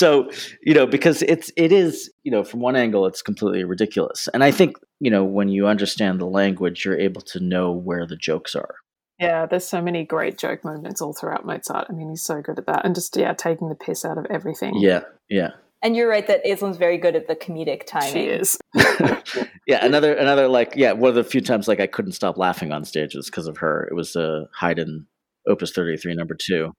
so 0.00 0.30
you 0.62 0.74
know 0.74 0.86
because 0.86 1.22
it's 1.22 1.52
it 1.56 1.70
is 1.72 2.10
you 2.24 2.32
know 2.32 2.42
from 2.42 2.60
one 2.60 2.76
angle 2.76 3.06
it's 3.06 3.22
completely 3.22 3.64
ridiculous 3.64 4.28
and 4.34 4.42
i 4.42 4.50
think 4.50 4.76
you 4.98 5.10
know 5.10 5.22
when 5.24 5.48
you 5.48 5.66
understand 5.66 6.18
the 6.20 6.26
language 6.26 6.84
you're 6.84 6.98
able 6.98 7.20
to 7.20 7.38
know 7.40 7.70
where 7.70 8.06
the 8.06 8.16
jokes 8.16 8.54
are 8.56 8.74
Yeah, 9.20 9.44
there's 9.46 9.68
so 9.68 9.82
many 9.82 10.04
great 10.04 10.38
joke 10.38 10.64
moments 10.64 11.02
all 11.02 11.12
throughout 11.12 11.44
Mozart. 11.44 11.86
I 11.90 11.92
mean, 11.92 12.08
he's 12.08 12.22
so 12.22 12.40
good 12.40 12.58
at 12.58 12.64
that, 12.64 12.86
and 12.86 12.94
just 12.94 13.14
yeah, 13.18 13.34
taking 13.34 13.68
the 13.68 13.74
piss 13.74 14.02
out 14.02 14.16
of 14.16 14.24
everything. 14.30 14.72
yeah 14.80 15.02
yeah 15.28 15.50
And 15.82 15.94
you're 15.94 16.08
right 16.08 16.26
that 16.26 16.40
Aisslinn's 16.46 16.78
very 16.78 16.96
good 16.96 17.16
at 17.16 17.26
the 17.28 17.36
comedic 17.36 17.84
timing. 17.86 18.12
she 18.14 18.24
is. 18.38 18.58
yeah 19.66 19.84
another 19.84 20.14
another 20.14 20.48
like 20.48 20.72
yeah 20.74 20.92
one 20.92 21.10
of 21.10 21.14
the 21.14 21.24
few 21.24 21.40
times 21.40 21.68
like 21.68 21.80
i 21.80 21.86
couldn't 21.86 22.12
stop 22.12 22.36
laughing 22.38 22.72
on 22.72 22.84
stages 22.84 23.26
because 23.26 23.46
of 23.46 23.58
her 23.58 23.86
it 23.90 23.94
was 23.94 24.16
uh 24.16 24.44
haydn 24.58 25.06
opus 25.46 25.72
33 25.72 26.14
number 26.14 26.36
two 26.48 26.72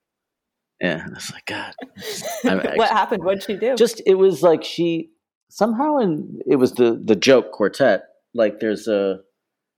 yeah 0.82 1.06
i 1.06 1.10
was 1.14 1.32
like 1.32 1.46
god. 1.46 1.74
I'm 2.46 2.78
what 2.78 2.90
happened? 2.90 3.24
What'd 3.24 3.44
she 3.44 3.56
do? 3.56 3.76
just 3.76 4.02
it 4.06 4.16
was 4.16 4.42
like 4.42 4.64
she 4.64 5.12
somehow 5.50 5.98
and 5.98 6.42
it 6.48 6.56
was 6.58 6.74
the 6.74 7.02
the 7.04 7.16
joke 7.16 7.52
quartet 7.52 8.04
like 8.34 8.60
there's 8.60 8.88
a 8.88 9.20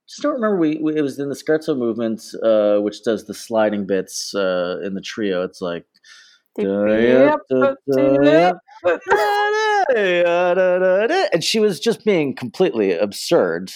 just 0.08 0.22
don't 0.22 0.34
remember 0.34 0.58
we, 0.58 0.78
we 0.78 0.96
it 0.96 1.02
was 1.02 1.18
in 1.20 1.30
the 1.30 1.36
scherzo 1.36 1.78
movement 1.78 2.22
uh 2.44 2.78
which 2.80 3.04
does 3.04 3.26
the 3.26 3.34
sliding 3.34 3.86
bits 3.86 4.36
uh 4.36 4.80
in 4.84 4.94
the 4.94 5.02
trio. 5.02 5.44
It's 5.44 5.62
like 5.62 5.86
and 11.34 11.44
she 11.44 11.60
was 11.60 11.80
just 11.80 12.06
being 12.06 12.36
completely 12.36 12.94
absurd 12.94 13.72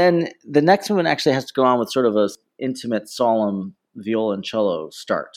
then 0.00 0.28
the 0.44 0.62
next 0.62 0.90
one 0.90 1.06
actually 1.06 1.32
has 1.34 1.44
to 1.44 1.52
go 1.54 1.62
on 1.64 1.78
with 1.78 1.90
sort 1.90 2.06
of 2.06 2.16
a 2.16 2.28
intimate 2.58 3.08
solemn 3.08 3.74
viola 3.96 4.34
and 4.34 4.44
cello 4.44 4.88
start 4.90 5.36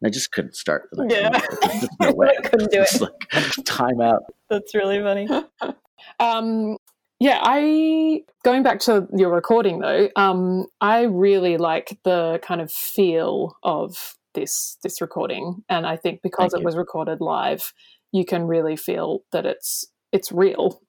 and 0.00 0.08
i 0.08 0.10
just 0.10 0.30
couldn't 0.32 0.54
start 0.56 0.88
the 0.92 1.04
next 1.04 1.14
Yeah. 1.14 1.40
There's 1.68 1.88
no 2.00 2.12
way 2.16 2.28
I 2.38 2.48
couldn't 2.48 2.70
do 2.70 2.80
It's 2.82 3.00
it. 3.00 3.02
like 3.02 3.64
time 3.64 4.00
out 4.00 4.22
That's 4.50 4.74
really 4.74 5.00
funny. 5.00 5.28
Um, 6.20 6.76
yeah, 7.18 7.40
I 7.42 8.22
going 8.44 8.62
back 8.62 8.80
to 8.80 9.08
your 9.16 9.30
recording 9.32 9.78
though. 9.80 10.08
Um, 10.16 10.66
I 10.82 11.02
really 11.04 11.56
like 11.56 11.98
the 12.04 12.40
kind 12.42 12.60
of 12.60 12.70
feel 12.70 13.56
of 13.62 14.16
this 14.34 14.76
this 14.82 15.00
recording, 15.00 15.62
and 15.70 15.86
I 15.86 15.96
think 15.96 16.20
because 16.22 16.52
Thank 16.52 16.60
it 16.60 16.60
you. 16.60 16.64
was 16.66 16.76
recorded 16.76 17.20
live, 17.22 17.72
you 18.12 18.26
can 18.26 18.42
really 18.46 18.76
feel 18.76 19.20
that 19.32 19.46
it's 19.46 19.86
it's 20.12 20.30
real. 20.30 20.82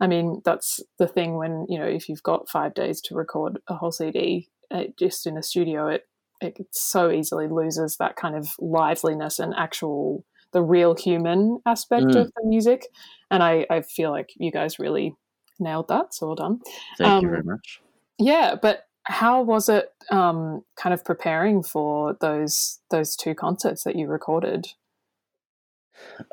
I 0.00 0.06
mean, 0.06 0.40
that's 0.44 0.80
the 0.98 1.06
thing 1.06 1.36
when 1.36 1.66
you 1.68 1.78
know 1.78 1.86
if 1.86 2.08
you've 2.08 2.22
got 2.22 2.48
five 2.48 2.74
days 2.74 3.00
to 3.02 3.14
record 3.14 3.58
a 3.68 3.74
whole 3.74 3.92
CD, 3.92 4.48
it, 4.70 4.96
just 4.98 5.26
in 5.26 5.36
a 5.36 5.42
studio, 5.42 5.88
it 5.88 6.06
it 6.40 6.58
so 6.70 7.10
easily 7.10 7.48
loses 7.48 7.96
that 7.98 8.16
kind 8.16 8.34
of 8.34 8.48
liveliness 8.58 9.38
and 9.38 9.54
actual 9.56 10.24
the 10.52 10.62
real 10.62 10.94
human 10.96 11.60
aspect 11.66 12.06
Mm. 12.06 12.22
of 12.22 12.32
the 12.34 12.42
music. 12.48 12.86
And 13.30 13.42
I, 13.42 13.66
I 13.70 13.82
feel 13.82 14.10
like 14.10 14.30
you 14.36 14.50
guys 14.50 14.78
really 14.78 15.14
nailed 15.60 15.88
that 15.88 16.14
so 16.14 16.26
well 16.28 16.34
done. 16.34 16.60
Thank 16.98 17.22
you 17.22 17.28
Um, 17.28 17.30
very 17.30 17.42
much. 17.44 17.80
yeah 18.18 18.54
but 18.60 18.86
how 19.04 19.42
was 19.42 19.68
it 19.68 19.92
um, 20.10 20.64
kind 20.76 20.92
of 20.94 21.04
preparing 21.04 21.62
for 21.62 22.16
those 22.20 22.80
those 22.90 23.16
two 23.16 23.34
concerts 23.34 23.84
that 23.84 23.96
you 23.96 24.06
recorded? 24.06 24.68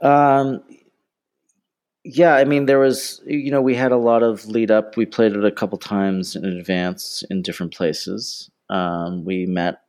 Um, 0.02 0.64
yeah, 2.10 2.36
I 2.36 2.46
mean, 2.46 2.66
there 2.66 2.80
was, 2.80 3.22
you 3.26 3.52
know, 3.52 3.62
we 3.62 3.76
had 3.76 3.92
a 3.92 3.98
lot 3.98 4.24
of 4.24 4.46
lead 4.46 4.72
up. 4.72 4.96
We 4.96 5.06
played 5.06 5.34
it 5.34 5.44
a 5.44 5.52
couple 5.52 5.78
times 5.78 6.36
in 6.36 6.46
advance 6.46 7.24
in 7.30 7.42
different 7.42 7.74
places. 7.74 8.50
Um, 8.70 9.26
we 9.26 9.46
met 9.46 9.82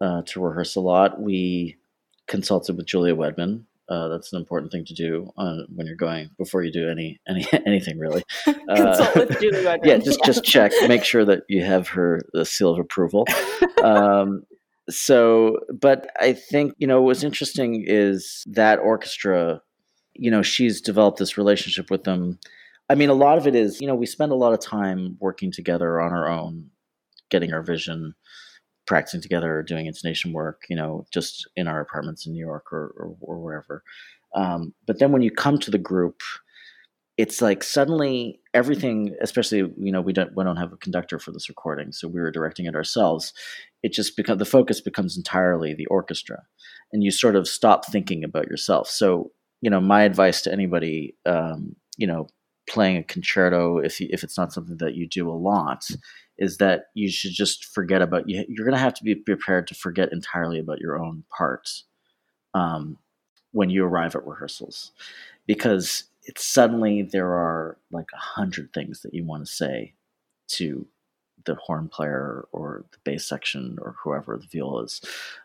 uh, 0.00 0.22
to 0.26 0.40
rehearse 0.40 0.76
a 0.76 0.80
lot. 0.80 1.20
We 1.20 1.76
consulted 2.28 2.76
with 2.76 2.86
Julia 2.86 3.16
Wedman. 3.16 3.64
Uh, 3.88 4.08
that's 4.08 4.32
an 4.32 4.38
important 4.38 4.72
thing 4.72 4.84
to 4.84 4.94
do 4.94 5.32
uh, 5.38 5.58
when 5.74 5.86
you're 5.86 5.96
going 5.96 6.28
before 6.38 6.62
you 6.62 6.72
do 6.72 6.88
any 6.88 7.20
any 7.28 7.46
anything 7.66 7.98
really. 7.98 8.22
Consult 8.44 9.14
with 9.14 9.40
Julie 9.40 9.58
Wedman. 9.64 9.84
Yeah, 9.84 9.98
just 9.98 10.22
just 10.24 10.44
check, 10.44 10.72
make 10.88 11.04
sure 11.04 11.24
that 11.24 11.42
you 11.48 11.62
have 11.62 11.88
her 11.88 12.22
the 12.32 12.44
seal 12.44 12.72
of 12.72 12.78
approval. 12.80 13.26
um, 13.82 14.44
so, 14.88 15.60
but 15.72 16.10
I 16.20 16.32
think 16.32 16.74
you 16.78 16.86
know 16.86 17.02
what's 17.02 17.22
interesting 17.24 17.84
is 17.86 18.44
that 18.48 18.78
orchestra. 18.78 19.62
You 20.18 20.30
know, 20.30 20.42
she's 20.42 20.80
developed 20.80 21.18
this 21.18 21.38
relationship 21.38 21.90
with 21.90 22.04
them 22.04 22.38
I 22.88 22.94
mean, 22.94 23.08
a 23.08 23.14
lot 23.14 23.38
of 23.38 23.46
it 23.46 23.54
is, 23.54 23.80
you 23.80 23.86
know, 23.86 23.94
we 23.94 24.06
spend 24.06 24.32
a 24.32 24.36
lot 24.36 24.52
of 24.52 24.60
time 24.60 25.16
working 25.20 25.50
together 25.50 26.00
on 26.00 26.12
our 26.12 26.28
own, 26.28 26.70
getting 27.30 27.52
our 27.52 27.62
vision, 27.62 28.14
practicing 28.86 29.20
together, 29.20 29.62
doing 29.62 29.86
intonation 29.86 30.32
work, 30.32 30.62
you 30.70 30.76
know, 30.76 31.04
just 31.12 31.48
in 31.56 31.66
our 31.66 31.80
apartments 31.80 32.26
in 32.26 32.32
New 32.32 32.44
York 32.44 32.72
or, 32.72 32.94
or, 32.96 33.16
or 33.20 33.38
wherever. 33.40 33.82
Um, 34.34 34.72
but 34.86 34.98
then 35.00 35.10
when 35.10 35.22
you 35.22 35.30
come 35.32 35.58
to 35.58 35.70
the 35.70 35.78
group, 35.78 36.20
it's 37.16 37.40
like 37.40 37.64
suddenly 37.64 38.40
everything, 38.52 39.16
especially 39.22 39.58
you 39.58 39.90
know 39.90 40.02
we 40.02 40.12
don't 40.12 40.36
we 40.36 40.44
don't 40.44 40.58
have 40.58 40.74
a 40.74 40.76
conductor 40.76 41.18
for 41.18 41.32
this 41.32 41.48
recording, 41.48 41.90
so 41.90 42.06
we 42.06 42.20
were 42.20 42.30
directing 42.30 42.66
it 42.66 42.74
ourselves. 42.74 43.32
It 43.82 43.94
just 43.94 44.18
becomes 44.18 44.38
the 44.38 44.44
focus 44.44 44.82
becomes 44.82 45.16
entirely 45.16 45.72
the 45.72 45.86
orchestra, 45.86 46.42
and 46.92 47.02
you 47.02 47.10
sort 47.10 47.34
of 47.34 47.48
stop 47.48 47.86
thinking 47.86 48.22
about 48.22 48.48
yourself. 48.48 48.90
So 48.90 49.30
you 49.66 49.70
know, 49.70 49.80
my 49.80 50.04
advice 50.04 50.42
to 50.42 50.52
anybody, 50.52 51.16
um, 51.26 51.74
you 51.96 52.06
know, 52.06 52.28
playing 52.70 52.98
a 52.98 53.02
concerto, 53.02 53.78
if 53.78 54.00
if 54.00 54.22
it's 54.22 54.38
not 54.38 54.52
something 54.52 54.76
that 54.76 54.94
you 54.94 55.08
do 55.08 55.28
a 55.28 55.34
lot, 55.34 55.88
is 56.38 56.58
that 56.58 56.84
you 56.94 57.10
should 57.10 57.32
just 57.32 57.64
forget 57.64 58.00
about 58.00 58.28
you. 58.28 58.44
You're 58.48 58.64
going 58.64 58.76
to 58.76 58.80
have 58.80 58.94
to 58.94 59.02
be 59.02 59.16
prepared 59.16 59.66
to 59.66 59.74
forget 59.74 60.12
entirely 60.12 60.60
about 60.60 60.78
your 60.78 60.96
own 60.96 61.24
part 61.36 61.68
um, 62.54 62.98
when 63.50 63.68
you 63.68 63.84
arrive 63.84 64.14
at 64.14 64.24
rehearsals, 64.24 64.92
because 65.48 66.04
it's 66.22 66.46
suddenly 66.46 67.02
there 67.02 67.32
are 67.32 67.76
like 67.90 68.10
a 68.14 68.18
hundred 68.18 68.72
things 68.72 69.02
that 69.02 69.14
you 69.14 69.24
want 69.24 69.44
to 69.44 69.52
say 69.52 69.94
to 70.50 70.86
the 71.44 71.56
horn 71.56 71.88
player 71.88 72.46
or 72.52 72.84
the 72.92 72.98
bass 73.02 73.28
section 73.28 73.78
or 73.82 73.96
whoever 74.04 74.36
the 74.36 74.46
viola 74.46 74.84
is 74.84 75.00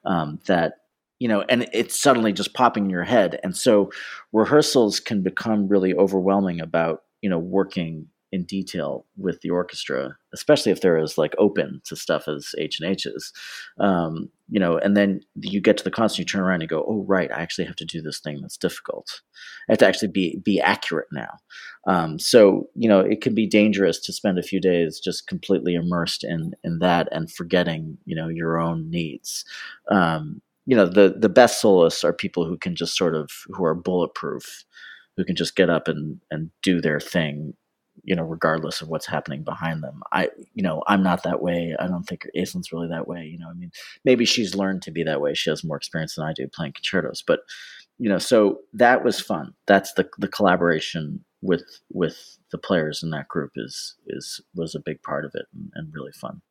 um, 0.06 0.40
that 0.46 0.81
you 1.22 1.28
know 1.28 1.44
and 1.50 1.70
it's 1.72 1.98
suddenly 1.98 2.34
just 2.34 2.56
popping 2.56 2.86
in 2.86 2.90
your 2.90 3.04
head 3.04 3.40
and 3.44 3.56
so 3.56 3.92
rehearsals 4.34 5.00
can 5.00 5.22
become 5.22 5.68
really 5.68 5.94
overwhelming 5.94 6.60
about 6.60 7.04
you 7.22 7.30
know 7.30 7.38
working 7.38 8.08
in 8.32 8.46
detail 8.46 9.06
with 9.18 9.42
the 9.42 9.50
orchestra, 9.50 10.16
especially 10.34 10.72
if 10.72 10.80
they're 10.80 10.98
as 10.98 11.18
like 11.18 11.36
open 11.38 11.82
to 11.84 11.98
stuff 11.98 12.30
as 12.30 12.56
H 12.58 12.80
and 12.80 12.90
H's, 12.90 13.34
um, 13.78 14.30
you 14.48 14.60
know, 14.60 14.78
and 14.78 14.96
then 14.96 15.20
you 15.36 15.60
get 15.60 15.78
to 15.78 15.84
the 15.84 15.92
concert, 15.92 16.20
you 16.20 16.26
turn 16.26 16.42
around 16.42 16.62
and 16.62 16.64
you 16.64 16.68
go, 16.70 16.86
oh 16.88 17.04
right, 17.08 17.30
I 17.30 17.42
actually 17.42 17.66
have 17.66 17.76
to 17.78 17.86
do 17.86 18.02
this 18.02 18.20
thing 18.20 18.40
that's 18.42 18.56
difficult. 18.56 19.22
I 19.68 19.74
have 19.74 19.80
to 19.80 19.88
actually 19.88 20.08
be 20.10 20.40
be 20.44 20.62
accurate 20.62 21.10
now. 21.12 21.40
Um, 21.86 22.20
so 22.20 22.70
you 22.74 22.88
know, 22.88 23.02
it 23.02 23.22
can 23.22 23.36
be 23.36 23.48
dangerous 23.48 24.00
to 24.02 24.14
spend 24.14 24.40
a 24.40 24.44
few 24.44 24.62
days 24.62 25.02
just 25.04 25.28
completely 25.28 25.76
immersed 25.76 26.24
in 26.24 26.54
in 26.64 26.80
that 26.80 27.10
and 27.12 27.30
forgetting 27.30 27.98
you 28.06 28.16
know 28.16 28.30
your 28.30 28.60
own 28.60 28.90
needs. 28.90 29.44
Um, 29.90 30.42
you 30.66 30.76
know, 30.76 30.86
the 30.86 31.16
the 31.18 31.30
best 31.30 31.62
soloists 31.62 32.04
are 32.04 32.14
people 32.14 32.46
who 32.46 32.58
can 32.58 32.76
just 32.76 32.96
sort 32.96 33.16
of 33.16 33.30
who 33.48 33.64
are 33.64 33.76
bulletproof 33.76 34.64
who 35.18 35.26
can 35.26 35.36
just 35.36 35.56
get 35.56 35.70
up 35.70 35.88
and 35.88 36.20
and 36.32 36.52
do 36.62 36.82
their 36.82 37.00
thing 37.00 37.54
you 38.04 38.16
know, 38.16 38.24
regardless 38.24 38.82
of 38.82 38.88
what's 38.88 39.06
happening 39.06 39.44
behind 39.44 39.84
them. 39.84 40.02
I, 40.12 40.30
you 40.54 40.64
know, 40.64 40.82
I'm 40.88 41.04
not 41.04 41.24
that 41.24 41.42
way. 41.42 41.76
I 41.80 41.88
don't 41.88 42.04
think 42.04 42.26
Aisslinn's 42.36 42.72
really 42.72 42.88
that 42.88 43.08
way. 43.08 43.26
You 43.26 43.38
know, 43.38 43.50
I 43.50 43.54
mean, 43.54 43.72
maybe 44.06 44.26
she's 44.26 44.56
learned 44.56 44.82
to 44.84 44.92
be 44.92 45.04
that 45.04 45.22
way. 45.22 45.34
She 45.34 45.50
has 45.50 45.64
more 45.64 45.78
experience 45.78 46.16
than 46.16 46.26
I 46.26 46.34
do 46.34 46.48
playing 46.48 46.74
concertos, 46.74 47.24
but 47.26 47.42
you 47.98 48.10
know, 48.10 48.18
so 48.18 48.60
that 48.74 49.04
was 49.04 49.20
fun. 49.20 49.54
That's 49.68 49.94
the 49.94 50.10
the 50.18 50.28
collaboration 50.28 51.24
with 51.42 51.64
with 51.92 52.38
the 52.52 52.58
players 52.58 53.04
in 53.04 53.12
that 53.12 53.28
group 53.28 53.52
is 53.56 53.96
is 54.08 54.42
was 54.56 54.74
a 54.74 54.80
big 54.80 55.02
part 55.04 55.26
of 55.26 55.32
it 55.36 55.46
and, 55.54 55.72
and 55.76 55.94
really 55.94 56.12
fun. 56.14 56.42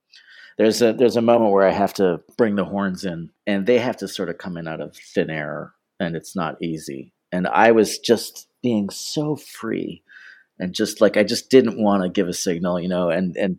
There's 0.61 0.83
a 0.83 0.93
there's 0.93 1.17
a 1.17 1.23
moment 1.23 1.53
where 1.53 1.67
I 1.67 1.73
have 1.73 1.95
to 1.95 2.21
bring 2.37 2.57
the 2.57 2.67
horns 2.67 3.07
in, 3.07 3.31
and 3.47 3.67
they 3.67 3.79
have 3.79 3.97
to 3.97 4.09
sort 4.09 4.29
of 4.29 4.37
come 4.37 4.59
in 4.59 4.69
out 4.69 4.83
of 4.83 4.95
thin 4.95 5.31
air, 5.31 5.73
and 5.99 6.15
it's 6.15 6.37
not 6.37 6.61
easy. 6.63 7.15
And 7.33 7.47
I 7.47 7.71
was 7.71 7.99
just 7.99 8.47
being 8.63 8.91
so 8.91 9.37
free 9.37 10.03
and 10.59 10.75
just 10.75 11.01
like 11.01 11.17
I 11.17 11.25
just 11.25 11.51
didn't 11.51 11.83
want 11.83 12.03
to 12.03 12.11
give 12.11 12.29
a 12.29 12.35
signal, 12.35 12.79
you 12.79 12.89
know, 12.89 13.09
and 13.09 13.35
and 13.37 13.59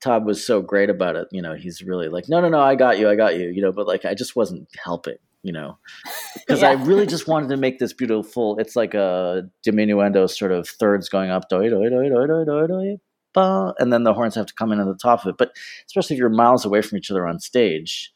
Todd 0.00 0.24
was 0.24 0.46
so 0.46 0.62
great 0.62 0.90
about 0.90 1.16
it, 1.16 1.26
you 1.32 1.42
know, 1.42 1.54
he's 1.54 1.82
really 1.82 2.08
like, 2.08 2.28
no, 2.28 2.40
no, 2.40 2.48
no, 2.48 2.60
I 2.60 2.76
got 2.76 2.98
you, 2.98 3.08
I 3.08 3.16
got 3.16 3.36
you, 3.36 3.48
you 3.48 3.60
know, 3.60 3.72
but 3.72 3.88
like 3.88 4.04
I 4.04 4.14
just 4.14 4.36
wasn't 4.36 4.68
helping, 4.82 5.18
you 5.42 5.52
know, 5.52 5.78
because 6.34 6.62
yeah. 6.62 6.70
I 6.70 6.72
really 6.74 7.06
just 7.06 7.26
wanted 7.26 7.48
to 7.48 7.56
make 7.56 7.80
this 7.80 7.92
beautiful. 7.92 8.56
It's 8.58 8.76
like 8.76 8.94
a 8.94 9.50
diminuendo 9.66 10.30
sort 10.30 10.52
of 10.52 10.68
thirds 10.68 11.08
going 11.08 11.30
up, 11.30 11.48
doi, 11.48 11.68
doi, 11.68 11.88
doi, 11.88 12.08
doi, 12.08 12.26
doi, 12.26 12.44
doi, 12.44 12.66
doi, 12.68 13.00
and 13.34 13.92
then 13.92 14.04
the 14.04 14.14
horns 14.14 14.34
have 14.34 14.46
to 14.46 14.54
come 14.54 14.72
in 14.72 14.80
at 14.80 14.86
the 14.86 14.94
top 14.94 15.24
of 15.24 15.30
it. 15.30 15.36
But 15.38 15.52
especially 15.86 16.14
if 16.14 16.20
you're 16.20 16.28
miles 16.28 16.64
away 16.64 16.82
from 16.82 16.98
each 16.98 17.10
other 17.10 17.26
on 17.26 17.40
stage, 17.40 18.12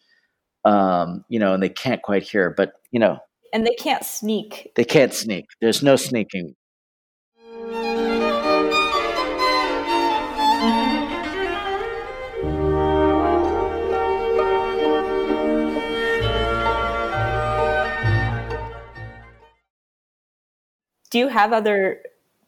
um, 0.64 1.25
you 1.29 1.39
know, 1.39 1.55
and 1.55 1.62
they 1.62 1.69
can't 1.69 2.03
quite 2.03 2.23
hear, 2.23 2.51
but 2.57 2.75
you 2.91 3.01
know, 3.01 3.19
and 3.53 3.67
they 3.67 3.75
can't 3.75 4.05
sneak. 4.05 4.73
They 4.77 4.85
can't 4.85 5.14
sneak. 5.14 5.47
There's 5.61 5.83
no 5.83 5.97
sneaking. 5.97 6.55
do 21.17 21.21
you 21.21 21.29
have 21.29 21.55
other 21.55 22.03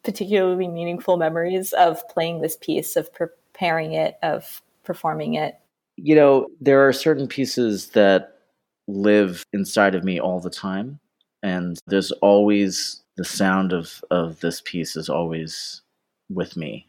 particularly 0.08 0.66
meaningful 0.68 1.18
memories 1.18 1.74
of 1.74 2.08
playing 2.08 2.40
this 2.40 2.56
piece, 2.56 2.96
of 2.96 3.12
preparing 3.12 3.92
it, 3.92 4.16
of 4.22 4.62
performing 4.82 5.34
it? 5.34 5.56
You 5.98 6.14
know, 6.14 6.46
there 6.62 6.88
are 6.88 6.94
certain 6.94 7.28
pieces 7.28 7.90
that 7.90 8.38
live 8.86 9.44
inside 9.52 9.94
of 9.94 10.04
me 10.04 10.18
all 10.18 10.40
the 10.40 10.48
time. 10.48 10.98
And 11.42 11.78
there's 11.86 12.10
always 12.22 13.02
the 13.18 13.24
sound 13.24 13.74
of, 13.74 14.02
of 14.10 14.40
this 14.40 14.62
piece 14.64 14.96
is 14.96 15.10
always 15.10 15.82
with 16.30 16.56
me. 16.56 16.86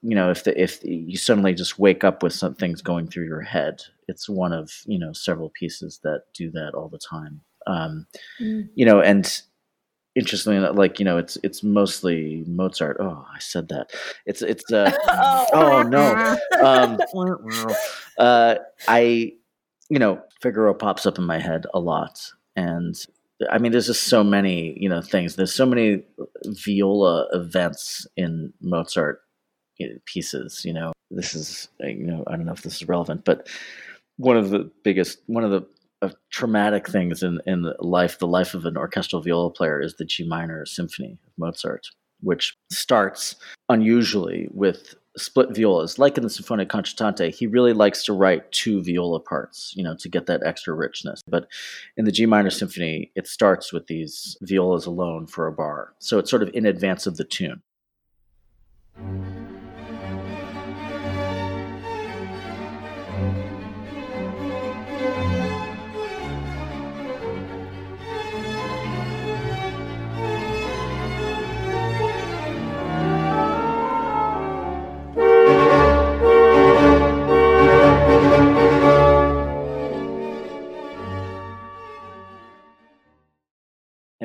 You 0.00 0.14
know, 0.14 0.30
if 0.30 0.44
the, 0.44 0.58
if 0.58 0.82
you 0.82 1.18
suddenly 1.18 1.52
just 1.52 1.78
wake 1.78 2.02
up 2.02 2.22
with 2.22 2.32
some 2.32 2.54
things 2.54 2.80
going 2.80 3.08
through 3.08 3.26
your 3.26 3.42
head, 3.42 3.82
it's 4.06 4.26
one 4.26 4.54
of 4.54 4.72
you 4.86 4.98
know 4.98 5.12
several 5.12 5.50
pieces 5.50 6.00
that 6.02 6.22
do 6.32 6.50
that 6.52 6.72
all 6.74 6.88
the 6.88 6.98
time. 6.98 7.42
Um, 7.66 8.06
mm. 8.40 8.68
You 8.74 8.86
know, 8.86 9.02
and 9.02 9.42
interestingly 10.18 10.58
like 10.70 10.98
you 10.98 11.04
know 11.04 11.16
it's 11.16 11.38
it's 11.42 11.62
mostly 11.62 12.44
mozart. 12.46 12.96
Oh 13.00 13.24
i 13.32 13.38
said 13.38 13.68
that. 13.68 13.92
It's 14.26 14.42
it's 14.42 14.70
uh 14.72 14.90
oh, 15.08 15.46
oh 15.52 15.82
no. 15.82 16.36
um 16.60 16.98
uh 18.18 18.56
i 18.88 19.32
you 19.88 19.98
know 19.98 20.20
figaro 20.42 20.74
pops 20.74 21.06
up 21.06 21.18
in 21.18 21.24
my 21.24 21.38
head 21.38 21.66
a 21.72 21.78
lot. 21.78 22.32
And 22.56 22.96
i 23.50 23.58
mean 23.58 23.70
there's 23.72 23.86
just 23.86 24.04
so 24.04 24.24
many 24.24 24.76
you 24.78 24.88
know 24.88 25.00
things. 25.00 25.36
There's 25.36 25.54
so 25.54 25.66
many 25.66 26.02
viola 26.44 27.28
events 27.32 28.06
in 28.16 28.52
mozart 28.60 29.22
pieces 30.04 30.64
you 30.64 30.72
know. 30.72 30.92
This 31.10 31.34
is 31.34 31.68
you 31.80 32.06
know 32.06 32.24
i 32.26 32.32
don't 32.32 32.44
know 32.44 32.52
if 32.52 32.62
this 32.62 32.82
is 32.82 32.88
relevant 32.88 33.24
but 33.24 33.48
one 34.18 34.36
of 34.36 34.50
the 34.50 34.70
biggest 34.82 35.20
one 35.26 35.42
of 35.42 35.50
the 35.50 35.66
of 36.02 36.14
traumatic 36.30 36.88
things 36.88 37.22
in 37.22 37.40
in 37.46 37.72
life, 37.80 38.18
the 38.18 38.26
life 38.26 38.54
of 38.54 38.64
an 38.64 38.76
orchestral 38.76 39.22
viola 39.22 39.50
player 39.50 39.80
is 39.80 39.94
the 39.94 40.04
G 40.04 40.26
minor 40.26 40.64
symphony 40.66 41.18
of 41.26 41.32
Mozart, 41.36 41.88
which 42.20 42.56
starts 42.70 43.36
unusually 43.68 44.48
with 44.52 44.94
split 45.16 45.54
violas. 45.54 45.98
Like 45.98 46.16
in 46.16 46.22
the 46.22 46.28
Sinfonia 46.28 46.66
Concertante, 46.66 47.34
he 47.34 47.46
really 47.46 47.72
likes 47.72 48.04
to 48.04 48.12
write 48.12 48.50
two 48.52 48.82
viola 48.82 49.20
parts, 49.20 49.72
you 49.76 49.82
know, 49.82 49.96
to 49.96 50.08
get 50.08 50.26
that 50.26 50.42
extra 50.44 50.74
richness. 50.74 51.20
But 51.26 51.48
in 51.96 52.04
the 52.04 52.12
G 52.12 52.26
minor 52.26 52.50
symphony, 52.50 53.10
it 53.14 53.26
starts 53.26 53.72
with 53.72 53.86
these 53.86 54.36
violas 54.42 54.86
alone 54.86 55.26
for 55.26 55.46
a 55.46 55.52
bar. 55.52 55.94
So 55.98 56.18
it's 56.18 56.30
sort 56.30 56.42
of 56.42 56.50
in 56.54 56.66
advance 56.66 57.06
of 57.06 57.16
the 57.16 57.24
tune. 57.24 57.62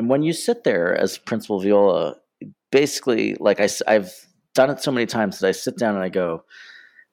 And 0.03 0.09
when 0.09 0.21
you 0.21 0.33
sit 0.33 0.65
there 0.65 0.93
as 0.93 1.17
principal 1.17 1.61
viola, 1.61 2.17
basically, 2.73 3.37
like 3.39 3.61
I, 3.61 3.69
I've 3.87 4.11
done 4.53 4.69
it 4.69 4.81
so 4.81 4.91
many 4.91 5.05
times 5.05 5.39
that 5.39 5.47
I 5.47 5.51
sit 5.51 5.77
down 5.77 5.95
and 5.95 6.03
I 6.03 6.09
go, 6.09 6.43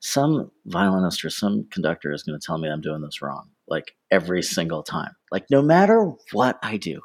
some 0.01 0.51
violinist 0.65 1.23
or 1.23 1.29
some 1.29 1.69
conductor 1.71 2.11
is 2.11 2.21
going 2.21 2.37
to 2.37 2.45
tell 2.45 2.57
me 2.57 2.67
I'm 2.67 2.81
doing 2.81 2.99
this 2.99 3.21
wrong, 3.21 3.47
like 3.69 3.93
every 4.11 4.43
single 4.43 4.83
time. 4.83 5.13
Like 5.31 5.45
no 5.49 5.61
matter 5.61 6.11
what 6.33 6.59
I 6.61 6.75
do, 6.75 6.99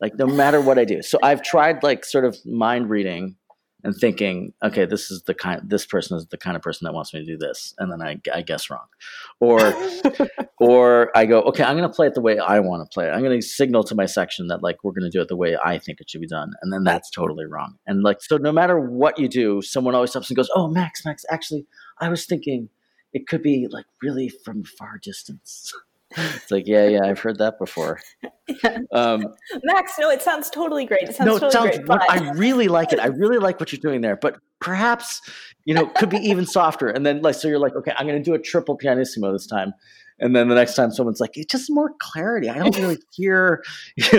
like 0.00 0.18
no 0.18 0.26
matter 0.26 0.60
what 0.60 0.76
I 0.76 0.84
do. 0.84 1.02
So 1.02 1.20
I've 1.22 1.44
tried 1.44 1.84
like 1.84 2.04
sort 2.04 2.24
of 2.24 2.36
mind 2.44 2.90
reading 2.90 3.36
and 3.88 3.96
thinking, 3.96 4.52
okay, 4.62 4.84
this 4.84 5.10
is 5.10 5.22
the 5.22 5.32
kind, 5.32 5.62
this 5.64 5.86
person 5.86 6.18
is 6.18 6.26
the 6.26 6.36
kind 6.36 6.56
of 6.56 6.62
person 6.62 6.84
that 6.84 6.92
wants 6.92 7.14
me 7.14 7.20
to 7.20 7.26
do 7.26 7.38
this, 7.38 7.74
and 7.78 7.90
then 7.90 8.02
I, 8.02 8.20
I 8.32 8.42
guess 8.42 8.68
wrong, 8.68 8.84
or, 9.40 9.74
or 10.60 11.10
I 11.16 11.24
go, 11.24 11.40
okay, 11.44 11.64
I'm 11.64 11.74
going 11.74 11.88
to 11.88 11.94
play 11.94 12.06
it 12.06 12.14
the 12.14 12.20
way 12.20 12.38
I 12.38 12.60
want 12.60 12.82
to 12.82 12.92
play 12.92 13.08
it. 13.08 13.12
I'm 13.12 13.22
going 13.22 13.40
to 13.40 13.46
signal 13.46 13.82
to 13.84 13.94
my 13.94 14.04
section 14.04 14.48
that 14.48 14.62
like 14.62 14.84
we're 14.84 14.92
going 14.92 15.10
to 15.10 15.16
do 15.16 15.22
it 15.22 15.28
the 15.28 15.36
way 15.36 15.56
I 15.56 15.78
think 15.78 16.02
it 16.02 16.10
should 16.10 16.20
be 16.20 16.26
done, 16.26 16.52
and 16.60 16.70
then 16.70 16.84
that's 16.84 17.10
totally 17.10 17.46
wrong. 17.46 17.76
And 17.86 18.02
like, 18.02 18.20
so 18.20 18.36
no 18.36 18.52
matter 18.52 18.78
what 18.78 19.18
you 19.18 19.26
do, 19.26 19.62
someone 19.62 19.94
always 19.94 20.10
stops 20.10 20.28
and 20.28 20.36
goes, 20.36 20.50
oh, 20.54 20.68
Max, 20.68 21.06
Max, 21.06 21.24
actually, 21.30 21.66
I 21.98 22.10
was 22.10 22.26
thinking 22.26 22.68
it 23.14 23.26
could 23.26 23.42
be 23.42 23.68
like 23.70 23.86
really 24.02 24.28
from 24.28 24.64
far 24.64 24.98
distance. 25.02 25.72
it's 26.34 26.50
like, 26.50 26.66
yeah, 26.66 26.86
yeah, 26.86 27.04
I've 27.04 27.18
heard 27.18 27.38
that 27.38 27.58
before. 27.58 28.00
Um, 28.92 29.34
Max, 29.62 29.92
no, 30.00 30.08
it 30.10 30.22
sounds 30.22 30.48
totally 30.48 30.86
great. 30.86 31.02
It 31.02 31.14
sounds 31.14 31.26
no, 31.26 31.34
totally 31.34 31.52
sounds, 31.52 31.76
great. 31.76 31.86
but- 31.86 32.10
I 32.10 32.30
really 32.30 32.66
like 32.66 32.94
it. 32.94 32.98
I 32.98 33.08
really 33.08 33.36
like 33.36 33.60
what 33.60 33.70
you're 33.72 33.80
doing 33.80 34.00
there, 34.00 34.16
but 34.16 34.38
perhaps 34.58 35.20
you 35.66 35.74
know 35.74 35.84
could 35.86 36.08
be 36.08 36.16
even 36.16 36.46
softer. 36.46 36.88
And 36.88 37.04
then 37.04 37.20
like, 37.20 37.34
so 37.34 37.46
you're 37.46 37.58
like, 37.58 37.76
okay, 37.76 37.92
I'm 37.94 38.06
going 38.06 38.18
to 38.18 38.24
do 38.24 38.32
a 38.32 38.38
triple 38.38 38.74
pianissimo 38.74 39.32
this 39.32 39.46
time. 39.46 39.74
And 40.20 40.34
then 40.34 40.48
the 40.48 40.54
next 40.54 40.74
time 40.74 40.90
someone's 40.90 41.20
like, 41.20 41.36
it's 41.36 41.50
just 41.50 41.70
more 41.70 41.92
clarity. 42.00 42.48
I 42.48 42.58
don't 42.58 42.76
really 42.76 42.98
hear. 43.12 43.62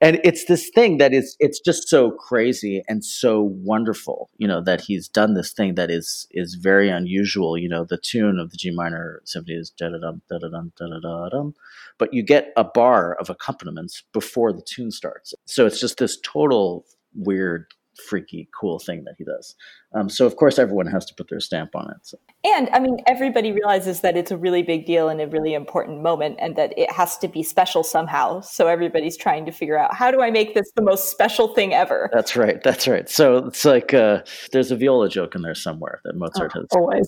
and 0.00 0.20
it's 0.24 0.44
this 0.46 0.70
thing 0.74 0.98
that 0.98 1.12
is, 1.12 1.36
it's 1.40 1.60
just 1.60 1.88
so 1.88 2.10
crazy 2.10 2.82
and 2.88 3.04
so 3.04 3.40
wonderful, 3.40 4.30
you 4.36 4.46
know, 4.46 4.62
that 4.62 4.82
he's 4.82 5.08
done 5.08 5.34
this 5.34 5.52
thing 5.52 5.74
that 5.74 5.90
is 5.90 6.26
is 6.32 6.54
very 6.54 6.88
unusual. 6.90 7.56
You 7.56 7.68
know, 7.68 7.84
the 7.84 7.98
tune 7.98 8.38
of 8.38 8.50
the 8.50 8.56
G 8.56 8.70
minor 8.70 9.22
symphony 9.24 9.56
is 9.56 9.70
da 9.70 9.88
da 9.88 9.98
dum 9.98 10.22
da 10.28 10.38
da 10.38 10.48
dum 10.48 10.72
da 10.78 10.86
da 10.86 11.00
da 11.00 11.28
dum, 11.30 11.54
but 11.98 12.12
you 12.12 12.22
get 12.22 12.52
a 12.56 12.64
bar 12.64 13.14
of 13.14 13.30
accompaniments 13.30 14.02
before 14.12 14.52
the 14.52 14.62
tune 14.62 14.90
starts. 14.90 15.34
So 15.46 15.66
it's 15.66 15.80
just 15.80 15.98
this 15.98 16.18
total 16.22 16.84
weird 17.14 17.66
freaky 18.08 18.48
cool 18.58 18.78
thing 18.78 19.04
that 19.04 19.14
he 19.18 19.24
does 19.24 19.54
um, 19.94 20.08
so 20.08 20.26
of 20.26 20.36
course 20.36 20.58
everyone 20.58 20.86
has 20.86 21.04
to 21.04 21.14
put 21.14 21.28
their 21.28 21.40
stamp 21.40 21.74
on 21.74 21.90
it 21.90 21.96
so. 22.02 22.18
And 22.44 22.68
I 22.72 22.80
mean, 22.80 22.98
everybody 23.06 23.52
realizes 23.52 24.00
that 24.00 24.16
it's 24.16 24.32
a 24.32 24.36
really 24.36 24.62
big 24.62 24.84
deal 24.84 25.08
and 25.08 25.20
a 25.20 25.28
really 25.28 25.54
important 25.54 26.02
moment 26.02 26.36
and 26.40 26.56
that 26.56 26.76
it 26.76 26.90
has 26.90 27.16
to 27.18 27.28
be 27.28 27.42
special 27.44 27.84
somehow. 27.84 28.40
So 28.40 28.66
everybody's 28.66 29.16
trying 29.16 29.46
to 29.46 29.52
figure 29.52 29.78
out 29.78 29.94
how 29.94 30.10
do 30.10 30.22
I 30.22 30.30
make 30.30 30.54
this 30.54 30.70
the 30.74 30.82
most 30.82 31.10
special 31.10 31.54
thing 31.54 31.72
ever? 31.72 32.10
that's 32.12 32.36
right 32.36 32.62
that's 32.62 32.88
right 32.88 33.08
so 33.08 33.36
it's 33.46 33.64
like 33.64 33.94
uh, 33.94 34.22
there's 34.50 34.70
a 34.70 34.76
viola 34.76 35.08
joke 35.08 35.34
in 35.34 35.42
there 35.42 35.54
somewhere 35.54 36.00
that 36.04 36.16
mozart 36.16 36.52
has 36.52 36.66
Always. 36.72 37.06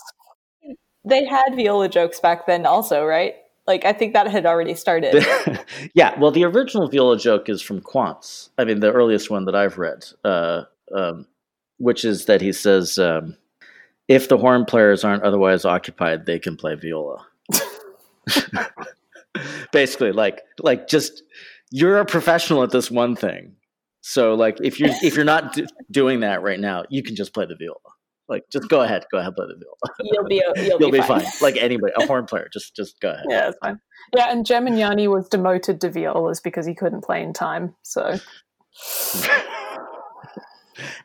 They 1.05 1.27
had 1.27 1.55
viola 1.55 1.89
jokes 1.89 2.21
back 2.21 2.47
then, 2.47 2.65
also, 2.65 3.05
right? 3.05 3.35
Like, 3.67 3.85
I 3.85 3.93
think 3.93 4.15
that 4.15 4.27
had 4.29 4.47
already 4.47 4.75
started. 4.75 5.27
yeah 5.95 6.19
well 6.19 6.31
the 6.31 6.45
original 6.45 6.89
viola 6.89 7.19
joke 7.19 7.49
is 7.49 7.61
from 7.61 7.81
quantz 7.81 8.51
i 8.59 8.65
mean 8.65 8.81
the 8.81 8.93
earliest 8.93 9.31
one 9.31 9.47
that 9.47 9.55
i've 9.55 9.79
read 9.79 10.05
uh, 10.25 10.63
um, 10.95 11.27
which 11.79 12.05
is 12.05 12.27
that 12.27 12.41
he 12.41 12.53
says 12.53 12.99
um, 12.99 13.37
if 14.09 14.29
the 14.29 14.39
horn 14.39 14.65
players 14.65 15.05
aren't 15.05 15.23
otherwise 15.23 15.65
occupied 15.65 16.27
they 16.27 16.39
can 16.39 16.57
play 16.57 16.75
viola. 16.75 17.27
Basically 19.73 20.13
like 20.13 20.43
like 20.61 20.87
just 20.89 21.23
you're 21.71 21.99
a 21.99 22.05
professional 22.05 22.63
at 22.63 22.71
this 22.71 22.91
one 22.91 23.17
thing. 23.17 23.57
So 24.01 24.35
like 24.35 24.59
if 24.63 24.79
you're 24.79 24.91
if 25.03 25.17
you're 25.17 25.25
not 25.25 25.55
d- 25.55 25.67
doing 25.91 26.21
that 26.21 26.43
right 26.43 26.61
now 26.61 26.85
you 26.91 27.03
can 27.03 27.17
just 27.17 27.35
play 27.35 27.47
the 27.47 27.57
viola. 27.57 27.79
Like 28.29 28.45
just 28.53 28.69
go 28.69 28.83
ahead. 28.83 29.05
Go 29.11 29.19
ahead 29.19 29.35
play 29.35 29.47
the 29.47 29.55
viola. 29.55 29.75
You'll 30.13 30.25
be 30.25 30.43
you'll, 30.57 30.81
you'll 30.81 30.91
be, 30.91 31.01
be 31.01 31.07
fine. 31.07 31.25
like 31.43 31.57
anybody 31.57 31.93
a 31.97 32.07
horn 32.07 32.27
player 32.27 32.49
just 32.53 32.75
just 32.77 33.01
go 33.01 33.11
ahead. 33.11 33.25
Yeah, 33.29 33.41
that's 33.41 33.59
fine. 33.63 33.81
Yeah, 34.17 34.31
and 34.31 34.47
Geminiani 34.47 35.09
was 35.09 35.29
demoted 35.29 35.81
to 35.81 35.91
violas 35.91 36.41
because 36.41 36.67
he 36.67 36.75
couldn't 36.75 37.03
play 37.03 37.23
in 37.23 37.33
time. 37.33 37.75
So 37.83 38.19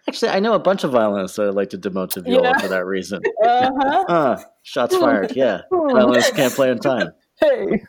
Actually, 0.07 0.29
I 0.29 0.39
know 0.39 0.53
a 0.53 0.59
bunch 0.59 0.83
of 0.83 0.91
violinists 0.91 1.37
that 1.37 1.47
I 1.47 1.49
like 1.49 1.69
to 1.71 1.77
demote 1.77 2.11
to 2.11 2.21
viola 2.21 2.43
Yeah. 2.43 2.57
for 2.59 2.67
that 2.69 2.85
reason. 2.85 3.21
Uh-huh. 3.43 4.05
Ah, 4.09 4.43
shots 4.63 4.95
fired. 4.97 5.35
Yeah, 5.35 5.61
violinists 5.71 6.31
can't 6.31 6.53
play 6.53 6.69
in 6.71 6.79
time. 6.79 7.11
hey. 7.39 7.81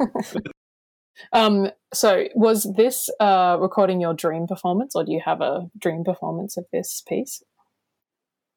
um. 1.32 1.70
So 1.92 2.26
was 2.34 2.72
this 2.76 3.10
uh, 3.20 3.56
recording 3.60 4.00
your 4.00 4.14
dream 4.14 4.46
performance, 4.46 4.94
or 4.94 5.04
do 5.04 5.12
you 5.12 5.20
have 5.24 5.40
a 5.40 5.68
dream 5.78 6.04
performance 6.04 6.56
of 6.56 6.64
this 6.72 7.02
piece? 7.08 7.42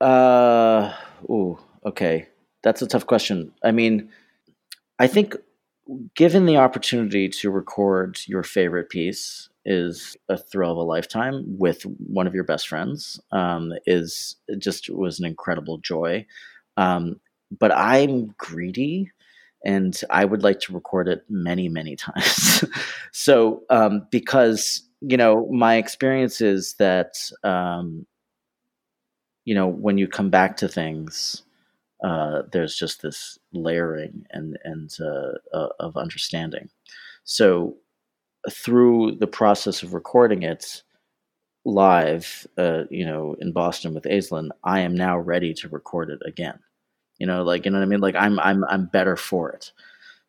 Uh, 0.01 0.93
ooh, 1.29 1.57
okay. 1.85 2.27
That's 2.61 2.81
a 2.81 2.87
tough 2.87 3.05
question. 3.07 3.51
I 3.63 3.71
mean, 3.71 4.09
I 4.99 5.07
think 5.07 5.35
given 6.15 6.45
the 6.45 6.57
opportunity 6.57 7.27
to 7.27 7.51
record 7.51 8.19
your 8.25 8.43
favorite 8.43 8.89
piece 8.89 9.49
is 9.65 10.17
a 10.29 10.37
thrill 10.37 10.71
of 10.71 10.77
a 10.77 10.81
lifetime 10.81 11.43
with 11.57 11.83
one 11.83 12.27
of 12.27 12.35
your 12.35 12.43
best 12.43 12.67
friends. 12.67 13.19
Um, 13.31 13.73
is 13.85 14.35
just 14.57 14.89
was 14.89 15.19
an 15.19 15.25
incredible 15.25 15.77
joy. 15.77 16.25
Um, 16.77 17.19
but 17.59 17.71
I'm 17.71 18.33
greedy, 18.37 19.11
and 19.63 19.99
I 20.09 20.25
would 20.25 20.43
like 20.43 20.59
to 20.61 20.73
record 20.73 21.07
it 21.07 21.23
many, 21.29 21.69
many 21.69 21.95
times. 21.95 22.63
so 23.11 23.63
um, 23.69 24.07
because 24.11 24.81
you 25.01 25.17
know 25.17 25.47
my 25.51 25.75
experience 25.75 26.41
is 26.41 26.75
that 26.79 27.15
um, 27.43 28.05
you 29.45 29.55
know 29.55 29.67
when 29.67 29.97
you 29.97 30.07
come 30.07 30.29
back 30.29 30.57
to 30.57 30.67
things 30.67 31.43
uh, 32.03 32.43
there's 32.51 32.75
just 32.75 33.01
this 33.01 33.39
layering 33.53 34.25
and 34.31 34.57
and 34.63 34.95
uh, 34.99 35.37
uh, 35.55 35.69
of 35.79 35.97
understanding. 35.97 36.69
So 37.23 37.77
through 38.51 39.15
the 39.19 39.27
process 39.27 39.83
of 39.83 39.93
recording 39.93 40.43
it 40.43 40.83
live 41.65 42.45
uh, 42.57 42.83
you 42.89 43.05
know 43.05 43.37
in 43.39 43.53
boston 43.53 43.93
with 43.93 44.03
aisslinn 44.03 44.49
i 44.65 44.81
am 44.81 44.93
now 44.93 45.17
ready 45.17 45.53
to 45.53 45.69
record 45.69 46.09
it 46.09 46.19
again. 46.25 46.59
You 47.19 47.27
know 47.27 47.43
like 47.43 47.65
you 47.65 47.71
know 47.71 47.77
what 47.77 47.83
i 47.83 47.87
mean? 47.87 48.01
Like 48.01 48.15
i'm 48.15 48.39
i'm 48.39 48.63
i'm 48.65 48.87
better 48.87 49.15
for 49.15 49.51
it. 49.51 49.71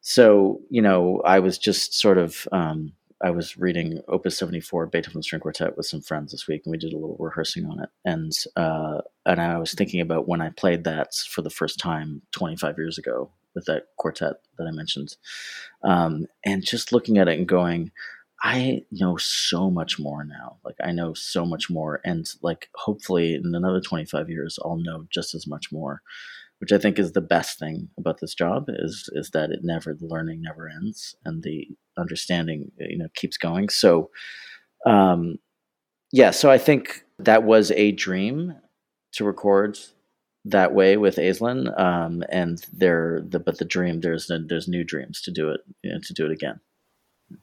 So 0.00 0.60
you 0.70 0.82
know 0.82 1.20
i 1.24 1.40
was 1.40 1.58
just 1.58 1.98
sort 1.98 2.18
of 2.18 2.46
um, 2.52 2.92
I 3.22 3.30
was 3.30 3.56
reading 3.56 4.00
Opus 4.08 4.36
74 4.38 4.86
Beethoven 4.86 5.22
String 5.22 5.40
Quartet 5.40 5.76
with 5.76 5.86
some 5.86 6.00
friends 6.00 6.32
this 6.32 6.48
week, 6.48 6.62
and 6.64 6.70
we 6.70 6.78
did 6.78 6.92
a 6.92 6.96
little 6.96 7.16
rehearsing 7.18 7.66
on 7.66 7.80
it. 7.82 7.88
And 8.04 8.32
uh, 8.56 9.02
and 9.24 9.40
I 9.40 9.58
was 9.58 9.72
thinking 9.72 10.00
about 10.00 10.28
when 10.28 10.40
I 10.40 10.50
played 10.50 10.84
that 10.84 11.14
for 11.14 11.42
the 11.42 11.50
first 11.50 11.78
time 11.78 12.22
25 12.32 12.76
years 12.76 12.98
ago 12.98 13.30
with 13.54 13.66
that 13.66 13.84
quartet 13.96 14.34
that 14.58 14.66
I 14.66 14.72
mentioned, 14.72 15.16
um, 15.82 16.26
and 16.44 16.64
just 16.64 16.92
looking 16.92 17.18
at 17.18 17.28
it 17.28 17.38
and 17.38 17.46
going, 17.46 17.92
I 18.42 18.82
know 18.90 19.16
so 19.16 19.70
much 19.70 19.98
more 19.98 20.24
now. 20.24 20.58
Like 20.64 20.76
I 20.82 20.92
know 20.92 21.14
so 21.14 21.46
much 21.46 21.70
more, 21.70 22.00
and 22.04 22.26
like 22.42 22.68
hopefully 22.74 23.34
in 23.34 23.54
another 23.54 23.80
25 23.80 24.28
years, 24.28 24.58
I'll 24.64 24.76
know 24.76 25.06
just 25.10 25.34
as 25.34 25.46
much 25.46 25.70
more 25.72 26.02
which 26.64 26.72
I 26.72 26.78
think 26.78 26.98
is 26.98 27.12
the 27.12 27.20
best 27.20 27.58
thing 27.58 27.90
about 27.98 28.20
this 28.20 28.32
job 28.32 28.70
is 28.70 29.10
is 29.12 29.28
that 29.32 29.50
it 29.50 29.60
never 29.62 29.92
the 29.92 30.06
learning 30.06 30.40
never 30.40 30.66
ends 30.66 31.14
and 31.22 31.42
the 31.42 31.68
understanding 31.98 32.72
you 32.78 32.96
know 32.96 33.08
keeps 33.14 33.36
going. 33.36 33.68
So, 33.68 34.08
um, 34.86 35.36
yeah, 36.10 36.30
so 36.30 36.50
I 36.50 36.56
think 36.56 37.04
that 37.18 37.42
was 37.42 37.70
a 37.72 37.92
dream 37.92 38.54
to 39.12 39.26
record 39.26 39.78
that 40.46 40.72
way 40.72 40.96
with 40.96 41.16
Aisslinn, 41.16 41.78
um, 41.78 42.24
and 42.30 42.64
there 42.72 43.20
the 43.28 43.40
but 43.40 43.58
the 43.58 43.66
dream 43.66 44.00
there's 44.00 44.30
there's 44.48 44.66
new 44.66 44.84
dreams 44.84 45.20
to 45.20 45.30
do 45.30 45.50
it 45.50 45.60
you 45.82 45.92
know, 45.92 45.98
to 46.02 46.14
do 46.14 46.24
it 46.24 46.32
again. 46.32 46.60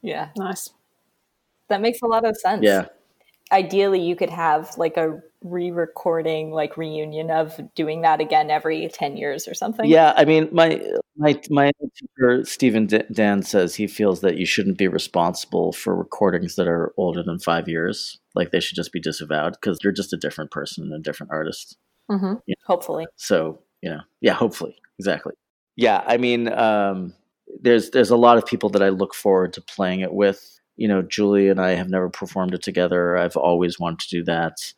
Yeah, 0.02 0.30
Nice. 0.36 0.72
that 1.70 1.80
makes 1.80 2.02
a 2.02 2.08
lot 2.08 2.28
of 2.28 2.36
sense. 2.38 2.64
Yeah, 2.64 2.88
Ideally, 3.52 4.02
you 4.02 4.16
could 4.16 4.30
have 4.30 4.78
like 4.78 4.98
a 4.98 5.22
re-recording, 5.44 6.52
like 6.52 6.78
reunion 6.78 7.32
of 7.32 7.60
doing 7.76 8.02
that 8.02 8.22
again 8.22 8.50
every 8.50 8.88
ten 8.94 9.18
years 9.18 9.48
or 9.48 9.54
something. 9.54 9.90
Yeah, 9.90 10.14
I 10.16 10.26
mean, 10.26 10.50
my 10.52 10.82
my 11.18 11.40
my 11.50 11.72
teacher 11.98 12.46
Stephen 12.46 12.86
D- 12.86 13.04
Dann 13.12 13.44
says 13.44 13.76
he 13.76 13.88
feels 13.88 14.22
that 14.22 14.38
you 14.38 14.46
shouldn't 14.46 14.78
be 14.78 14.88
responsible 14.88 15.74
for 15.74 15.96
recordings 15.96 16.56
that 16.56 16.68
are 16.68 16.94
older 16.98 17.24
than 17.24 17.40
five 17.40 17.68
years. 17.68 18.20
Like 18.36 18.52
they 18.52 18.60
should 18.60 18.76
just 18.76 18.94
be 18.94 19.00
disavowed 19.00 19.54
because 19.54 19.80
you're 19.84 19.94
just 19.94 20.14
a 20.14 20.18
different 20.18 20.52
person 20.52 20.86
and 20.86 20.94
a 20.94 21.00
different 21.00 21.32
artist. 21.32 21.78
hmm 22.10 22.34
hopefully. 22.66 23.08
So 23.18 23.62
you 23.82 23.90
know, 23.90 24.02
yeah, 24.22 24.34
hopefully, 24.34 24.76
exactly. 25.00 25.34
Yeah, 25.76 26.04
I 26.06 26.18
mean, 26.18 26.52
um, 26.54 27.14
there's 27.62 27.90
there's 27.90 28.12
a 28.12 28.16
lot 28.18 28.38
of 28.38 28.46
people 28.46 28.70
that 28.70 28.84
I 28.84 28.90
look 28.90 29.14
forward 29.14 29.54
to 29.54 29.62
playing 29.62 30.02
it 30.02 30.14
with. 30.14 30.60
You 30.78 30.88
know, 30.88 31.02
Julie 31.02 31.50
and 31.50 31.60
I 31.60 31.72
have 31.72 31.90
never 31.90 32.10
performed 32.10 32.54
it 32.54 32.62
together. 32.62 33.18
I've 33.18 33.38
always 33.38 33.80
wanted 33.80 34.00
to 34.00 34.18
do 34.18 34.24
that. 34.26 34.74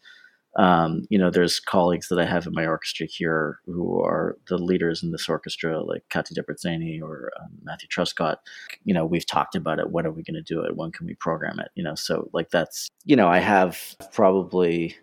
Um, 0.56 1.08
you 1.10 1.18
know, 1.18 1.32
there's 1.32 1.60
colleagues 1.60 2.10
that 2.10 2.20
I 2.20 2.26
have 2.26 2.46
in 2.46 2.54
my 2.54 2.68
orchestra 2.68 3.08
here 3.08 3.60
who 3.66 4.00
are 4.02 4.38
the 4.48 4.58
leaders 4.58 5.02
in 5.02 5.12
this 5.12 5.28
orchestra, 5.28 5.82
like 5.82 6.04
Kati 6.10 6.34
Debretzeni 6.34 7.02
or 7.02 7.32
um, 7.42 7.50
Matthew 7.64 7.90
Truscott. 7.90 8.38
You 8.84 8.94
know, 8.94 9.06
we've 9.06 9.26
talked 9.26 9.56
about 9.56 9.80
it. 9.80 9.90
When 9.90 10.06
are 10.06 10.12
we 10.12 10.22
going 10.22 10.36
to 10.36 10.42
do 10.42 10.62
it? 10.62 10.78
When 10.78 10.92
can 10.92 11.08
we 11.08 11.16
program 11.16 11.60
it? 11.60 11.70
You 11.74 11.84
know, 11.84 11.96
so 11.96 12.30
like 12.34 12.52
that's, 12.52 12.88
you 13.04 13.16
know, 13.16 13.28
I 13.28 13.40
have 13.40 13.96
probably 14.12 14.96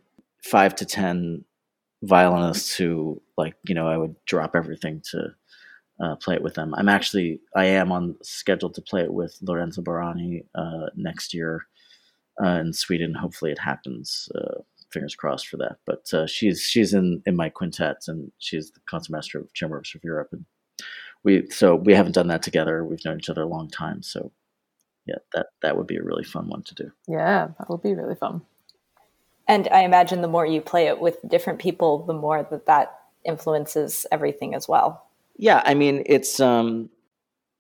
five 0.45 0.75
to 0.77 0.85
10 0.85 1.45
violinists 2.03 2.77
who, 2.77 3.21
like, 3.37 3.55
you 3.67 3.75
know, 3.75 3.89
I 3.89 3.97
would 3.97 4.15
drop 4.27 4.55
everything 4.55 5.03
to 5.11 5.35
uh, 6.03 6.17
play 6.17 6.35
it 6.35 6.43
with 6.43 6.55
them. 6.55 6.75
I'm 6.75 6.89
actually, 6.89 7.41
I 7.55 7.67
am 7.67 7.93
on 7.93 8.17
schedule 8.23 8.71
to 8.71 8.83
play 8.83 9.03
it 9.03 9.13
with 9.13 9.39
Lorenza 9.43 9.83
Borrani 9.83 10.45
uh, 10.55 10.91
next 10.97 11.35
year 11.35 11.67
uh, 12.43 12.59
in 12.61 12.73
Sweden. 12.73 13.15
Hopefully 13.15 13.53
it 13.53 13.59
happens. 13.59 14.29
Uh, 14.35 14.63
fingers 14.93 15.15
crossed 15.15 15.49
for 15.49 15.57
that. 15.59 15.77
But 15.87 16.13
uh, 16.13 16.27
she's 16.27 16.63
she's 16.63 16.95
in 16.95 17.23
in 17.27 17.37
my 17.37 17.49
quintet, 17.49 18.05
and 18.09 18.31
she's 18.39 18.71
the 18.71 18.81
concertmaster 18.89 19.39
of 19.39 19.53
Chamber 19.55 19.77
Orchestra 19.77 19.99
of 19.99 20.05
Europe, 20.05 20.29
and 20.33 20.45
we 21.23 21.49
so 21.51 21.75
we 21.75 21.95
haven't 21.95 22.13
done 22.13 22.29
that 22.29 22.43
together. 22.43 22.85
We've 22.85 23.05
known 23.05 23.19
each 23.19 23.31
other 23.31 23.43
a 23.43 23.49
long 23.49 23.69
time, 23.69 24.03
so 24.03 24.33
yeah, 25.07 25.19
that 25.33 25.47
that 25.63 25.77
would 25.77 25.87
be 25.87 25.97
a 25.97 26.03
really 26.03 26.25
fun 26.25 26.49
one 26.49 26.63
to 26.65 26.75
do. 26.75 26.91
Yeah, 27.09 27.49
that 27.59 27.71
would 27.71 27.83
be 27.83 27.95
really 27.95 28.15
fun. 28.15 28.43
And 29.49 29.69
I 29.73 29.81
imagine 29.81 30.23
the 30.23 30.29
more 30.29 30.47
you 30.47 30.61
play 30.61 30.87
it 30.87 31.01
with 31.01 31.17
different 31.27 31.59
people, 31.59 32.05
the 32.07 32.15
more 32.15 32.47
that 32.51 32.67
that 32.67 32.95
influences 33.25 34.07
everything 34.13 34.55
as 34.55 34.69
well. 34.69 35.10
Yeah, 35.41 35.63
I 35.65 35.73
mean, 35.73 36.03
it's 36.05 36.39
um, 36.39 36.91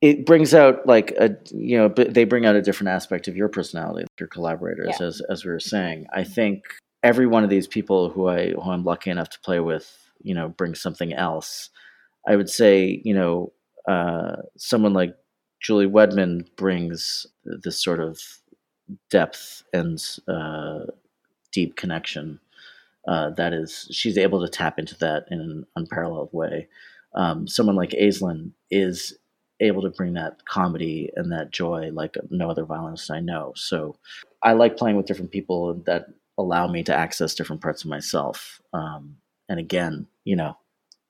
it 0.02 0.26
brings 0.26 0.52
out 0.52 0.86
like 0.86 1.12
a 1.12 1.34
you 1.50 1.78
know, 1.78 1.88
they 1.88 2.24
bring 2.24 2.44
out 2.44 2.54
a 2.54 2.60
different 2.60 2.90
aspect 2.90 3.26
of 3.26 3.36
your 3.36 3.48
personality, 3.48 4.06
your 4.18 4.28
collaborators, 4.28 4.96
yeah. 5.00 5.06
as 5.06 5.22
as 5.30 5.46
we 5.46 5.50
were 5.50 5.58
saying. 5.58 6.06
I 6.12 6.24
think 6.24 6.64
every 7.02 7.26
one 7.26 7.42
of 7.42 7.48
these 7.48 7.66
people 7.66 8.10
who 8.10 8.28
I 8.28 8.50
who 8.50 8.70
I'm 8.70 8.84
lucky 8.84 9.08
enough 9.08 9.30
to 9.30 9.40
play 9.40 9.60
with, 9.60 9.90
you 10.22 10.34
know, 10.34 10.50
brings 10.50 10.78
something 10.78 11.14
else. 11.14 11.70
I 12.28 12.36
would 12.36 12.50
say, 12.50 13.00
you 13.02 13.14
know, 13.14 13.52
uh, 13.88 14.36
someone 14.58 14.92
like 14.92 15.16
Julie 15.62 15.86
Wedman 15.86 16.54
brings 16.56 17.26
this 17.44 17.82
sort 17.82 18.00
of 18.00 18.20
depth 19.08 19.62
and 19.72 19.98
uh, 20.28 20.80
deep 21.50 21.76
connection. 21.76 22.40
Uh, 23.08 23.30
that 23.30 23.54
is, 23.54 23.88
she's 23.90 24.18
able 24.18 24.42
to 24.42 24.48
tap 24.48 24.78
into 24.78 24.94
that 24.98 25.24
in 25.30 25.40
an 25.40 25.66
unparalleled 25.76 26.28
way. 26.32 26.68
Um, 27.14 27.46
someone 27.46 27.76
like 27.76 27.90
Aisslinn 27.90 28.52
is 28.70 29.18
able 29.60 29.82
to 29.82 29.90
bring 29.90 30.14
that 30.14 30.44
comedy 30.46 31.10
and 31.16 31.30
that 31.32 31.50
joy 31.50 31.90
like 31.92 32.16
no 32.30 32.50
other 32.50 32.64
violinist 32.64 33.10
I 33.10 33.20
know. 33.20 33.52
So 33.56 33.96
I 34.42 34.54
like 34.54 34.76
playing 34.76 34.96
with 34.96 35.06
different 35.06 35.30
people 35.30 35.74
that 35.86 36.06
allow 36.38 36.66
me 36.66 36.82
to 36.84 36.94
access 36.94 37.34
different 37.34 37.60
parts 37.60 37.84
of 37.84 37.90
myself. 37.90 38.60
Um, 38.72 39.16
and 39.48 39.60
again, 39.60 40.06
you 40.24 40.36
know, 40.36 40.56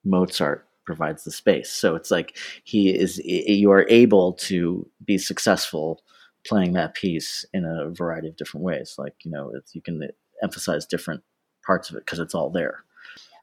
Mozart 0.03 0.67
provides 0.85 1.23
the 1.23 1.31
space. 1.31 1.69
So 1.69 1.95
it's 1.95 2.11
like 2.11 2.37
he 2.63 2.89
is, 2.89 3.19
you 3.19 3.71
are 3.71 3.87
able 3.87 4.33
to 4.33 4.87
be 5.05 5.17
successful 5.17 6.01
playing 6.45 6.73
that 6.73 6.95
piece 6.95 7.45
in 7.53 7.65
a 7.65 7.91
variety 7.91 8.27
of 8.27 8.35
different 8.35 8.65
ways. 8.65 8.95
Like, 8.97 9.13
you 9.23 9.31
know, 9.31 9.51
you 9.73 9.81
can 9.81 10.01
emphasize 10.43 10.85
different 10.85 11.23
parts 11.65 11.89
of 11.89 11.95
it 11.95 12.05
because 12.05 12.19
it's 12.19 12.35
all 12.35 12.49
there. 12.49 12.83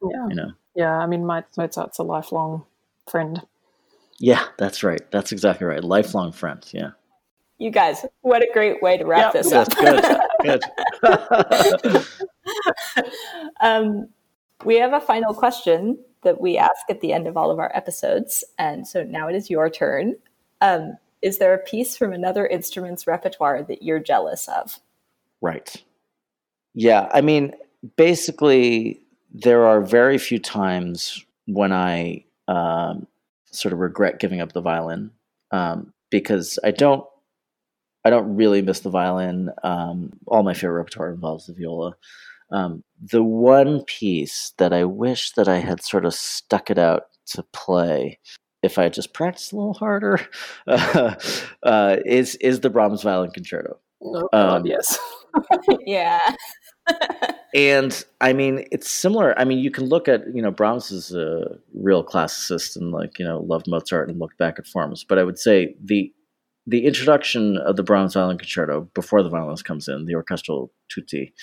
Yeah. 0.03 0.27
You 0.29 0.35
know? 0.35 0.51
Yeah. 0.79 0.97
I 0.97 1.07
mean, 1.07 1.25
Mozart's 1.25 1.99
a 1.99 2.03
lifelong 2.03 2.63
friend. 3.09 3.41
Yeah, 4.17 4.45
that's 4.57 4.81
right. 4.81 5.01
That's 5.11 5.33
exactly 5.33 5.67
right. 5.67 5.83
Lifelong 5.83 6.31
friends. 6.31 6.71
Yeah. 6.73 6.91
You 7.57 7.69
guys, 7.69 8.05
what 8.21 8.41
a 8.41 8.47
great 8.53 8.81
way 8.81 8.97
to 8.97 9.05
wrap 9.05 9.33
yep. 9.33 9.43
this 9.43 9.51
up. 9.51 9.69
good. 9.75 10.61
good. 11.83 12.05
um, 13.61 14.07
we 14.63 14.77
have 14.77 14.93
a 14.93 15.01
final 15.01 15.33
question 15.33 15.99
that 16.23 16.39
we 16.39 16.57
ask 16.57 16.89
at 16.89 17.01
the 17.01 17.11
end 17.11 17.27
of 17.27 17.35
all 17.35 17.51
of 17.51 17.59
our 17.59 17.75
episodes. 17.75 18.45
And 18.57 18.87
so 18.87 19.03
now 19.03 19.27
it 19.27 19.35
is 19.35 19.49
your 19.49 19.69
turn. 19.69 20.15
Um, 20.61 20.97
is 21.21 21.39
there 21.39 21.53
a 21.53 21.57
piece 21.57 21.97
from 21.97 22.13
another 22.13 22.47
instrument's 22.47 23.05
repertoire 23.05 23.63
that 23.63 23.83
you're 23.83 23.99
jealous 23.99 24.47
of? 24.47 24.79
Right. 25.41 25.75
Yeah. 26.73 27.09
I 27.13 27.19
mean, 27.19 27.53
basically, 27.97 29.01
there 29.31 29.65
are 29.65 29.81
very 29.81 30.17
few 30.17 30.39
times 30.39 31.25
when 31.45 31.71
I 31.71 32.25
um, 32.47 33.07
sort 33.45 33.73
of 33.73 33.79
regret 33.79 34.19
giving 34.19 34.41
up 34.41 34.53
the 34.53 34.61
violin 34.61 35.11
um, 35.51 35.93
because 36.09 36.59
I 36.63 36.71
don't. 36.71 37.03
I 38.05 38.09
don't 38.09 38.37
really 38.37 38.61
miss 38.61 38.79
the 38.79 38.89
violin. 38.89 39.49
Um, 39.61 40.13
all 40.25 40.41
my 40.41 40.53
favorite 40.53 40.77
repertoire 40.77 41.11
involves 41.11 41.47
the 41.47 41.53
viola. 41.53 41.97
Um, 42.49 42.81
the 43.11 43.21
one 43.21 43.83
piece 43.83 44.53
that 44.57 44.71
I 44.71 44.85
wish 44.85 45.31
that 45.31 45.49
I 45.49 45.57
had 45.57 45.83
sort 45.83 46.05
of 46.05 46.13
stuck 46.13 46.71
it 46.71 46.77
out 46.77 47.07
to 47.27 47.43
play, 47.51 48.17
if 48.63 48.79
I 48.79 48.83
had 48.83 48.93
just 48.93 49.13
practiced 49.13 49.51
a 49.51 49.57
little 49.57 49.73
harder, 49.73 50.19
uh, 50.65 51.15
uh, 51.63 51.97
is 52.05 52.35
is 52.35 52.61
the 52.61 52.69
Brahms 52.69 53.03
Violin 53.03 53.31
Concerto. 53.31 53.79
Oh 54.01 54.29
God, 54.31 54.61
um, 54.61 54.65
yes, 54.65 54.97
yeah. 55.85 56.35
And 57.53 58.03
I 58.21 58.33
mean, 58.33 58.65
it's 58.71 58.89
similar. 58.89 59.37
I 59.39 59.45
mean, 59.45 59.59
you 59.59 59.71
can 59.71 59.85
look 59.85 60.07
at 60.07 60.21
you 60.33 60.41
know 60.41 60.51
Brahms 60.51 60.91
is 60.91 61.13
a 61.13 61.57
real 61.73 62.03
classicist 62.03 62.75
and 62.75 62.91
like 62.91 63.19
you 63.19 63.25
know 63.25 63.39
loved 63.41 63.67
Mozart 63.67 64.09
and 64.09 64.19
looked 64.19 64.37
back 64.37 64.59
at 64.59 64.67
forms, 64.67 65.03
but 65.03 65.17
I 65.17 65.23
would 65.23 65.39
say 65.39 65.75
the 65.83 66.13
the 66.67 66.85
introduction 66.85 67.57
of 67.57 67.75
the 67.75 67.83
Brahms 67.83 68.13
Violin 68.13 68.37
Concerto 68.37 68.81
before 68.93 69.23
the 69.23 69.29
violinist 69.29 69.65
comes 69.65 69.87
in, 69.87 70.05
the 70.05 70.15
orchestral 70.15 70.71
tutti, 70.93 71.33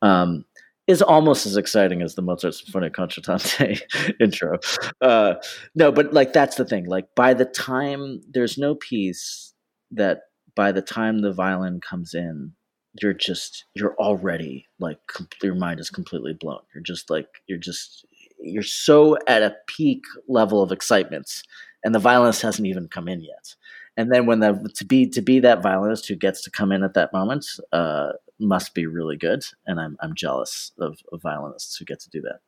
um, 0.00 0.44
is 0.86 1.02
almost 1.02 1.46
as 1.46 1.56
exciting 1.56 2.02
as 2.02 2.14
the 2.14 2.22
Mozart 2.22 2.54
Sinfonia 2.54 2.90
Concertante 2.90 3.82
intro. 4.20 4.58
Uh, 5.00 5.34
no, 5.74 5.92
but 5.92 6.12
like 6.12 6.32
that's 6.32 6.56
the 6.56 6.64
thing. 6.64 6.86
Like 6.86 7.14
by 7.14 7.34
the 7.34 7.44
time 7.44 8.20
there's 8.30 8.56
no 8.56 8.74
piece 8.74 9.52
that 9.90 10.22
by 10.54 10.72
the 10.72 10.82
time 10.82 11.20
the 11.20 11.32
violin 11.32 11.80
comes 11.80 12.14
in, 12.14 12.52
you're 13.00 13.14
just 13.14 13.64
you're 13.74 13.94
already 13.96 14.66
like 14.78 14.98
your 15.42 15.54
mind 15.54 15.80
is 15.80 15.90
completely 15.90 16.34
blown. 16.34 16.60
You're 16.74 16.82
just 16.82 17.10
like 17.10 17.28
you're 17.46 17.58
just 17.58 18.04
you're 18.40 18.62
so 18.62 19.16
at 19.26 19.42
a 19.42 19.56
peak 19.66 20.02
level 20.28 20.62
of 20.62 20.72
excitement, 20.72 21.42
and 21.84 21.94
the 21.94 21.98
violinist 21.98 22.42
hasn't 22.42 22.66
even 22.66 22.88
come 22.88 23.08
in 23.08 23.22
yet. 23.22 23.54
And 23.96 24.10
then 24.10 24.26
when 24.26 24.40
the 24.40 24.70
to 24.76 24.84
be 24.84 25.06
to 25.10 25.22
be 25.22 25.40
that 25.40 25.62
violinist 25.62 26.08
who 26.08 26.16
gets 26.16 26.42
to 26.42 26.50
come 26.50 26.72
in 26.72 26.82
at 26.82 26.94
that 26.94 27.12
moment, 27.12 27.46
uh, 27.72 28.12
must 28.38 28.74
be 28.74 28.86
really 28.86 29.16
good, 29.16 29.44
and 29.66 29.80
I'm 29.80 29.96
I'm 30.00 30.14
jealous 30.14 30.72
of, 30.78 30.98
of 31.12 31.22
violinists 31.22 31.76
who 31.76 31.84
get 31.84 32.00
to 32.00 32.10
do 32.10 32.20
that. 32.22 32.40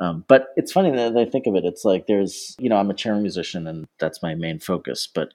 Um, 0.00 0.24
but 0.28 0.48
it's 0.56 0.72
funny 0.72 0.90
that 0.92 1.16
I 1.16 1.26
think 1.26 1.46
of 1.46 1.54
it. 1.54 1.64
It's 1.64 1.84
like 1.84 2.06
there's 2.06 2.56
you 2.58 2.68
know 2.68 2.76
I'm 2.76 2.90
a 2.90 2.94
chamber 2.94 3.20
musician 3.20 3.66
and 3.66 3.86
that's 3.98 4.22
my 4.22 4.34
main 4.34 4.58
focus, 4.58 5.08
but 5.12 5.32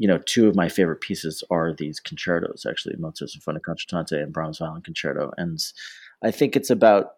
you 0.00 0.08
know 0.08 0.18
two 0.24 0.48
of 0.48 0.56
my 0.56 0.68
favorite 0.68 1.02
pieces 1.02 1.44
are 1.50 1.74
these 1.74 2.00
concertos 2.00 2.64
actually 2.66 2.96
Mozart 2.98 3.30
Sinfonia 3.30 3.60
Concertante 3.60 4.20
and 4.20 4.32
Brahms 4.32 4.58
Violin 4.58 4.80
Concerto, 4.80 5.30
and 5.36 5.62
I 6.22 6.30
think 6.30 6.56
it's 6.56 6.70
about 6.70 7.16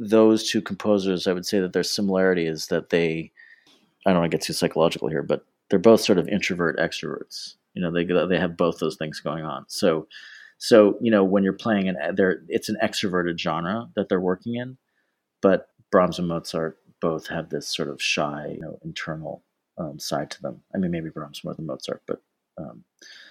those 0.00 0.48
two 0.48 0.62
composers. 0.62 1.26
I 1.26 1.34
would 1.34 1.44
say 1.44 1.60
that 1.60 1.74
their 1.74 1.82
similarity 1.82 2.46
is 2.46 2.68
that 2.68 2.88
they 2.88 3.30
I 4.06 4.10
don't 4.10 4.20
want 4.20 4.30
to 4.30 4.38
get 4.38 4.44
too 4.44 4.54
psychological 4.54 5.08
here, 5.08 5.22
but 5.22 5.44
they're 5.68 5.78
both 5.78 6.00
sort 6.00 6.18
of 6.18 6.26
introvert 6.26 6.78
extroverts. 6.78 7.56
You 7.74 7.82
know, 7.82 7.92
they 7.92 8.04
they 8.04 8.38
have 8.38 8.56
both 8.56 8.78
those 8.78 8.96
things 8.96 9.20
going 9.20 9.44
on. 9.44 9.66
So 9.68 10.08
so 10.56 10.96
you 11.02 11.10
know 11.10 11.22
when 11.22 11.44
you're 11.44 11.52
playing 11.52 11.90
an 11.90 11.96
they're 12.14 12.40
it's 12.48 12.70
an 12.70 12.78
extroverted 12.82 13.38
genre 13.38 13.90
that 13.94 14.08
they're 14.08 14.20
working 14.20 14.54
in, 14.54 14.78
but 15.42 15.68
Brahms 15.90 16.18
and 16.18 16.28
Mozart 16.28 16.78
both 17.02 17.26
have 17.26 17.50
this 17.50 17.68
sort 17.68 17.90
of 17.90 18.00
shy, 18.00 18.52
you 18.54 18.60
know, 18.62 18.78
internal 18.82 19.42
um, 19.78 19.98
side 19.98 20.30
to 20.32 20.42
them. 20.42 20.62
I 20.74 20.78
mean, 20.78 20.90
maybe 20.90 21.10
Brahms 21.10 21.44
more 21.44 21.54
than 21.54 21.66
Mozart, 21.66 22.02
but 22.06 22.22
um, 22.58 22.84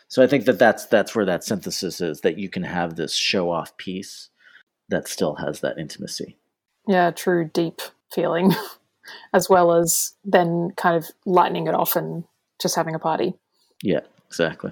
so 0.08 0.22
I 0.22 0.28
think 0.28 0.46
that 0.46 0.60
that's 0.60 0.86
that's 0.86 1.16
where 1.16 1.26
that 1.26 1.44
synthesis 1.44 2.02
is 2.02 2.22
that 2.22 2.38
you 2.38 2.50
can 2.50 2.64
have 2.64 2.96
this 2.96 3.14
show 3.14 3.50
off 3.50 3.76
piece 3.78 4.30
that 4.89 5.08
still 5.08 5.36
has 5.36 5.62
that 5.62 5.78
intimacy. 5.78 6.38
Yeah, 6.88 7.12
true 7.12 7.50
deep 7.52 7.82
feeling, 8.14 8.54
as 9.34 9.50
well 9.50 9.74
as 9.74 10.14
then 10.24 10.72
kind 10.78 10.96
of 10.96 11.10
lightening 11.26 11.68
it 11.68 11.76
off 11.76 11.96
and 11.96 12.26
just 12.62 12.76
having 12.76 12.96
a 12.96 13.00
party. 13.00 13.34
Yeah, 13.82 14.02
exactly. 14.28 14.72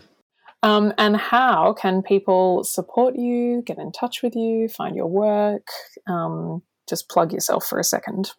Um, 0.63 0.93
and 0.97 1.17
how 1.17 1.73
can 1.73 2.03
people 2.03 2.63
support 2.63 3.15
you, 3.15 3.63
get 3.65 3.79
in 3.79 3.91
touch 3.91 4.21
with 4.21 4.35
you, 4.35 4.69
find 4.69 4.95
your 4.95 5.07
work? 5.07 5.67
Um, 6.07 6.61
just 6.87 7.09
plug 7.09 7.33
yourself 7.33 7.65
for 7.65 7.79
a 7.79 7.83
second. 7.83 8.31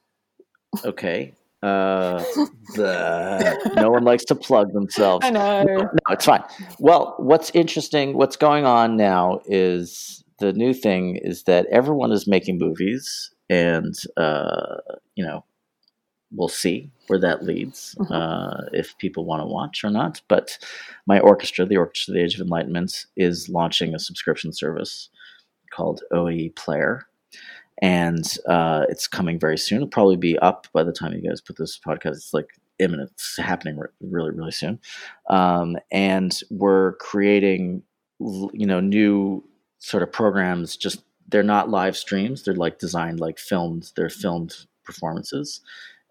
Okay. 0.85 1.33
Uh, 1.62 2.18
the, 2.74 3.72
no 3.76 3.90
one 3.90 4.04
likes 4.04 4.24
to 4.24 4.34
plug 4.34 4.72
themselves. 4.72 5.24
I 5.24 5.30
know. 5.30 5.62
No, 5.62 5.76
no, 5.76 5.88
it's 6.10 6.24
fine. 6.24 6.42
Well, 6.78 7.14
what's 7.18 7.50
interesting, 7.54 8.16
what's 8.16 8.36
going 8.36 8.64
on 8.64 8.96
now 8.96 9.40
is 9.46 10.24
the 10.38 10.52
new 10.52 10.74
thing 10.74 11.16
is 11.16 11.44
that 11.44 11.66
everyone 11.66 12.10
is 12.10 12.26
making 12.26 12.58
movies, 12.58 13.30
and 13.48 13.94
uh, 14.16 14.76
you 15.14 15.24
know, 15.24 15.44
we'll 16.32 16.48
see 16.48 16.90
where 17.06 17.20
that 17.20 17.44
leads, 17.44 17.94
mm-hmm. 17.98 18.12
uh, 18.12 18.64
if 18.72 18.96
people 18.98 19.24
want 19.24 19.40
to 19.40 19.46
watch 19.46 19.84
or 19.84 19.90
not. 19.90 20.20
But 20.28 20.58
my 21.06 21.20
orchestra, 21.20 21.64
the 21.64 21.76
Orchestra 21.76 22.12
of 22.12 22.16
the 22.16 22.24
Age 22.24 22.34
of 22.34 22.40
Enlightenment, 22.40 23.06
is 23.16 23.48
launching 23.48 23.94
a 23.94 23.98
subscription 23.98 24.52
service 24.52 25.10
called 25.72 26.02
OAE 26.12 26.56
Player. 26.56 27.06
And 27.83 28.24
uh, 28.49 28.87
it's 28.89 29.07
coming 29.07 29.39
very 29.39 29.59
soon. 29.59 29.76
It'll 29.78 29.89
probably 29.89 30.16
be 30.16 30.39
up 30.39 30.68
by 30.72 30.85
the 30.85 30.93
time 30.93 31.12
you 31.12 31.28
guys 31.28 31.43
put 31.43 31.57
this 31.59 31.78
podcast. 31.78 32.12
It's 32.12 32.33
like 32.33 32.49
imminent. 32.78 33.11
It's 33.12 33.37
happening 33.37 33.78
really, 34.01 34.30
really 34.30 34.53
soon. 34.53 34.78
Um, 35.28 35.76
and 35.91 36.39
we're 36.51 36.93
creating, 36.95 37.83
you 38.20 38.66
know, 38.66 38.80
new 38.80 39.45
sort 39.80 40.03
of 40.03 40.12
programs. 40.12 40.76
Just 40.76 41.03
they're 41.28 41.43
not 41.43 41.70
live 41.70 41.97
streams. 41.97 42.45
They're 42.45 42.55
like 42.55 42.78
designed 42.78 43.20
like 43.20 43.39
filmed. 43.39 43.91
They're 43.97 44.09
filmed 44.09 44.55
performances 44.85 45.61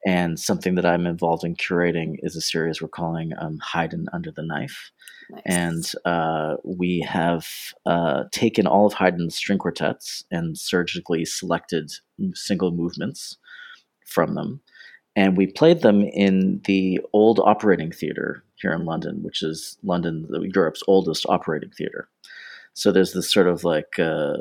And 0.05 0.39
something 0.39 0.75
that 0.75 0.85
I'm 0.85 1.05
involved 1.05 1.43
in 1.43 1.55
curating 1.55 2.15
is 2.23 2.35
a 2.35 2.41
series 2.41 2.81
we're 2.81 2.87
calling 2.87 3.33
um, 3.39 3.59
Haydn 3.59 4.07
Under 4.13 4.31
the 4.31 4.41
Knife. 4.41 4.91
Nice. 5.29 5.41
And 5.45 5.91
uh, 6.05 6.55
we 6.63 7.01
have 7.07 7.47
uh, 7.85 8.23
taken 8.31 8.65
all 8.65 8.87
of 8.87 8.93
Haydn's 8.93 9.35
string 9.35 9.59
quartets 9.59 10.23
and 10.31 10.57
surgically 10.57 11.23
selected 11.23 11.91
single 12.33 12.71
movements 12.71 13.37
from 14.07 14.33
them. 14.33 14.61
And 15.15 15.37
we 15.37 15.47
played 15.47 15.81
them 15.81 16.01
in 16.01 16.61
the 16.65 16.99
old 17.13 17.39
operating 17.39 17.91
theater 17.91 18.43
here 18.55 18.71
in 18.71 18.85
London, 18.85 19.21
which 19.23 19.43
is 19.43 19.77
London, 19.83 20.27
Europe's 20.55 20.83
oldest 20.87 21.25
operating 21.27 21.71
theater. 21.71 22.09
So 22.73 22.91
there's 22.91 23.13
this 23.13 23.31
sort 23.31 23.47
of 23.47 23.63
like, 23.63 23.99
uh, 23.99 24.33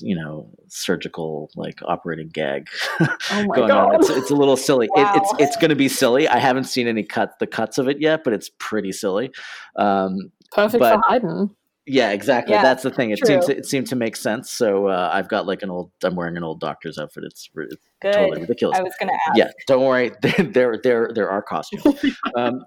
you 0.00 0.16
know, 0.16 0.50
surgical 0.68 1.50
like 1.54 1.80
operating 1.84 2.28
gag 2.28 2.68
oh 3.00 3.44
going 3.54 3.68
God. 3.68 3.94
on. 3.94 3.94
It's, 3.96 4.10
it's, 4.10 4.30
a 4.30 4.34
little 4.34 4.56
silly. 4.56 4.88
Wow. 4.96 5.14
It, 5.14 5.22
it's 5.22 5.34
it's 5.42 5.56
going 5.56 5.70
to 5.70 5.76
be 5.76 5.88
silly. 5.88 6.26
I 6.28 6.38
haven't 6.38 6.64
seen 6.64 6.88
any 6.88 7.02
cut 7.02 7.38
the 7.38 7.46
cuts 7.46 7.78
of 7.78 7.88
it 7.88 8.00
yet, 8.00 8.24
but 8.24 8.32
it's 8.32 8.50
pretty 8.58 8.92
silly. 8.92 9.30
Um, 9.76 10.32
Perfect 10.52 10.80
but, 10.80 10.96
for 10.96 11.02
Haydn. 11.08 11.50
Yeah, 11.88 12.10
exactly. 12.10 12.54
Yeah, 12.54 12.62
That's 12.62 12.82
the 12.82 12.90
thing. 12.90 13.10
It 13.10 13.18
true. 13.18 13.26
seems 13.26 13.48
it 13.48 13.64
seemed 13.64 13.86
to 13.88 13.96
make 13.96 14.14
sense. 14.14 14.50
So 14.50 14.88
uh, 14.88 15.10
I've 15.12 15.28
got 15.28 15.46
like 15.46 15.62
an 15.62 15.70
old. 15.70 15.90
I'm 16.04 16.16
wearing 16.16 16.36
an 16.36 16.44
old 16.44 16.60
doctor's 16.60 16.98
outfit. 16.98 17.24
It's, 17.24 17.48
it's 17.56 17.76
Good. 18.02 18.12
totally 18.12 18.42
ridiculous. 18.42 18.78
I 18.78 18.82
was 18.82 18.94
going 19.00 19.08
to 19.08 19.14
ask. 19.14 19.36
Yeah, 19.36 19.50
don't 19.66 19.84
worry. 19.84 20.12
there, 20.52 20.78
there, 20.82 21.10
there 21.14 21.30
are 21.30 21.40
costumes. 21.40 22.04
um, 22.36 22.60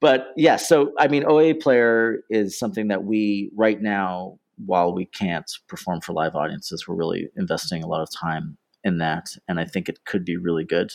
but 0.00 0.28
yeah, 0.36 0.56
so 0.56 0.92
I 0.98 1.08
mean, 1.08 1.24
OA 1.26 1.54
player 1.54 2.22
is 2.30 2.58
something 2.58 2.88
that 2.88 3.04
we 3.04 3.50
right 3.54 3.80
now, 3.80 4.38
while 4.64 4.92
we 4.92 5.06
can't 5.06 5.50
perform 5.68 6.00
for 6.00 6.12
live 6.12 6.34
audiences, 6.34 6.86
we're 6.86 6.94
really 6.94 7.28
investing 7.36 7.82
a 7.82 7.86
lot 7.86 8.02
of 8.02 8.08
time 8.10 8.56
in 8.84 8.98
that, 8.98 9.28
and 9.48 9.58
I 9.58 9.64
think 9.64 9.88
it 9.88 10.04
could 10.04 10.24
be 10.24 10.36
really 10.36 10.64
good. 10.64 10.92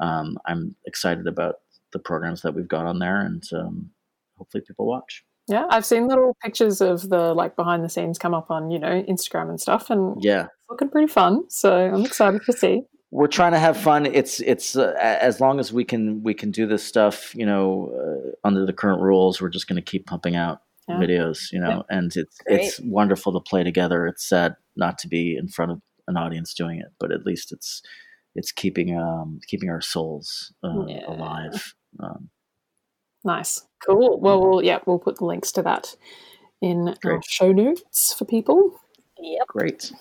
Um, 0.00 0.38
I'm 0.46 0.74
excited 0.86 1.26
about 1.26 1.56
the 1.92 1.98
programs 1.98 2.42
that 2.42 2.54
we've 2.54 2.68
got 2.68 2.86
on 2.86 2.98
there, 2.98 3.20
and 3.20 3.42
um, 3.52 3.90
hopefully 4.36 4.64
people 4.66 4.86
watch. 4.86 5.24
Yeah, 5.48 5.66
I've 5.70 5.86
seen 5.86 6.08
little 6.08 6.36
pictures 6.42 6.80
of 6.80 7.08
the 7.08 7.34
like 7.34 7.56
behind 7.56 7.84
the 7.84 7.88
scenes 7.88 8.18
come 8.18 8.34
up 8.34 8.50
on 8.50 8.70
you 8.70 8.78
know 8.78 9.02
Instagram 9.08 9.50
and 9.50 9.60
stuff, 9.60 9.90
and 9.90 10.16
yeah, 10.22 10.46
looking 10.68 10.88
pretty 10.88 11.12
fun. 11.12 11.48
So 11.48 11.72
I'm 11.72 12.04
excited 12.04 12.42
to 12.46 12.52
see 12.52 12.82
we're 13.12 13.26
trying 13.26 13.52
to 13.52 13.58
have 13.58 13.76
fun. 13.76 14.06
It's 14.06 14.40
it's 14.40 14.74
uh, 14.74 14.94
as 14.98 15.38
long 15.38 15.60
as 15.60 15.70
we 15.70 15.84
can 15.84 16.22
we 16.22 16.32
can 16.32 16.50
do 16.50 16.66
this 16.66 16.82
stuff, 16.82 17.34
you 17.34 17.44
know, 17.44 17.92
uh, 17.94 18.30
under 18.48 18.64
the 18.64 18.72
current 18.72 19.02
rules, 19.02 19.40
we're 19.40 19.50
just 19.50 19.68
going 19.68 19.76
to 19.76 19.82
keep 19.82 20.06
pumping 20.06 20.34
out 20.34 20.62
yeah. 20.88 20.96
videos, 20.96 21.52
you 21.52 21.60
know, 21.60 21.84
yeah. 21.90 21.96
and 21.98 22.16
it's 22.16 22.38
Great. 22.38 22.60
it's 22.60 22.80
wonderful 22.80 23.34
to 23.34 23.40
play 23.40 23.62
together. 23.62 24.06
It's 24.06 24.26
sad 24.26 24.56
not 24.76 24.96
to 24.98 25.08
be 25.08 25.36
in 25.36 25.48
front 25.48 25.72
of 25.72 25.82
an 26.08 26.16
audience 26.16 26.54
doing 26.54 26.80
it, 26.80 26.90
but 26.98 27.12
at 27.12 27.26
least 27.26 27.52
it's 27.52 27.82
it's 28.34 28.50
keeping 28.50 28.98
um 28.98 29.40
keeping 29.46 29.68
our 29.68 29.82
souls 29.82 30.54
uh, 30.64 30.86
yeah. 30.86 31.06
alive. 31.06 31.74
Um, 32.00 32.30
nice, 33.24 33.60
cool. 33.86 34.18
Well, 34.20 34.40
we'll 34.40 34.64
yeah, 34.64 34.78
we'll 34.86 34.98
put 34.98 35.18
the 35.18 35.26
links 35.26 35.52
to 35.52 35.62
that 35.62 35.94
in 36.62 36.96
Great. 37.02 37.12
our 37.12 37.20
show 37.28 37.52
notes 37.52 38.14
for 38.14 38.24
people. 38.24 38.80
Yep. 39.18 39.46
Great. 39.48 39.92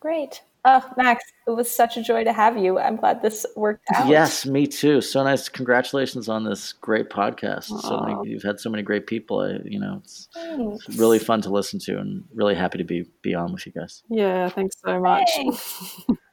Great. 0.00 0.42
Oh, 0.66 0.82
Max, 0.96 1.24
it 1.46 1.50
was 1.50 1.70
such 1.70 1.98
a 1.98 2.02
joy 2.02 2.24
to 2.24 2.32
have 2.32 2.56
you. 2.56 2.78
I'm 2.78 2.96
glad 2.96 3.20
this 3.20 3.44
worked 3.54 3.84
out. 3.94 4.08
Yes, 4.08 4.46
me 4.46 4.66
too. 4.66 5.02
So 5.02 5.22
nice. 5.22 5.48
Congratulations 5.48 6.28
on 6.28 6.44
this 6.44 6.72
great 6.72 7.10
podcast. 7.10 7.64
So 7.82 8.00
many, 8.00 8.30
you've 8.30 8.42
had 8.42 8.58
so 8.58 8.70
many 8.70 8.82
great 8.82 9.06
people. 9.06 9.40
I, 9.40 9.58
you 9.64 9.78
know, 9.78 10.00
it's, 10.02 10.28
it's, 10.34 10.96
really 10.96 11.18
fun 11.18 11.42
to 11.42 11.50
listen 11.50 11.78
to, 11.80 11.98
and 11.98 12.24
really 12.34 12.54
happy 12.54 12.78
to 12.78 12.84
be 12.84 13.04
be 13.20 13.34
on 13.34 13.52
with 13.52 13.66
you 13.66 13.72
guys. 13.72 14.02
Yeah, 14.08 14.48
thanks 14.48 14.76
so 14.82 14.98
much. 14.98 15.30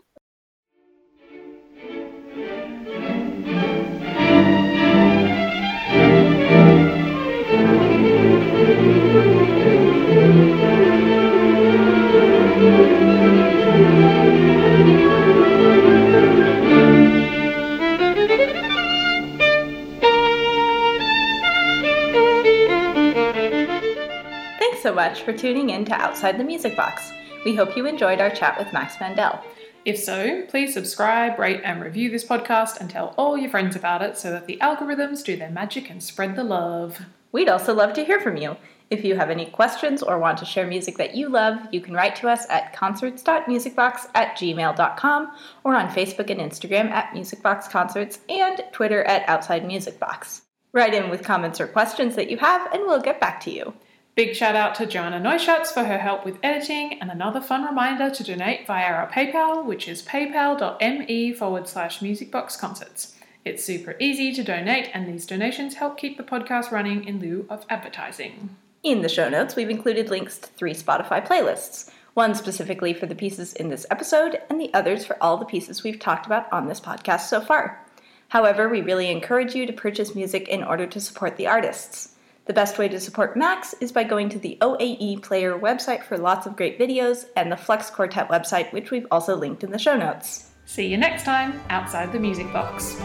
much 25.11 25.23
for 25.23 25.33
tuning 25.33 25.71
in 25.71 25.83
to 25.83 25.93
Outside 25.93 26.37
the 26.37 26.43
Music 26.45 26.73
Box. 26.73 27.11
We 27.43 27.53
hope 27.53 27.75
you 27.75 27.85
enjoyed 27.85 28.21
our 28.21 28.29
chat 28.29 28.57
with 28.57 28.71
Max 28.71 28.97
Mandel. 29.01 29.43
If 29.83 29.99
so, 29.99 30.45
please 30.47 30.73
subscribe, 30.73 31.37
rate, 31.37 31.59
and 31.65 31.83
review 31.83 32.09
this 32.09 32.23
podcast 32.23 32.79
and 32.79 32.89
tell 32.89 33.13
all 33.17 33.37
your 33.37 33.49
friends 33.49 33.75
about 33.75 34.01
it 34.01 34.17
so 34.17 34.31
that 34.31 34.47
the 34.47 34.57
algorithms 34.61 35.21
do 35.21 35.35
their 35.35 35.49
magic 35.51 35.89
and 35.89 36.01
spread 36.01 36.37
the 36.37 36.45
love. 36.45 37.01
We'd 37.33 37.49
also 37.49 37.73
love 37.73 37.91
to 37.95 38.05
hear 38.05 38.21
from 38.21 38.37
you. 38.37 38.55
If 38.89 39.03
you 39.03 39.17
have 39.17 39.29
any 39.29 39.47
questions 39.47 40.01
or 40.01 40.17
want 40.17 40.37
to 40.37 40.45
share 40.45 40.65
music 40.65 40.95
that 40.95 41.13
you 41.13 41.27
love, 41.27 41.59
you 41.73 41.81
can 41.81 41.93
write 41.93 42.15
to 42.17 42.29
us 42.29 42.49
at 42.49 42.71
concerts.musicbox 42.71 44.11
at 44.15 44.37
gmail.com 44.37 45.31
or 45.65 45.75
on 45.75 45.89
Facebook 45.89 46.29
and 46.29 46.39
Instagram 46.39 46.89
at 46.89 47.13
musicboxconcerts 47.13 48.19
and 48.29 48.63
Twitter 48.71 49.03
at 49.03 49.27
Outside 49.27 49.67
Music 49.67 49.99
Box. 49.99 50.43
Write 50.71 50.93
in 50.93 51.09
with 51.09 51.21
comments 51.21 51.59
or 51.59 51.67
questions 51.67 52.15
that 52.15 52.31
you 52.31 52.37
have, 52.37 52.71
and 52.71 52.83
we'll 52.83 53.01
get 53.01 53.19
back 53.19 53.41
to 53.41 53.51
you. 53.51 53.73
Big 54.13 54.35
shout 54.35 54.55
out 54.55 54.75
to 54.75 54.85
Joanna 54.85 55.19
Neuschatz 55.19 55.67
for 55.67 55.85
her 55.85 55.97
help 55.97 56.25
with 56.25 56.37
editing, 56.43 56.99
and 56.99 57.09
another 57.09 57.39
fun 57.39 57.63
reminder 57.63 58.09
to 58.09 58.23
donate 58.23 58.67
via 58.67 58.91
our 58.91 59.09
PayPal, 59.09 59.65
which 59.65 59.87
is 59.87 60.03
paypal.me 60.03 61.33
forward 61.33 61.67
slash 61.67 61.99
musicboxconcerts. 61.99 63.13
It's 63.45 63.63
super 63.63 63.95
easy 63.99 64.33
to 64.33 64.43
donate, 64.43 64.89
and 64.93 65.07
these 65.07 65.25
donations 65.25 65.75
help 65.75 65.97
keep 65.97 66.17
the 66.17 66.23
podcast 66.23 66.71
running 66.71 67.05
in 67.05 67.19
lieu 67.19 67.45
of 67.49 67.65
advertising. 67.69 68.55
In 68.83 69.01
the 69.01 69.09
show 69.09 69.29
notes, 69.29 69.55
we've 69.55 69.69
included 69.69 70.09
links 70.09 70.37
to 70.39 70.47
three 70.49 70.73
Spotify 70.73 71.25
playlists 71.25 71.89
one 72.13 72.35
specifically 72.35 72.93
for 72.93 73.05
the 73.05 73.15
pieces 73.15 73.53
in 73.53 73.69
this 73.69 73.85
episode, 73.89 74.41
and 74.49 74.59
the 74.59 74.73
others 74.73 75.05
for 75.05 75.21
all 75.23 75.37
the 75.37 75.45
pieces 75.45 75.83
we've 75.83 75.99
talked 75.99 76.25
about 76.25 76.51
on 76.51 76.67
this 76.67 76.79
podcast 76.79 77.21
so 77.21 77.39
far. 77.39 77.85
However, 78.29 78.67
we 78.67 78.81
really 78.81 79.09
encourage 79.09 79.55
you 79.55 79.65
to 79.65 79.73
purchase 79.73 80.15
music 80.15 80.47
in 80.47 80.63
order 80.63 80.85
to 80.87 80.99
support 80.99 81.37
the 81.37 81.47
artists. 81.47 82.10
The 82.45 82.53
best 82.53 82.77
way 82.77 82.87
to 82.87 82.99
support 82.99 83.37
Max 83.37 83.75
is 83.81 83.91
by 83.91 84.03
going 84.03 84.29
to 84.29 84.39
the 84.39 84.57
OAE 84.61 85.21
Player 85.21 85.57
website 85.57 86.03
for 86.03 86.17
lots 86.17 86.47
of 86.47 86.55
great 86.55 86.79
videos 86.79 87.25
and 87.35 87.51
the 87.51 87.57
Flex 87.57 87.89
Quartet 87.91 88.29
website, 88.29 88.73
which 88.73 88.89
we've 88.89 89.07
also 89.11 89.35
linked 89.35 89.63
in 89.63 89.71
the 89.71 89.77
show 89.77 89.95
notes. 89.95 90.49
See 90.65 90.87
you 90.87 90.97
next 90.97 91.23
time 91.23 91.61
outside 91.69 92.11
the 92.11 92.19
music 92.19 92.51
box. 92.51 92.99